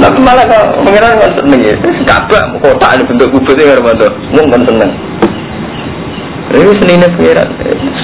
Tapi 0.00 0.18
malah 0.20 0.44
kalau 0.44 0.84
pangeran 0.84 1.20
kan 1.20 1.32
seneng 1.40 1.60
ya. 1.64 1.74
Kabak 2.04 2.44
kotak 2.60 2.90
ini 3.00 3.02
bentuk 3.08 3.28
kubus 3.32 3.56
ya 3.56 3.72
Hermanto. 3.72 4.08
Mung 4.36 4.46
kan 4.52 4.62
seneng. 4.68 4.90
Ini 6.52 6.72
seninya 6.80 7.08
pangeran. 7.16 7.48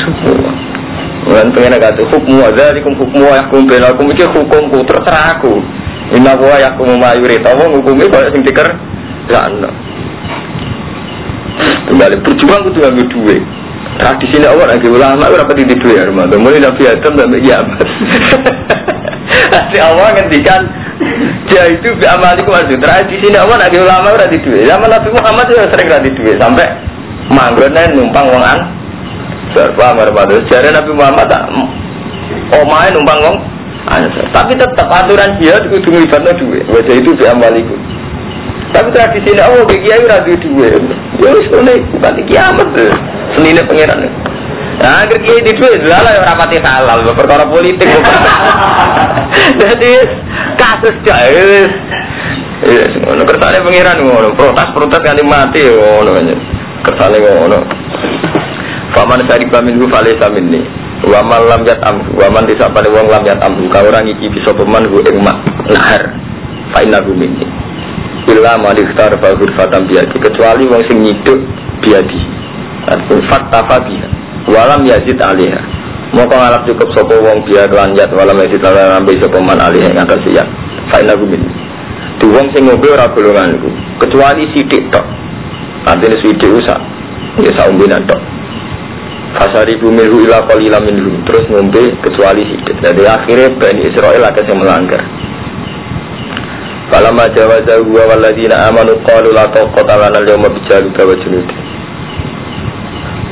Subhanallah. 0.00 0.54
Bukan 1.20 1.46
pengen 1.52 1.76
kata 1.76 2.02
hukum 2.10 2.42
adzalikum 2.42 2.96
hukum 2.96 3.28
wa 3.28 3.36
yakum 3.36 3.68
bainakum 3.68 4.08
iki 4.08 4.24
hukumku 4.24 4.78
terserah 4.88 5.36
aku. 5.36 5.52
Inna 6.10 6.34
wa 6.34 6.58
yakum 6.58 6.98
ma 6.98 7.14
yurita 7.14 7.54
wa 7.54 7.70
hukumi 7.70 8.10
kaya 8.10 8.26
sing 8.34 8.42
diker 8.42 8.66
lan. 9.30 9.62
Kembali 11.86 12.14
berjuang 12.22 12.62
kudu 12.66 12.80
ambil 12.82 13.06
duwe. 13.10 13.36
Tradisi 14.00 14.40
ini 14.40 14.46
awal 14.48 14.64
lagi 14.64 14.88
ulama 14.88 15.28
ora 15.28 15.44
pati 15.44 15.66
di 15.68 15.76
duwe 15.76 16.00
rumah. 16.08 16.24
Mulai 16.24 16.64
Nabi 16.64 16.82
Adam 16.88 17.14
dan 17.20 17.36
Yaman. 17.36 17.78
Nanti 19.52 19.76
awal 19.76 20.08
ngendikan 20.16 20.60
dia 21.52 21.68
itu 21.68 21.88
bi 22.00 22.06
amalikum 22.08 22.56
azu. 22.56 22.74
Tradisi 22.80 23.28
ini 23.28 23.36
awal 23.36 23.60
lagi 23.60 23.76
ulama 23.76 24.08
ora 24.10 24.24
di 24.26 24.40
duwe. 24.40 24.64
Zaman 24.64 24.88
Nabi 24.88 25.08
Muhammad 25.12 25.46
itu 25.52 25.62
sering 25.68 25.88
di 26.00 26.10
duwe 26.16 26.32
sampai 26.40 26.66
manggonnya 27.30 27.92
numpang 27.94 28.26
wong 28.32 28.42
an 28.42 28.60
Serba 29.52 29.94
marpada. 29.94 30.38
Jari 30.48 30.70
Nabi 30.72 30.90
Muhammad 30.94 31.26
tak 31.28 31.42
omae 32.56 32.88
numpang 32.94 33.20
wong 33.20 33.36
tapi 34.30 34.52
tetap 34.54 34.86
aturan 34.86 35.40
dia 35.42 35.58
itu 35.58 35.66
kudu 35.72 35.88
nglibatno 35.90 36.30
duwe. 36.38 36.60
Wajah 36.70 36.94
itu 36.94 37.10
bi 37.16 37.24
amaliku. 37.26 37.74
Tapi 38.70 38.88
tradisi 38.94 39.34
ini 39.34 39.42
oh 39.42 39.66
kiai 39.66 40.04
ora 40.06 40.22
duwe 40.22 40.36
duwe. 40.38 40.68
Ya 41.18 41.28
wis 41.34 41.46
ngene 41.50 41.74
berarti 41.98 42.22
kiamat. 42.30 42.68
Senine 43.34 43.62
pangeran. 43.66 44.02
Nah, 44.80 45.04
agar 45.04 45.18
kiai 45.26 45.42
di 45.42 45.52
duwe 45.58 45.74
lala 45.90 46.22
ora 46.22 46.38
pati 46.38 46.56
halal 46.62 47.02
perkara 47.18 47.44
politik. 47.50 47.88
Jadi 49.60 49.92
kasus 50.54 50.94
jahil. 51.02 51.66
Iya, 52.60 52.84
ngono 53.02 53.24
kersane 53.26 53.58
pangeran 53.64 53.98
ngono. 54.06 54.28
Protes-protes 54.38 55.02
kali 55.02 55.22
mati 55.26 55.66
ngono. 55.66 56.14
Kersane 56.86 57.18
ngono. 57.18 57.58
Faman 58.94 59.24
sariba 59.26 59.58
minhu 59.66 59.86
falesa 59.90 60.30
minni 60.30 60.79
Waman 61.08 61.42
lam 61.48 61.62
yat 61.64 61.80
am 61.88 61.96
Waman 62.12 62.44
disapane 62.44 62.92
wong 62.92 63.08
lam 63.08 63.24
yat 63.24 63.40
am 63.40 63.56
Kau 63.72 63.88
orang 63.88 64.04
iki 64.04 64.28
bisa 64.28 64.52
peman 64.52 64.84
hu 64.92 65.00
ing 65.00 65.16
mak 65.24 65.36
Nahar. 65.72 66.02
Faina 66.76 67.00
hu 67.00 67.16
minni 67.16 67.46
Illa 68.28 68.60
ma 68.60 68.76
dikhtar 68.76 69.16
bahur 69.16 69.48
fatam 69.56 69.88
biadi. 69.88 70.12
Kecuali 70.20 70.68
wong 70.68 70.82
sing 70.86 71.00
nyiduk 71.00 71.40
biadi. 71.80 72.20
Fakta 73.30 73.64
fabiha 73.64 74.08
Walam 74.50 74.84
yazid 74.84 75.16
alihah. 75.18 75.64
Moko 76.12 76.34
ngalap 76.36 76.66
cukup 76.68 76.88
sopo 76.92 77.16
wong 77.16 77.48
biar 77.48 77.70
lanjat. 77.72 78.12
Walam 78.12 78.36
yazid 78.44 78.60
alihah 78.60 79.00
Nambai 79.00 79.16
sopo 79.18 79.40
man 79.40 79.56
alihah 79.56 79.96
Yang 79.96 80.04
atas 80.04 80.20
siap. 80.28 80.48
Faina 80.92 81.16
hu 81.16 81.24
minni 81.24 81.48
Di 82.20 82.26
wong 82.28 82.46
sing 82.52 82.68
ngobrol 82.68 83.00
ora 83.00 83.08
golonganku 83.08 83.68
Kecuali 84.04 84.44
sidik 84.52 84.84
tok. 84.92 85.06
Artinya 85.88 86.16
sidik 86.20 86.50
usah. 86.60 86.78
Ya 87.40 87.50
saumbinan 87.56 88.04
tok 88.04 88.29
Fasari 89.38 89.78
bumiru 89.78 90.26
ila 90.26 90.42
qalila 90.50 90.82
minhum 90.82 91.22
terus 91.26 91.46
ngombe 91.54 91.86
kecuali 92.02 92.42
sidik. 92.42 92.76
Jadi 92.82 93.02
akhirnya 93.06 93.48
Bani 93.54 93.82
Israel 93.86 94.22
akan 94.26 94.44
yang 94.50 94.58
melanggar. 94.58 95.02
Falamma 96.90 97.24
jawaza 97.38 97.78
huwa 97.86 98.02
walladzina 98.10 98.66
amanu 98.66 98.98
qalu 99.06 99.30
la 99.30 99.46
taqata 99.54 99.94
lana 99.96 100.18
al-yawma 100.18 100.50
bijaluta 100.50 101.06
wa 101.06 101.14
junudi. 101.14 101.54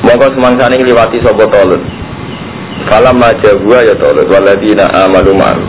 Monggo 0.07 0.27
semangsane 0.31 0.79
ngliwati 0.79 1.19
sapa 1.19 1.45
Talut. 1.51 1.83
Falamma 2.87 3.29
jawa 3.43 3.83
ya 3.83 3.95
Talut 3.99 4.31
walladzina 4.31 4.87
amanu 5.03 5.35
ma'ahu. 5.35 5.63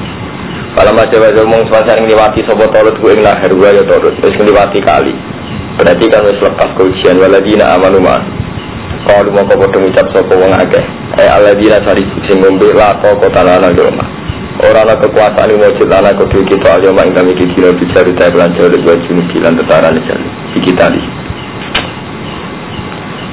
Falamma 0.78 1.02
jawaza 1.10 1.42
mong 1.44 1.66
semangsane 1.66 2.06
ngliwati 2.06 2.40
sapa 2.46 2.70
Talut 2.70 2.94
ku 3.02 3.10
ing 3.10 3.26
lahir 3.26 3.50
wa 3.58 3.74
ya 3.74 3.82
Talut 3.82 4.14
wis 4.22 4.34
ngliwati 4.38 4.78
kali. 4.86 5.14
Berarti 5.74 6.06
kan 6.06 6.22
wis 6.22 6.38
lepas 6.38 6.70
keujian 6.78 7.18
walladzina 7.18 7.74
amanu 7.74 7.98
ma'ahu. 7.98 8.39
Kalau 9.10 9.26
mau 9.34 9.42
kau 9.42 9.82
ucap 9.82 10.06
sopo 10.14 10.38
wong 10.38 10.54
akeh, 10.54 10.84
eh 11.18 11.26
Allah 11.26 11.50
dina 11.58 11.82
sari 11.82 11.98
sing 12.30 12.38
ngombe 12.38 12.70
la 12.70 12.94
koko 13.02 13.26
tanana 13.34 13.74
joma. 13.74 14.06
Orang 14.62 14.86
lah 14.86 14.94
kekuasaan 15.02 15.50
ini 15.50 15.66
wajib 15.66 15.90
lana 15.90 16.14
kau 16.14 16.30
kita 16.30 16.78
aja 16.78 16.94
mak 16.94 17.10
kami 17.10 17.34
kira 17.34 17.74
bisa 17.74 18.06
lancar 18.06 18.70
di 18.70 18.78
buat 18.86 19.02
sini 19.10 19.26
bilang 19.34 19.58
tetaran 19.58 19.98
di 19.98 20.58
kita 20.62 20.94
di. 20.94 21.02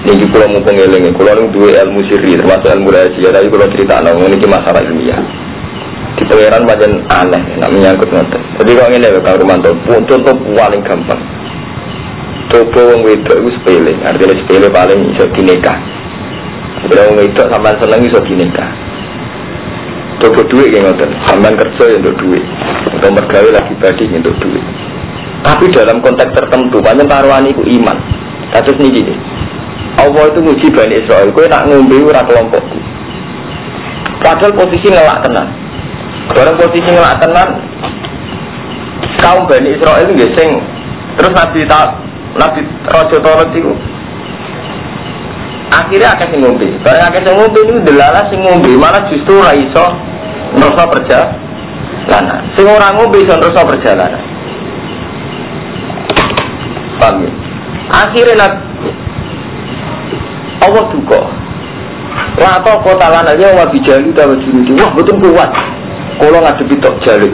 Ini 0.07 0.17
juga 0.17 0.49
mau 0.49 0.65
pengeling, 0.65 1.13
kalau 1.13 1.45
nu 1.45 1.51
dua 1.53 1.83
ilmu 1.85 2.01
sirri 2.09 2.41
termasuk 2.41 2.73
ilmu 2.73 2.89
rahasia, 2.89 3.29
tapi 3.29 3.45
kalau 3.45 3.69
cerita 3.75 4.01
nong 4.01 4.23
ini 4.23 4.39
cuma 4.41 4.57
masalah 4.57 4.81
ilmiah. 4.81 5.19
Di 6.17 6.23
pangeran 6.25 6.63
macam 6.65 6.91
aneh, 7.11 7.43
nak 7.61 7.69
menyangkut 7.69 8.09
ngotot. 8.09 8.41
Jadi 8.65 8.71
kalau 8.73 8.89
ini 8.97 9.07
kalau 9.21 9.39
Romanto, 9.45 9.69
contoh 9.85 10.33
paling 10.57 10.81
gampang. 10.81 11.36
Coba 12.47 12.79
wong 12.79 13.01
wedok 13.03 13.37
itu 13.43 13.49
sepele, 13.59 13.93
artinya 14.07 14.35
sepele 14.39 14.67
paling 14.71 14.99
iso 15.11 15.25
dinikah. 15.35 15.77
Bila 16.87 17.11
wong 17.11 17.15
wedok 17.19 17.47
sampai 17.51 17.75
seneng 17.75 18.01
iso 18.07 18.19
dinikah. 18.23 18.69
Coba 20.23 20.41
duit 20.49 20.71
yang 20.73 20.87
ngoten, 20.87 21.11
sampai 21.27 21.53
kerja 21.53 21.83
ya 21.93 21.97
untuk 22.01 22.15
duit. 22.23 22.43
Atau 22.97 23.11
mergawe 23.13 23.49
lagi 23.51 23.73
badi 23.77 24.05
untuk 24.15 24.35
duit. 24.41 24.65
Tapi 25.45 25.69
dalam 25.69 26.01
konteks 26.01 26.33
tertentu, 26.33 26.81
banyak 26.81 27.05
taruhan 27.05 27.45
itu 27.45 27.61
iman. 27.77 27.97
Kasus 28.55 28.79
ini 28.81 28.89
gini, 28.95 29.13
Allah 30.01 30.23
itu 30.31 30.39
nguji 30.41 30.67
Bani 30.73 30.95
Israel, 30.97 31.29
kue 31.35 31.45
nak 31.51 31.67
ngombe 31.67 31.99
ora 32.01 32.23
kelompokku. 32.25 32.79
Padahal 34.23 34.55
posisi 34.55 34.87
ngelak 34.89 35.21
tenan. 35.27 35.47
Orang 36.33 36.55
posisi 36.57 36.89
ngelak 36.89 37.17
tenan, 37.21 37.49
kaum 39.21 39.43
Bani 39.45 39.69
Israel 39.75 40.07
itu 40.07 40.25
sing 40.39 40.49
terus 41.17 41.33
Nabi 41.33 41.61
tak 41.67 42.06
Nabi 42.37 42.61
Raja 42.85 43.17
Tolot 43.17 43.49
itu 43.57 43.73
akhirnya 45.73 46.09
akan 46.13 46.27
sing 46.31 46.41
ngombe. 46.45 46.67
Kalau 46.85 47.01
akan 47.01 47.21
sing 47.25 47.35
ngombe 47.35 47.59
itu 47.65 47.73
delala 47.85 48.21
sing 48.29 48.39
ngombe 48.45 48.71
malah 48.77 49.01
justru 49.09 49.35
raiso 49.41 49.85
ngerasa 50.57 50.83
perjalanan. 50.89 52.41
Sing 52.55 52.65
orang 52.69 52.93
ngombe 52.97 53.17
iso 53.21 53.33
ngerasa 53.35 53.61
perjalanan. 53.65 54.23
Paham 56.97 57.25
ya? 57.25 57.31
Akhirnya 57.87 58.35
Nabi 58.37 58.57
Allah 60.65 60.85
duka. 60.91 61.21
Lato 62.37 62.73
kota 62.85 63.07
lana 63.09 63.33
ya 63.33 63.49
wa 63.53 63.65
bijali 63.69 64.13
dawa 64.13 64.33
junudi. 64.37 64.77
Wah 64.77 64.91
betul 64.93 65.17
kuat. 65.21 65.49
Kalau 66.17 66.41
ngadepi 66.41 66.75
tok 66.81 66.95
jaluk. 67.05 67.33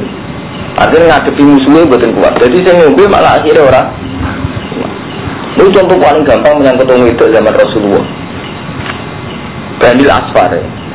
Artinya 0.79 1.15
ngadepi 1.15 1.43
musuhnya 1.43 1.87
betul 1.87 2.11
kuat. 2.19 2.33
Jadi 2.39 2.57
saya 2.63 2.83
ngombe 2.83 3.03
malah 3.11 3.39
akhirnya 3.39 3.67
orang. 3.67 4.02
Ini 5.53 5.69
contoh 5.69 5.97
paling 6.01 6.23
gampang 6.25 6.53
menyangkut 6.57 6.89
orang 6.89 7.13
itu 7.13 7.25
zaman 7.29 7.53
Rasulullah. 7.53 8.05
Bandil 9.77 10.09
Asfar. 10.09 10.51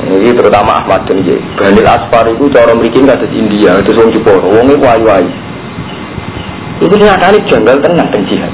Ini 0.08 0.30
terutama 0.34 0.82
Ahmad 0.82 1.04
dan 1.06 1.18
J. 1.22 1.36
Bandil 1.60 1.86
Asfar 1.86 2.24
itu 2.26 2.44
cara 2.50 2.74
memiliki 2.74 3.04
nggak 3.04 3.20
dari 3.22 3.36
India. 3.38 3.78
Itu 3.78 3.94
orang 3.94 4.10
Jepang. 4.16 4.40
Orangnya 4.42 4.76
wayu-wayu. 4.82 5.30
Itu 6.82 6.94
nyatanya 6.98 7.38
janggal 7.50 7.76
tenang 7.82 8.08
dan 8.10 8.22
jihad. 8.26 8.52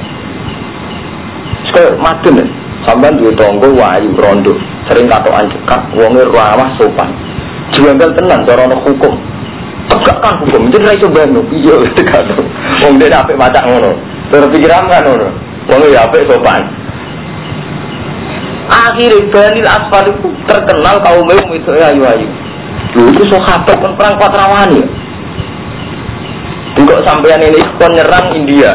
Sekarang 1.72 2.00
madun 2.00 2.40
ya. 2.40 2.46
Sampai 2.84 3.16
dua 3.16 3.32
tonggo 3.32 3.68
wayu 3.72 4.10
rondo. 4.20 4.52
Sering 4.92 5.08
katoan 5.08 5.48
cekak. 5.48 5.82
Wongnya 5.96 6.28
ramah 6.28 6.68
sopan. 6.76 7.08
Janggal 7.72 8.12
tenang 8.20 8.44
cara 8.44 8.68
hukum. 8.68 9.14
Tegakkan 9.88 10.34
hukum. 10.44 10.60
Itu 10.68 10.78
saya 10.84 11.00
coba 11.00 11.24
nu. 11.32 11.40
Iya, 11.48 11.80
tegak. 11.96 12.24
Wong 12.84 13.00
dia 13.00 13.16
apa 13.16 13.32
baca 13.32 13.60
ngono. 13.64 13.92
Terus 14.28 14.52
pikiran 14.52 14.84
kan 14.88 15.04
ngono. 15.04 15.43
Wongnya 15.68 15.94
ya 15.94 16.00
apa 16.04 16.16
sopan. 16.28 16.62
Akhirnya 18.64 19.20
Banil 19.28 19.66
Asfar 19.68 20.04
itu 20.08 20.28
terkenal 20.48 20.96
kaum 21.04 21.28
itu 21.28 21.70
ayu-ayu. 21.72 22.28
Dulu 22.94 23.10
itu 23.10 23.24
sahabat 23.28 23.76
kan 23.76 23.92
perang 23.98 24.16
Patrawani. 24.16 24.80
Juga 26.78 26.98
sampean 27.06 27.42
ini 27.42 27.60
kon 27.78 27.92
nyerang 27.92 28.34
India. 28.34 28.70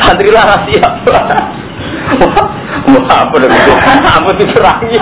Santri 0.00 0.30
lah 0.34 0.58
siap. 0.66 0.92
Wah, 2.84 3.08
apa 3.24 3.34
dah 3.40 3.48
itu? 3.48 3.72
Apa 4.04 4.30
diperangi? 4.36 4.96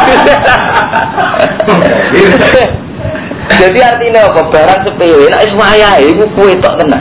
Jadi 3.52 3.78
artinya 3.82 4.20
apa? 4.30 4.40
Barang 4.52 4.80
sepele, 4.86 5.26
nak 5.28 5.42
ismaya 5.44 5.98
itu 6.00 6.24
kue 6.36 6.52
tak 6.62 6.76
kena. 6.78 6.98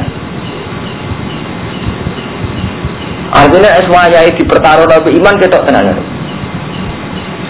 Artinya 3.52 3.84
ismaya 3.84 4.20
itu 4.32 4.47
dipertaruh 4.47 4.88
nabi 4.88 5.12
iman 5.20 5.36
kita 5.43 5.60
tenang. 5.68 5.91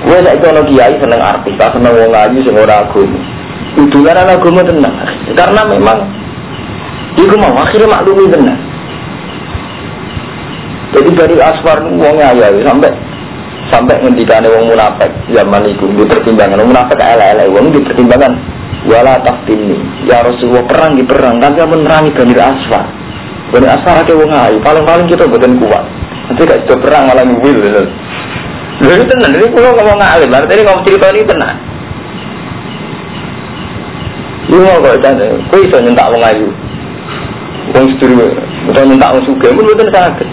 Gue 0.01 0.17
saya 0.25 0.33
itu 0.33 0.61
kiai 0.73 0.97
seneng 0.97 1.21
artis, 1.21 1.53
tak 1.61 1.77
seneng 1.77 1.93
wong 1.93 2.09
ngaji, 2.09 2.41
seneng 2.41 2.65
orang 2.65 2.81
agama. 2.89 3.19
Hubungan 3.77 4.17
anak 4.17 4.37
agama 4.41 4.61
tenang. 4.65 4.95
Karena 5.37 5.61
memang 5.69 5.97
Iku 7.19 7.35
mau 7.35 7.51
akhirnya 7.59 7.91
maklumi 7.91 8.31
tenang. 8.31 8.59
Jadi 10.91 11.09
dari 11.15 11.35
asfar 11.39 11.77
wongnya 11.87 12.35
ya 12.35 12.47
sampai 12.67 12.91
sampai 13.71 13.95
ngendikane 14.03 14.47
wong 14.51 14.75
munafik 14.75 15.11
zaman 15.31 15.63
itu 15.63 15.85
di 15.95 16.03
pertimbangan 16.03 16.59
wong 16.59 16.71
munafik 16.75 16.99
elek-elek 16.99 17.47
wong 17.55 17.71
di 17.71 17.79
pertimbangan 17.79 18.33
wala 18.91 19.15
taftini 19.23 19.77
ya 20.09 20.19
Rasulullah 20.19 20.67
perang 20.67 20.99
di 20.99 21.03
perang 21.07 21.39
dia 21.39 21.63
menerangi 21.63 22.11
Bani 22.11 22.35
Asfar 22.35 22.85
Bani 23.51 23.67
Asfar 23.67 23.99
ada 23.99 24.13
wong 24.15 24.31
ayu 24.31 24.57
paling-paling 24.63 25.07
kita 25.11 25.27
bukan 25.27 25.59
kuat 25.59 25.85
nanti 26.31 26.41
gak 26.47 26.59
itu 26.63 26.75
perang 26.79 27.11
malah 27.11 27.27
ngwil 27.27 27.59
Lha 28.81 28.97
itu 28.97 29.05
tenan, 29.13 29.37
ini 29.37 29.45
kalau 29.53 29.77
ngomong 29.77 29.97
ngalim, 30.01 30.33
artinya 30.33 30.65
ngomong 30.65 30.85
cerita 30.89 31.05
ini 31.13 31.21
tenan. 31.21 31.55
Lu 34.49 34.57
mau 34.65 34.81
kok 34.81 34.97
jane, 35.05 35.27
kowe 35.53 35.61
iso 35.61 35.77
nyentak 35.85 36.09
wong 36.09 36.23
ayu. 36.25 36.49
Wong 37.77 37.85
sedurunge, 37.93 38.27
utawa 38.73 38.85
nyentak 38.89 39.13
wong 39.13 39.23
sugih, 39.29 39.53
mun 39.53 39.69
mboten 39.69 39.89
saged. 39.93 40.29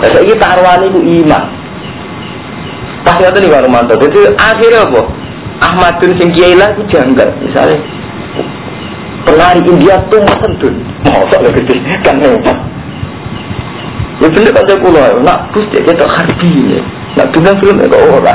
Lah 0.00 0.08
saiki 0.16 0.34
taruhan 0.40 0.88
iku 0.88 1.00
iman. 1.04 1.44
Pas 3.04 3.16
ngoten 3.20 3.40
nih 3.44 3.52
Pak 3.52 3.62
Romanto. 3.68 3.94
Jadi 4.00 4.20
akhirnya 4.40 4.80
apa? 4.88 5.00
Ahmadun 5.68 6.10
sing 6.16 6.28
kiai 6.32 6.56
lah 6.56 6.72
iku 6.72 6.82
janggal. 6.88 7.28
Misalnya 7.44 7.76
penari 9.24 9.60
India 9.64 9.96
tuh 10.08 10.22
sendun. 10.40 10.74
Mosok 11.08 11.40
lho 11.44 11.50
gede 11.60 11.76
kan 12.04 12.16
hebat. 12.20 12.58
Ya 14.22 14.28
bener 14.30 14.52
kan 14.54 14.78
kula, 14.78 15.04
nak 15.26 15.50
bus 15.50 15.66
dia 15.74 15.82
ketok 15.82 16.06
harbi. 16.06 16.78
Nak 17.18 17.26
bintang 17.34 17.56
film 17.62 17.82
ya 17.82 17.86
kok 17.90 18.02
ora. 18.08 18.32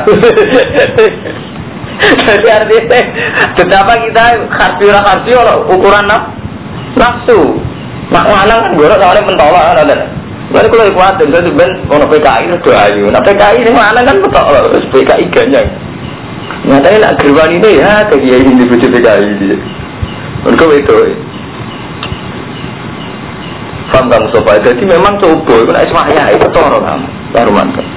Jadi 1.99 2.47
artinya 2.47 2.99
betapa 3.55 3.93
kita 4.07 4.23
harbi 4.59 4.83
ora 4.87 5.01
harbi 5.03 5.31
ukuran 5.71 6.05
naf 6.07 6.23
nafsu. 6.99 7.39
Nak 8.09 8.25
lanang 8.25 8.59
kan 8.65 8.71
gorok 8.75 8.97
soalnya 8.99 9.27
pentolak 9.27 9.63
kan 9.71 9.83
ada. 9.85 9.97
Lalu 10.49 10.67
kalau 10.73 10.97
kuat 10.97 11.13
dan 11.21 11.29
saya 11.29 11.51
ben 11.53 11.71
ono 11.93 12.05
PKI 12.09 12.45
itu 12.49 12.71
ayu. 12.73 13.05
Nah 13.13 13.21
PKI 13.21 13.61
ini 13.61 13.69
lanang 13.69 14.01
kan 14.01 14.17
betok 14.17 14.49
loh, 14.49 14.65
terus 14.73 14.85
PKI 14.89 15.25
ganyang. 15.29 15.69
Nyatanya 16.65 16.97
nak 17.05 17.13
gerwan 17.21 17.53
ini 17.53 17.77
ya 17.77 18.01
kayak 18.09 18.41
ini 18.41 18.51
di 18.57 18.65
PKI 18.65 19.29
dia. 19.45 19.57
Mereka 20.47 20.65
itu. 20.71 20.95
Paham 23.89 24.05
kamu 24.05 24.27
sobat? 24.31 24.61
Jadi 24.63 24.83
memang 24.85 25.17
coba, 25.17 25.53
itu 25.59 25.71
nak 25.73 25.85
ismaya 25.89 26.23
itu 26.31 26.47
toro 26.53 26.77
kamu, 26.77 27.07
taruman 27.33 27.67
kamu. 27.73 27.91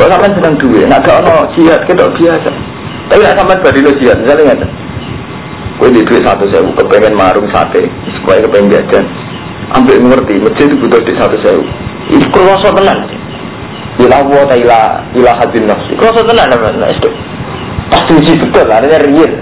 Kau 0.00 0.08
sampai 0.08 0.32
sedang 0.32 0.56
duit, 0.56 0.88
nak 0.88 1.04
gak 1.04 1.20
ono 1.20 1.46
jihad 1.52 1.78
kita 1.84 2.08
biasa. 2.08 2.50
Tapi 3.12 3.20
nak 3.20 3.36
sampai 3.36 3.60
badilo 3.60 3.92
jihad, 4.00 4.16
misalnya 4.24 4.56
nggak 4.56 4.70
Kau 5.78 5.90
di 5.92 6.00
duit 6.06 6.24
satu 6.24 6.48
sewu, 6.48 6.70
kepengen 6.80 7.12
marung 7.12 7.44
sate, 7.52 7.84
supaya 8.18 8.40
kepengen 8.40 8.72
jajan. 8.72 9.04
Ambil 9.76 10.00
ngerti, 10.00 10.40
masjid 10.40 10.66
itu 10.68 10.76
butuh 10.80 11.00
di 11.04 11.12
satu 11.20 11.36
sewu. 11.44 11.62
Itu 12.08 12.26
kerasa 12.32 12.72
tenan. 12.72 12.98
Ila 14.00 14.24
wa 14.24 14.42
ta 14.48 14.56
ila 14.56 14.80
ila 15.12 15.32
hadin 15.38 15.68
nafsi. 15.68 15.92
Kerasa 16.00 16.24
tenan 16.24 16.48
nah 16.48 16.88
itu. 16.88 17.10
Pasti 17.92 18.10
uji 18.16 18.32
betul, 18.40 18.64
artinya 18.72 18.98
real. 19.04 19.32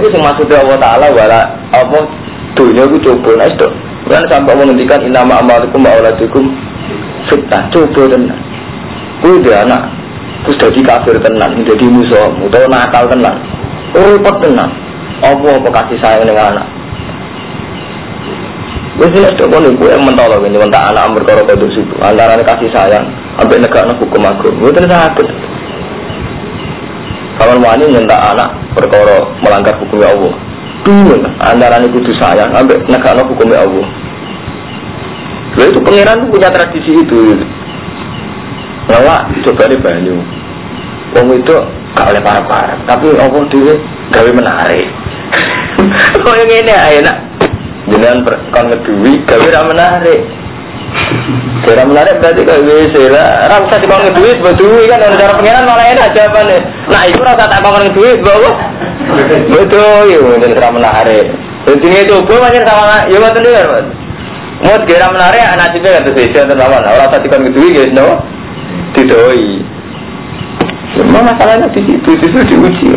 Itu 0.00 0.08
sing 0.16 0.24
maksudnya 0.24 0.64
Allah 0.64 0.78
Taala 0.80 1.06
wala 1.12 1.40
apa 1.76 1.98
dunia 2.56 2.88
itu 2.88 2.96
coba 3.04 3.30
nah 3.36 3.48
itu. 3.52 3.68
Kan 4.08 4.24
sampai 4.32 4.56
menghentikan 4.56 5.00
inama 5.04 5.44
amalikum 5.44 5.84
wa 5.84 5.92
auladikum 5.92 6.44
fitnah 7.28 7.62
coba 7.68 8.08
tenan. 8.08 8.40
Kuwi 9.20 9.52
anak 9.52 9.82
terus 10.48 10.56
jadi 10.56 10.80
kafir 10.88 11.20
tenan, 11.20 11.52
jadi 11.68 11.84
musuh, 11.92 12.32
utawa 12.40 12.64
nakal 12.72 13.04
tenan. 13.12 13.36
Repot 13.92 14.36
tenan. 14.40 14.70
Apa 15.20 15.60
apa 15.60 15.68
kasih 15.68 16.00
sayang 16.00 16.24
dengan 16.24 16.56
anak? 16.56 16.66
Wis 19.04 19.12
nek 19.20 19.36
tok 19.36 19.52
kono 19.52 19.68
kuwi 19.76 19.92
mentolo 20.00 20.40
ini 20.48 20.56
mentak 20.56 20.96
anak 20.96 21.12
berkara 21.12 21.44
kode 21.44 21.68
situ. 21.76 21.94
Antara 22.00 22.40
kasih 22.40 22.72
sayang 22.72 23.04
sampai 23.36 23.60
negakno 23.60 23.92
hukum 24.00 24.24
agung. 24.24 24.56
Mboten 24.64 24.88
sakit. 24.88 25.28
Kalau 27.40 27.56
wani 27.56 27.88
nyentak 27.88 28.20
anak 28.20 28.52
perkara 28.76 29.16
melanggar 29.40 29.72
hukum 29.80 30.04
Allah. 30.04 30.34
Dulu 30.84 31.24
antara 31.40 31.80
ini 31.80 31.88
kudu 31.88 32.12
sayang 32.20 32.52
sampai 32.52 32.76
negakno 32.84 33.24
hukum 33.32 33.48
Allah. 33.48 33.86
Lalu 35.56 35.72
itu 35.72 35.80
pangeran 35.80 36.28
punya 36.28 36.52
tradisi 36.52 36.92
itu. 37.00 37.20
Ngelak 38.92 39.22
coba 39.48 39.64
di 39.72 39.78
banyu. 39.80 40.16
Wong 41.16 41.26
itu 41.32 41.56
gak 41.96 42.06
oleh 42.12 42.22
para-para, 42.22 42.76
tapi 42.86 43.08
Allah 43.18 43.42
dia 43.50 43.74
gawe 44.14 44.30
menarik. 44.30 44.86
Kok 46.22 46.36
yang 46.44 46.52
ini 46.60 46.74
enak. 47.02 47.16
Jangan 47.90 48.22
kon 48.54 48.64
ngedui 48.70 49.12
gawe 49.26 49.46
ra 49.50 49.60
menarik. 49.66 50.20
Cara 51.60 51.86
menarik 51.86 52.18
berarti 52.18 52.42
kalau 52.42 52.66
wis 52.66 52.94
lah. 53.12 53.46
Ora 53.46 53.56
usah 53.62 53.78
dikon 53.78 54.02
ngedui 54.08 54.32
duit 54.58 54.86
kan 54.90 54.98
orang 55.04 55.20
cara 55.20 55.32
pengiran 55.38 55.64
malah 55.68 55.86
enak 55.92 56.08
jawabannya. 56.16 56.58
Nah, 56.88 57.02
itu 57.06 57.20
rasa 57.20 57.44
tak 57.46 57.60
kon 57.62 57.78
ngedui 57.78 58.10
bawa. 58.24 58.50
Betul, 59.50 60.00
yo 60.10 60.20
jadi 60.40 60.54
cara 60.56 60.70
menarik. 60.72 61.26
Ini 61.70 61.98
itu 62.02 62.16
gue 62.26 62.38
macam 62.40 62.62
sama 62.66 63.06
ya 63.06 63.18
betul 63.20 63.46
ya, 63.46 63.62
Mau 64.60 64.76
kira 64.84 65.06
menarik 65.08 65.40
anak 65.40 65.72
cipe 65.72 65.88
kata 65.88 66.10
saya 66.12 66.44
dan 66.50 66.56
lawan 66.58 66.84
orang 66.84 67.08
tadi 67.08 67.26
kan 67.32 67.40
gitu 67.48 67.58
ya 67.70 67.84
no 67.96 68.18
didoi. 68.96 69.62
Semua 70.98 71.22
masalahnya 71.22 71.70
di 71.72 71.80
situ 71.86 72.10
di 72.12 72.26
situ 72.28 72.38
diuji. 72.50 72.88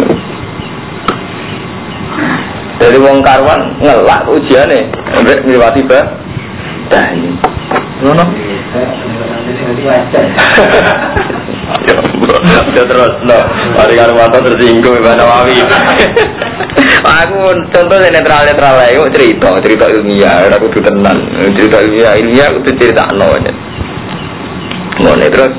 Dari 2.82 2.98
wong 3.00 3.24
karwan 3.24 3.80
ngelak 3.80 4.28
ujian 4.28 4.68
nih, 4.68 4.84
sampai 5.16 5.40
melewati 5.48 5.82
bah. 5.88 6.04
Dah 6.92 7.06
ini. 8.04 8.12
Nono. 8.12 8.26
Ya 12.74 12.84
terus, 12.84 13.14
no. 13.24 13.40
Mari 13.80 13.96
Karwanto 13.96 14.40
tersinggung 14.44 15.00
Mbak 15.00 15.16
Nawawi. 15.16 15.64
Aku 17.04 17.40
contohnya 17.72 18.10
netral 18.12 18.48
netral 18.48 18.76
lah, 18.80 18.90
yuk 18.92 19.12
cerita 19.14 19.60
cerita 19.62 19.86
ilmiah, 19.92 20.48
aku 20.52 20.72
tuh 20.72 20.82
tenan 20.84 21.16
cerita 21.56 21.84
ilmiah 21.84 22.16
ilmiah 22.20 22.48
aku 22.52 22.60
tuh 22.64 22.74
cerita 22.80 23.04
no 23.16 23.36
nya. 23.40 23.54
Ngono 25.04 25.28
terus. 25.28 25.54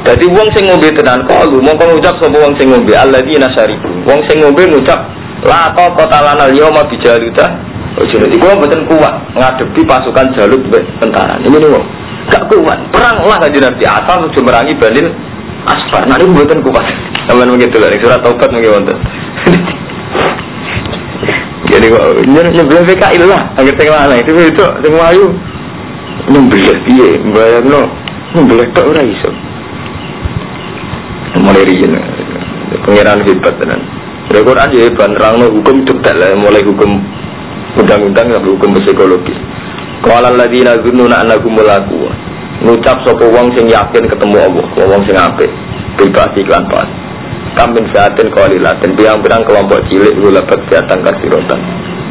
Jadi 0.00 0.24
wong 0.32 0.48
sing 0.56 0.64
ngombe 0.68 0.88
tenan 0.96 1.20
kok 1.28 1.48
lu 1.52 1.60
mau 1.60 1.76
ngucap 1.76 2.16
sapa 2.20 2.36
wong 2.36 2.56
sing 2.56 2.72
ngombe 2.72 2.92
alladzina 2.96 3.48
syaribu. 3.52 3.88
Wong 4.08 4.20
sing 4.28 4.40
ngombe 4.40 4.64
ngucap 4.68 5.00
la 5.44 5.72
ta 5.76 5.84
kota 5.92 6.18
lana 6.24 6.48
yauma 6.52 6.84
bijaluta. 6.88 7.46
Ojo 7.98 8.14
nek 8.22 8.30
iku 8.30 8.46
mboten 8.54 8.86
kuat 8.86 9.14
ngadepi 9.34 9.82
pasukan 9.82 10.30
Jalut 10.38 10.62
mbek 10.70 10.84
tentara. 11.02 11.34
Ini 11.42 11.50
nih 11.50 11.68
gak 12.30 12.46
kuat. 12.46 12.78
Perang 12.94 13.18
lah 13.26 13.38
kanjeng 13.42 13.66
Nabi 13.66 13.82
asal 13.82 14.22
sudah 14.30 14.42
merangi 14.46 14.74
Banil 14.78 15.06
Asfar. 15.66 16.06
Ini 16.06 16.30
mboten 16.30 16.62
kuat. 16.62 16.86
Sampeyan 17.26 17.58
begitu 17.58 17.82
lah 17.82 17.90
surat 17.98 18.20
taubat 18.22 18.48
mungkin 18.54 18.70
wonten. 18.78 18.96
Jadi 21.70 21.86
kok 21.86 22.02
nyebelah 22.26 22.82
PKI 22.82 23.16
lah, 23.30 23.54
agar 23.54 23.74
tengah 23.78 23.94
mana 23.94 24.18
itu 24.18 24.34
itu 24.34 24.64
semua 24.82 25.14
ayu 25.14 25.30
nyebelah 26.26 26.76
piye, 26.82 27.14
bayar 27.30 27.62
no, 27.62 27.86
nyebelah 28.34 28.66
tak 28.74 28.90
ora 28.90 29.06
iso. 29.06 29.30
Mulai 31.46 31.62
riyen, 31.62 31.94
pengiran 32.90 33.22
hebat 33.22 33.54
tenan. 33.62 33.80
Quran 34.34 34.74
ya 34.74 34.90
hebat, 34.90 35.14
nerang 35.14 35.46
hukum 35.46 35.86
lah, 35.86 36.34
mulai 36.34 36.62
hukum 36.66 36.90
undang-undang 37.78 38.26
sampai 38.32 38.50
hukum 38.50 38.74
psikologis. 38.82 39.38
Kalau 40.00 40.32
ladina 40.32 40.74
zununa 40.80 41.20
annakum 41.22 41.52
mulaku, 41.54 42.00
ngucap 42.64 42.96
sopo 43.04 43.28
wong 43.30 43.52
sing 43.54 43.68
yakin 43.68 44.04
ketemu 44.08 44.36
Allah, 44.40 44.66
wong 44.88 45.02
sing 45.06 45.14
apik, 45.14 45.50
bebas 46.00 46.32
iklan 46.40 46.64
pas. 46.72 46.88
Kamin 47.58 47.84
saatin 47.92 48.30
kolilatin 48.32 48.96
biang-biang 48.96 49.44
kelompok 49.44 49.82
cilik 49.90 50.14
gula 50.22 50.40
kegiatan 50.48 50.98
kasirotan 51.02 51.60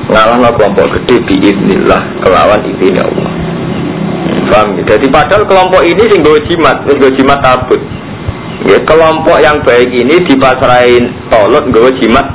ngalah 0.10 0.52
kelompok 0.58 0.90
gede 0.98 1.22
biidnillah 1.30 2.02
kelawan 2.26 2.62
izin 2.66 2.98
Allah. 2.98 3.30
Paham? 4.50 4.82
Jadi 4.82 5.06
padahal 5.14 5.46
kelompok 5.46 5.86
ini 5.86 6.04
sing 6.10 6.26
gue 6.26 6.42
jimat 6.50 6.82
gue 6.90 7.12
jimat 7.22 7.38
tabut 7.46 7.78
ya 8.66 8.82
kelompok 8.90 9.38
yang 9.38 9.62
baik 9.62 9.90
ini 9.94 10.18
dipasrahin 10.26 11.06
tolot 11.30 11.70
gue 11.70 11.90
jimat 12.02 12.26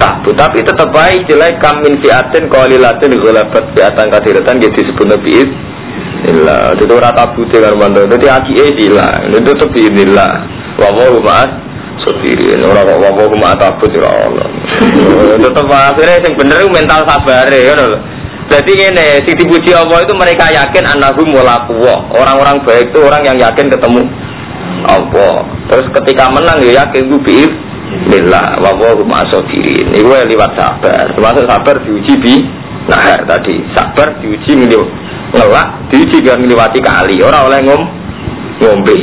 tabut 0.00 0.34
tapi 0.36 0.62
tetap 0.62 0.88
baik. 0.90 1.24
Jelek 1.26 1.60
kamin 1.60 1.98
fiatin 2.00 2.50
kolilatin 2.50 3.16
gula 3.18 3.42
fiatan 3.52 4.06
kasiratan 4.10 4.60
gitu 4.62 4.74
disebut 4.82 5.06
nabi 5.10 5.44
Inilah, 6.24 6.72
itu 6.80 6.88
rata 6.96 7.36
putih 7.36 7.60
kan 7.60 7.76
mantu. 7.76 8.00
Jadi 8.08 8.24
aki 8.32 8.52
ejila, 8.56 9.28
itu 9.28 9.44
tetap 9.44 9.68
inilah. 9.76 10.32
Wawahu 10.80 11.20
ma'as 11.20 11.52
sendiri 12.00 12.56
orang 12.64 12.88
kok 12.88 13.28
ku 13.28 13.36
mak 13.36 13.60
takut 13.60 13.92
ya 13.92 14.08
Allah. 14.08 14.48
Tetep 15.44 15.66
akhirnya 15.68 16.24
yang 16.24 16.34
bener 16.34 16.58
mental 16.72 17.00
sabar 17.04 17.46
ya 17.52 17.76
loh 17.76 18.00
jadi 18.44 18.72
ini 18.92 19.06
si 19.24 19.32
dipuji 19.40 19.72
Allah 19.72 20.04
itu 20.04 20.12
mereka 20.14 20.52
yakin 20.52 20.84
anahum 20.84 21.28
mulaku 21.32 21.80
orang-orang 22.12 22.60
baik 22.68 22.92
itu 22.92 23.00
orang 23.00 23.22
yang 23.24 23.38
yakin 23.40 23.66
ketemu 23.72 24.04
Allah. 24.84 25.36
Terus 25.72 25.86
ketika 25.96 26.28
menang 26.28 26.60
ya 26.60 26.84
yakin 26.84 27.08
gue 27.08 27.48
Bila 28.04 28.42
wawo 28.60 29.00
rumah 29.00 29.24
diri 29.50 29.80
ini 29.80 30.02
gue 30.02 30.18
lewat 30.34 30.50
sabar. 30.58 31.04
Termasuk 31.14 31.44
sabar 31.48 31.76
diuji 31.82 32.14
bi 32.20 32.34
nah 32.90 33.16
tadi. 33.24 33.56
Sabar 33.72 34.20
diuji 34.20 34.52
ngelak 35.34 35.68
diuji 35.90 36.16
dengan 36.22 36.44
melewati 36.44 36.80
kali. 36.84 37.16
Orang 37.24 37.48
oleh 37.50 37.60
ngom 37.64 37.82
ngombe. 38.62 38.98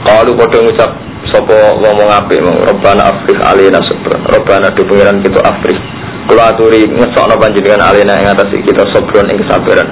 Kalau 0.00 0.32
pada 0.32 0.58
ngucap 0.64 0.90
sopo 1.28 1.56
ngomong 1.78 2.08
api 2.08 2.40
mong 2.40 2.58
Robbana 2.66 3.12
Afrik 3.14 3.38
alina 3.38 3.78
sobron 3.84 4.24
Robbana 4.26 4.72
di 4.74 4.82
pengiran 4.82 5.22
kita 5.22 5.40
Afrik 5.44 5.78
Kalau 6.26 6.42
aturi 6.46 6.88
ngesok 6.88 7.24
no 7.30 7.34
panjenengan 7.38 7.92
alina 7.92 8.18
yang 8.18 8.32
atas 8.34 8.50
kita 8.50 8.82
sobron 8.90 9.28
yang 9.28 9.38
kesabaran 9.44 9.88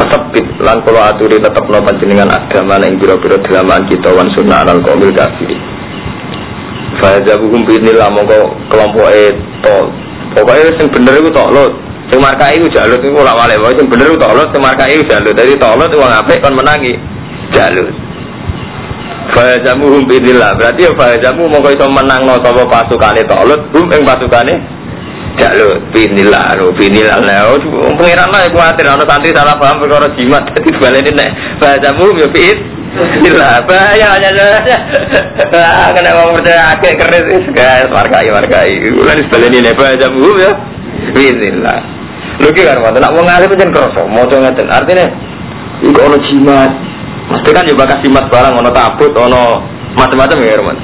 Masabit 0.00 0.46
lan 0.64 0.80
kalau 0.88 1.00
aturi 1.04 1.36
tetap 1.36 1.64
no 1.68 1.76
panjenengan 1.84 2.32
agama 2.32 2.80
yang 2.80 2.96
biro-biro 2.96 3.36
dalaman 3.44 3.84
kita 3.92 4.08
wan 4.16 4.32
sunnah 4.32 4.64
alal 4.64 4.80
komil 4.80 5.12
kafiri 5.12 5.56
Fajabuhum 7.00 7.68
binillah 7.68 8.08
mongko 8.08 8.48
kelompok 8.72 9.08
itu 9.12 9.78
Pokoknya 10.36 10.72
yang 10.72 10.88
bener 10.88 11.14
itu 11.20 11.30
toklot 11.36 11.72
Sing 12.10 12.18
markai 12.18 12.58
itu 12.58 12.66
jalut 12.74 12.98
itu 12.98 13.14
ulak 13.14 13.38
wale. 13.38 13.54
Sing 13.76 13.86
bener 13.92 14.08
itu 14.08 14.18
toklot 14.18 14.48
Sing 14.50 14.62
markai 14.64 14.96
itu 14.96 15.04
jalut. 15.04 15.32
Jadi 15.36 15.52
toklot 15.60 15.88
itu 15.92 15.96
uang 16.00 16.12
apik 16.12 16.38
kan 16.40 16.52
menangi 16.56 16.92
Jalut. 17.50 17.88
Fahajamu 19.36 19.84
hum 19.84 20.02
bidillah 20.08 20.56
Berarti 20.58 20.88
ya 20.88 20.92
fahajamu 20.96 21.44
mau 21.46 21.70
iso 21.70 21.86
menang 21.86 22.24
no 22.26 22.40
Sopo 22.42 22.64
pasukane 22.66 23.22
tolut 23.28 23.60
Hum 23.76 23.86
yang 23.92 24.02
pasukane 25.40 25.56
Jalut 25.56 25.80
Binillah 25.96 26.56
no 26.56 26.66
Binillah 26.76 27.18
no 27.24 27.56
Pengiran 27.96 28.28
lah 28.28 28.44
khawatir 28.52 28.84
Ada 28.84 29.04
santri 29.08 29.32
salah 29.32 29.56
paham 29.56 29.80
Perkara 29.80 30.08
jimat 30.20 30.44
sebalik 30.76 31.08
ini 31.08 31.26
Fahajamu 31.60 32.04
hum 32.04 32.16
ya 32.20 32.28
bid 32.28 32.58
Bismillah, 32.90 33.62
bahaya 33.70 34.18
aja 34.18 34.34
Ah, 35.54 35.94
kena 35.94 36.10
mau 36.10 36.34
percaya 36.34 36.74
akeh 36.74 36.98
keris 36.98 37.46
guys, 37.54 37.86
markai. 37.86 38.26
Ulah 38.98 39.14
sebalik 39.14 39.54
ini 39.54 39.70
bahaya 39.78 40.10
hum 40.10 40.34
ya. 40.34 40.50
Bismillah. 41.14 41.78
Lu 42.42 42.50
ki 42.50 42.66
kan 42.66 42.82
nak 42.82 43.14
mau 43.14 43.22
ngalih 43.22 43.46
pancen 43.46 43.70
kroso, 43.70 44.02
maca 44.10 44.36
ngeten. 44.42 44.66
Artinya 44.66 45.06
iku 45.86 46.02
ono 46.02 46.18
jimat, 46.18 46.72
Mesti 47.30 47.50
kan 47.54 47.62
juga 47.62 47.86
kasih 47.94 48.10
mas 48.10 48.26
barang, 48.26 48.58
ono 48.58 48.70
tabut, 48.74 49.14
ono 49.14 49.62
macam-macam 49.94 50.42
ya, 50.42 50.58
teman. 50.58 50.76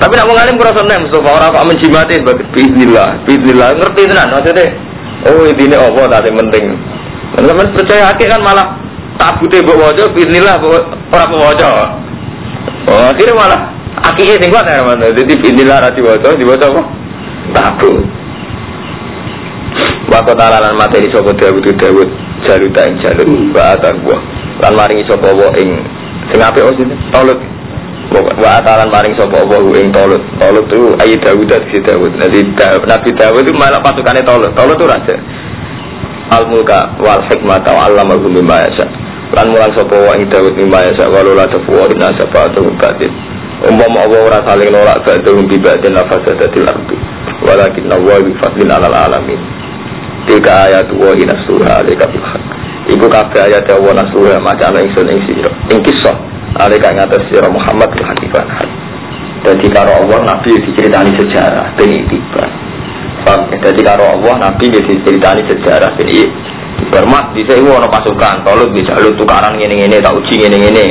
Tapi 0.00 0.12
nak 0.18 0.28
mengalim 0.28 0.54
kurang 0.58 0.86
nek 0.86 1.00
Mustafa 1.06 1.30
orang 1.30 1.54
kok 1.54 1.66
menjimati 1.70 2.14
bismillah, 2.54 3.08
bismillah 3.24 3.68
ngerti 3.78 4.02
tenan 4.10 4.28
maksudnya. 4.34 4.66
Oh 5.24 5.46
ini 5.48 5.76
apa 5.76 6.02
tadi 6.10 6.30
penting. 6.34 6.64
Teman 7.34 7.68
percaya 7.72 8.12
akeh 8.12 8.26
kan 8.28 8.40
malah 8.44 8.66
tabute 9.16 9.58
mbok 9.64 9.78
waca 9.80 10.04
bismillah 10.12 10.58
ora 10.60 11.24
waca. 11.30 11.70
Oh 12.90 13.08
akhirnya 13.14 13.34
malah 13.38 13.60
akhirnya 14.04 14.36
sing 14.42 14.50
kuat 14.52 14.66
ya 14.68 14.82
teman. 14.82 15.00
Jadi 15.00 15.32
bismillah 15.40 15.76
ra 15.80 15.88
diwaca, 15.94 16.28
diwaca 16.36 16.66
apa? 16.68 16.82
Tabut. 17.54 18.02
Waktu 20.12 20.32
talalan 20.38 20.74
materi 20.78 21.10
sobat 21.10 21.34
Dawud 21.42 21.64
Dawud 21.64 22.08
jaluta 22.46 22.80
ing 22.86 22.94
jalut 23.02 23.28
bahasa 23.50 23.88
buah 24.04 24.20
lan 24.62 24.72
maringi 24.76 25.02
sapa 25.08 25.28
wa 25.32 25.48
ing 25.58 25.70
sing 26.30 26.40
apik 26.40 26.62
oh 26.62 26.74
sini 26.76 26.94
tolut 27.10 27.38
wa 28.20 28.50
atalan 28.62 28.88
maring 28.92 29.14
sapa 29.18 29.42
wa 29.42 29.58
ing 29.74 29.90
tolut. 29.90 30.22
Tolut 30.38 30.64
itu 30.70 30.94
ayi 31.02 31.16
Dawud 31.18 31.46
dari 31.50 31.78
Dawud. 31.82 32.12
Jadi 32.20 32.40
Nabi 32.86 33.10
Dawud 33.18 33.42
itu 33.42 33.54
malah 33.58 33.80
pasukannya 33.82 34.22
tolut. 34.22 34.50
Tolut 34.54 34.76
itu 34.78 34.86
raja. 34.86 35.16
Al 36.34 36.44
mulka 36.50 36.94
wal 37.02 37.22
hikmata 37.30 37.70
wa 37.74 37.90
allamahu 37.90 38.30
mimma 38.30 38.68
yasha. 38.70 38.86
Lan 39.34 39.50
mulang 39.50 39.72
sapa 39.74 39.96
wa 39.96 40.12
ing 40.14 40.30
Dawud 40.30 40.54
mimma 40.54 40.86
yasha. 40.86 41.10
Walau 41.10 41.34
la 41.34 41.46
tafuwa 41.50 41.90
inna 41.90 42.14
safatu 42.14 42.68
kadir 42.78 43.12
umpama 43.64 44.04
Allah 44.04 44.20
ora 44.28 44.38
saling 44.44 44.68
nolak 44.68 44.98
ba'dhum 45.08 45.48
bi 45.48 45.56
ba'din 45.56 45.96
lafasadatil 45.96 46.68
ardi 46.68 46.96
walakin 47.48 47.88
Allah 47.88 48.20
bi 48.20 48.32
fadlin 48.44 48.68
alal 48.68 48.92
alamin. 48.92 49.40
Tilka 50.28 50.68
ayat 50.68 50.88
wa 50.96 51.12
ina 51.12 51.34
surah 51.48 51.84
alika 51.84 52.08
bil 52.08 52.24
Ibu 52.84 53.06
kabeh 53.08 53.40
ayat 53.48 53.68
wa 53.80 53.96
nasura 53.96 54.36
macam 54.44 54.76
ingsun 54.76 55.08
ing 55.08 55.20
sira. 55.24 55.52
Ing 55.72 55.80
kisah 55.80 56.33
alika 56.62 56.94
ngatas 56.94 57.22
sira 57.30 57.48
Muhammad 57.50 57.88
bil 57.90 58.06
hakifan. 58.06 58.46
Jadi 59.44 59.66
karo 59.74 59.92
Allah 60.04 60.20
Nabi 60.24 60.56
diceritani 60.56 61.12
sejarah 61.18 61.66
ben 61.76 61.92
tiba. 62.08 62.44
Ya? 63.24 63.34
Jadi 63.68 63.80
karo 63.84 64.04
Allah 64.16 64.34
Nabi 64.48 64.72
diceritani 64.72 65.42
sejarah 65.48 65.90
ben 65.98 66.08
Bermat 66.90 67.32
di 67.34 67.42
sini 67.46 67.70
ada 67.70 67.86
pasukan, 67.86 68.44
tolong 68.44 68.70
bisa 68.74 68.98
lu 68.98 69.10
tukaran 69.14 69.54
ini 69.56 69.86
ini, 69.86 70.02
tak 70.02 70.14
uji 70.14 70.46
ini 70.46 70.58
ini. 70.58 70.86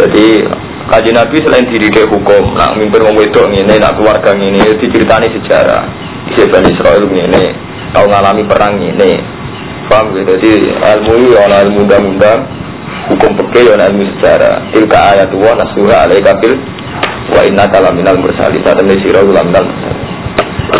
Jadi 0.00 0.42
kaji 0.90 1.10
Nabi 1.12 1.36
selain 1.44 1.64
diri 1.70 1.92
dia 1.92 2.08
hukum, 2.08 2.56
nak 2.56 2.76
mimpin 2.76 3.04
wong 3.04 3.16
wedok 3.20 3.46
ini, 3.52 3.76
nak 3.78 3.94
keluarga 4.00 4.32
ini, 4.36 4.58
diceritani 4.80 5.28
sejarah. 5.28 5.84
Di 6.34 6.40
Israel 6.40 7.04
ini, 7.04 7.44
tahu 7.94 8.06
ngalami 8.08 8.42
perang 8.48 8.74
ini 8.80 9.40
paham 9.90 10.14
gitu 10.14 10.38
jadi 10.38 10.52
ilmu 10.78 11.12
ini 11.18 11.30
ada 11.34 11.66
ilmu 11.66 11.82
hukum 13.10 13.30
pekeh 13.34 13.74
ada 13.74 13.90
ilmu 13.90 14.04
sejarah 14.16 14.54
tilka 14.70 14.98
ayat 15.14 15.30
wa 15.34 15.52
nasuha 15.58 16.06
alaika 16.06 16.32
bil 16.38 16.54
wa 17.34 17.40
inna 17.42 17.64
kala 17.68 17.90
minal 17.90 18.16
mursalin 18.18 18.62
saat 18.62 18.78
ini 18.80 18.94
sirah 19.02 19.26
ulam 19.26 19.46
minal 19.50 19.66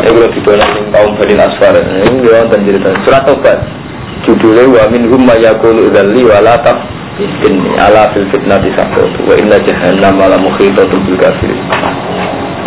Ya 0.00 0.08
kalau 0.16 0.30
didolan 0.32 0.70
ning 0.70 0.86
kaum 0.94 1.12
Bani 1.18 1.34
Asfar. 1.36 1.74
Ini 1.76 2.24
ya 2.24 2.40
wonten 2.40 2.62
cerita. 2.62 2.88
Surat 3.04 3.22
Tobat. 3.26 3.58
Judulnya 4.24 4.64
wa 4.70 4.84
minhum 4.88 5.22
may 5.26 5.42
yaqulu 5.42 5.90
dzalli 5.92 6.22
wa 6.24 6.38
la 6.40 6.56
inni 7.20 7.70
ala 7.76 8.08
fil 8.14 8.24
fitnati 8.32 8.70
saqat 8.76 9.12
wa 9.28 9.34
inna 9.36 9.60
jahannama 9.60 10.30
la 10.30 10.38
muhitatun 10.40 11.00
bil 11.04 11.18
kafirin. 11.20 11.60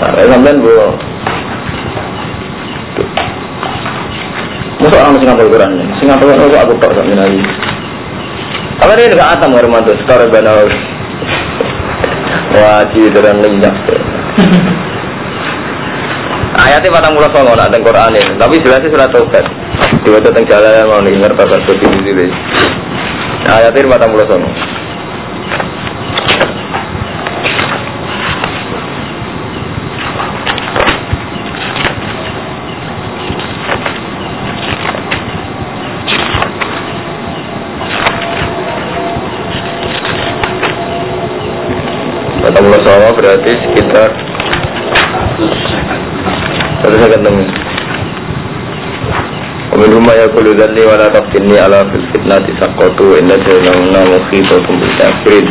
Nah, 0.03 0.25
sampean 0.29 0.61
bu 0.61 0.69
Masa 4.83 4.99
orang 4.99 5.15
sing 5.15 5.27
ngapal 5.31 5.47
Quran 5.47 5.71
ini? 5.79 5.85
Sing 5.95 6.07
ngapal 6.11 6.27
Quran 6.27 6.59
aku 6.59 6.73
tak 6.83 6.91
sampe 6.91 7.15
lagi. 7.15 7.41
Apa 8.83 8.99
dia 8.99 9.07
dekat 9.07 9.39
atam 9.39 9.55
Hermanto 9.55 9.95
sekarang 10.03 10.27
benar. 10.27 10.67
Wajib 12.51 13.15
dan 13.15 13.39
lenyap. 13.39 13.75
Ayatnya 16.53 16.91
patang 16.91 17.15
mulut 17.15 17.31
songo 17.31 17.55
nak 17.55 17.71
teng 17.71 17.81
Quran 17.81 18.13
ini, 18.13 18.35
tapi 18.35 18.59
jelasnya 18.59 18.91
surat 18.91 19.09
Taubat. 19.09 19.45
Diwaca 20.03 20.29
teng 20.35 20.45
jalan 20.51 20.85
mau 20.85 20.99
ngerti 20.99 21.41
apa 21.47 21.55
seperti 21.63 21.85
ini. 22.11 22.27
Ayatnya 23.47 23.87
patang 23.87 24.11
mulut 24.11 24.27
songo. 24.27 24.51
Berarti 43.23 43.51
sekitar 43.55 44.09
Terus 46.83 46.99
saya 46.99 47.15
ketemu. 47.15 47.43
Wa 49.71 49.85
rumah 49.87 50.13
ya 50.19 50.27
kullu 50.35 50.51
dhanni 50.51 50.83
wa 50.83 50.99
la 50.99 51.07
taftinni 51.07 51.55
ala 51.55 51.79
fil 51.87 52.05
fitnati 52.11 52.51
saqqatu 52.59 53.23
inna 53.23 53.39
jahannama 53.39 54.19
muhitatun 54.19 54.75
bil 54.75 54.93
kafirin. 54.99 55.47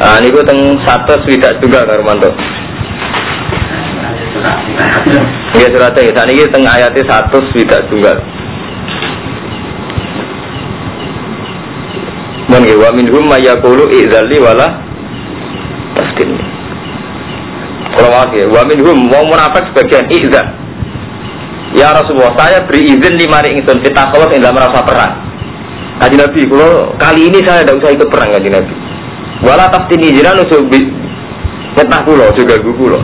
Ah 0.00 0.16
niku 0.24 0.40
teng 0.48 0.72
satu 0.88 1.20
swidak 1.28 1.60
juga 1.60 1.84
Karmanto. 1.84 2.32
Nggih 5.52 5.68
surat 5.68 5.96
e 6.00 6.08
saniki 6.16 6.48
teng 6.48 6.64
ayat 6.64 6.96
satu 6.96 7.44
swidak 7.52 7.84
juga. 7.92 8.16
Mun 12.54 12.70
wa 12.78 12.90
minhum 12.94 13.26
may 13.26 13.42
yaqulu 13.42 13.90
idzalli 13.90 14.38
wala 14.38 14.62
taftin. 15.98 16.30
Kalau 17.98 18.10
lagi, 18.14 18.46
wa 18.46 18.62
minhum 18.70 19.10
wong 19.10 19.26
munafik 19.26 19.74
sebagian 19.74 20.06
izin. 20.06 20.46
Ya 21.74 21.90
Rasulullah, 21.90 22.30
saya 22.38 22.62
beri 22.70 22.94
izin 22.94 23.18
di 23.18 23.26
mari 23.26 23.50
ingsun 23.50 23.82
kita 23.82 24.14
kalau 24.14 24.30
tidak 24.30 24.54
merasa 24.54 24.78
perang. 24.86 25.12
Kaji 25.98 26.14
Nabi, 26.14 26.40
kalau 26.46 26.94
kali 26.94 27.22
ini 27.26 27.38
saya 27.42 27.66
tidak 27.66 27.82
usah 27.82 27.90
ikut 27.90 28.08
perang 28.14 28.30
kaji 28.30 28.50
Nabi. 28.54 28.74
Wala 29.42 29.66
taftini 29.74 30.14
jiran 30.14 30.38
usuk 30.46 30.70
Metah 31.74 32.00
kulo 32.06 32.30
juga 32.38 32.54
gue 32.54 32.74
kulo. 32.78 33.02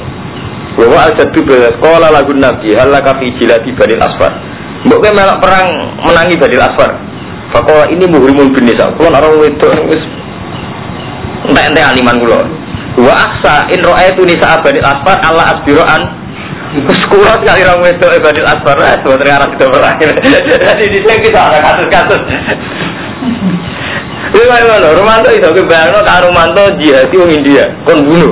Bahwa 0.79 1.11
al 1.11 1.13
jadu 1.19 1.43
sekolah 1.43 2.11
lagu 2.15 2.31
Nabi 2.39 2.71
halaka 2.79 3.19
fi 3.19 3.35
jilati 3.43 3.75
badil 3.75 3.99
asfar. 3.99 4.31
Mbok 4.87 5.11
melak 5.11 5.43
perang 5.43 5.67
menangi 6.07 6.39
badil 6.39 6.63
asfar. 6.63 7.10
Fakola 7.51 7.85
ini 7.91 8.07
muhrimul 8.07 8.51
bin 8.55 8.71
nisa. 8.71 8.87
Kulo 8.95 9.11
orang 9.11 9.43
wedok 9.43 9.75
wis 9.91 10.03
entek-entek 11.51 11.83
aliman 11.83 12.17
kulo. 12.23 12.39
Wa 13.01 13.15
aksa 13.27 13.67
in 13.75 13.83
ro'aitu 13.83 14.23
nisa 14.23 14.59
abadil 14.59 14.87
asfar 14.87 15.19
Allah 15.27 15.59
asbiroan. 15.59 16.03
Sekolah 16.71 17.43
sekali 17.43 17.67
orang 17.67 17.83
wedok 17.83 18.11
ibadil 18.15 18.47
asfar. 18.47 18.79
Sebetulnya 19.03 19.35
arah 19.43 19.49
kita 19.51 19.67
berakhir. 19.67 20.11
Jadi 20.47 20.85
di 20.87 20.99
sini 21.03 21.15
kita 21.27 21.41
ada 21.51 21.59
kasus-kasus. 21.59 22.23
Ini 24.31 24.47
mana 24.47 24.95
Romanto 24.95 25.29
itu 25.35 25.51
kebayang 25.51 25.91
no 25.91 26.07
Kak 26.07 26.23
Romanto 26.23 26.63
jihadi 26.79 27.19
orang 27.19 27.35
India 27.35 27.65
Kon 27.83 28.07
bunuh. 28.07 28.31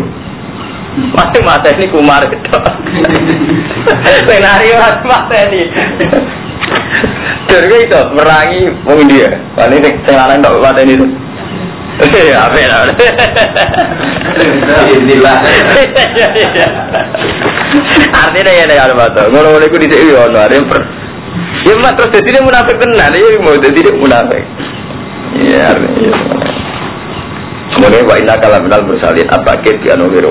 Masih 1.15 1.43
masa 1.43 1.75
ini 1.75 1.91
kumar 1.91 2.23
gitu. 2.27 2.59
Senario 4.31 4.79
masa 4.79 5.37
ini 5.51 5.63
Jadi 7.49 7.77
itu 7.81 8.01
merangi 8.13 8.61
orang 8.85 9.01
India 9.09 9.29
Ini 9.57 9.89
sekarang 10.05 10.45
tak 10.45 10.61
mata 10.61 10.85
ini 10.85 10.95
Ya, 11.99 12.47
apa 12.47 12.55
ya? 12.55 12.79
Inilah. 15.03 15.39
Artinya 18.15 18.53
ya 18.55 18.65
nih 18.71 18.79
Almato. 18.79 19.23
Ngono-ngono 19.35 19.67
iku 19.67 19.77
dhisik 19.83 20.07
yo 20.07 20.31
ono 20.31 20.47
per. 20.47 20.81
Ya 21.67 21.75
mak 21.83 21.99
terus 21.99 22.23
dadi 22.23 22.39
munafik 22.39 22.79
tenan, 22.79 23.13
ya 23.19 23.39
mau 23.43 23.59
dadi 23.59 23.81
munafik. 23.99 24.45
Ya 25.43 25.75
artinya. 25.75 26.13
Semoga 27.75 27.99
wa 28.07 28.15
inna 28.15 28.35
kalam 28.39 28.63
minal 28.63 28.83
mursalin 28.87 29.27
apa 29.29 29.59
kit 29.67 29.77
ya 29.83 29.99
nuhiru. 29.99 30.31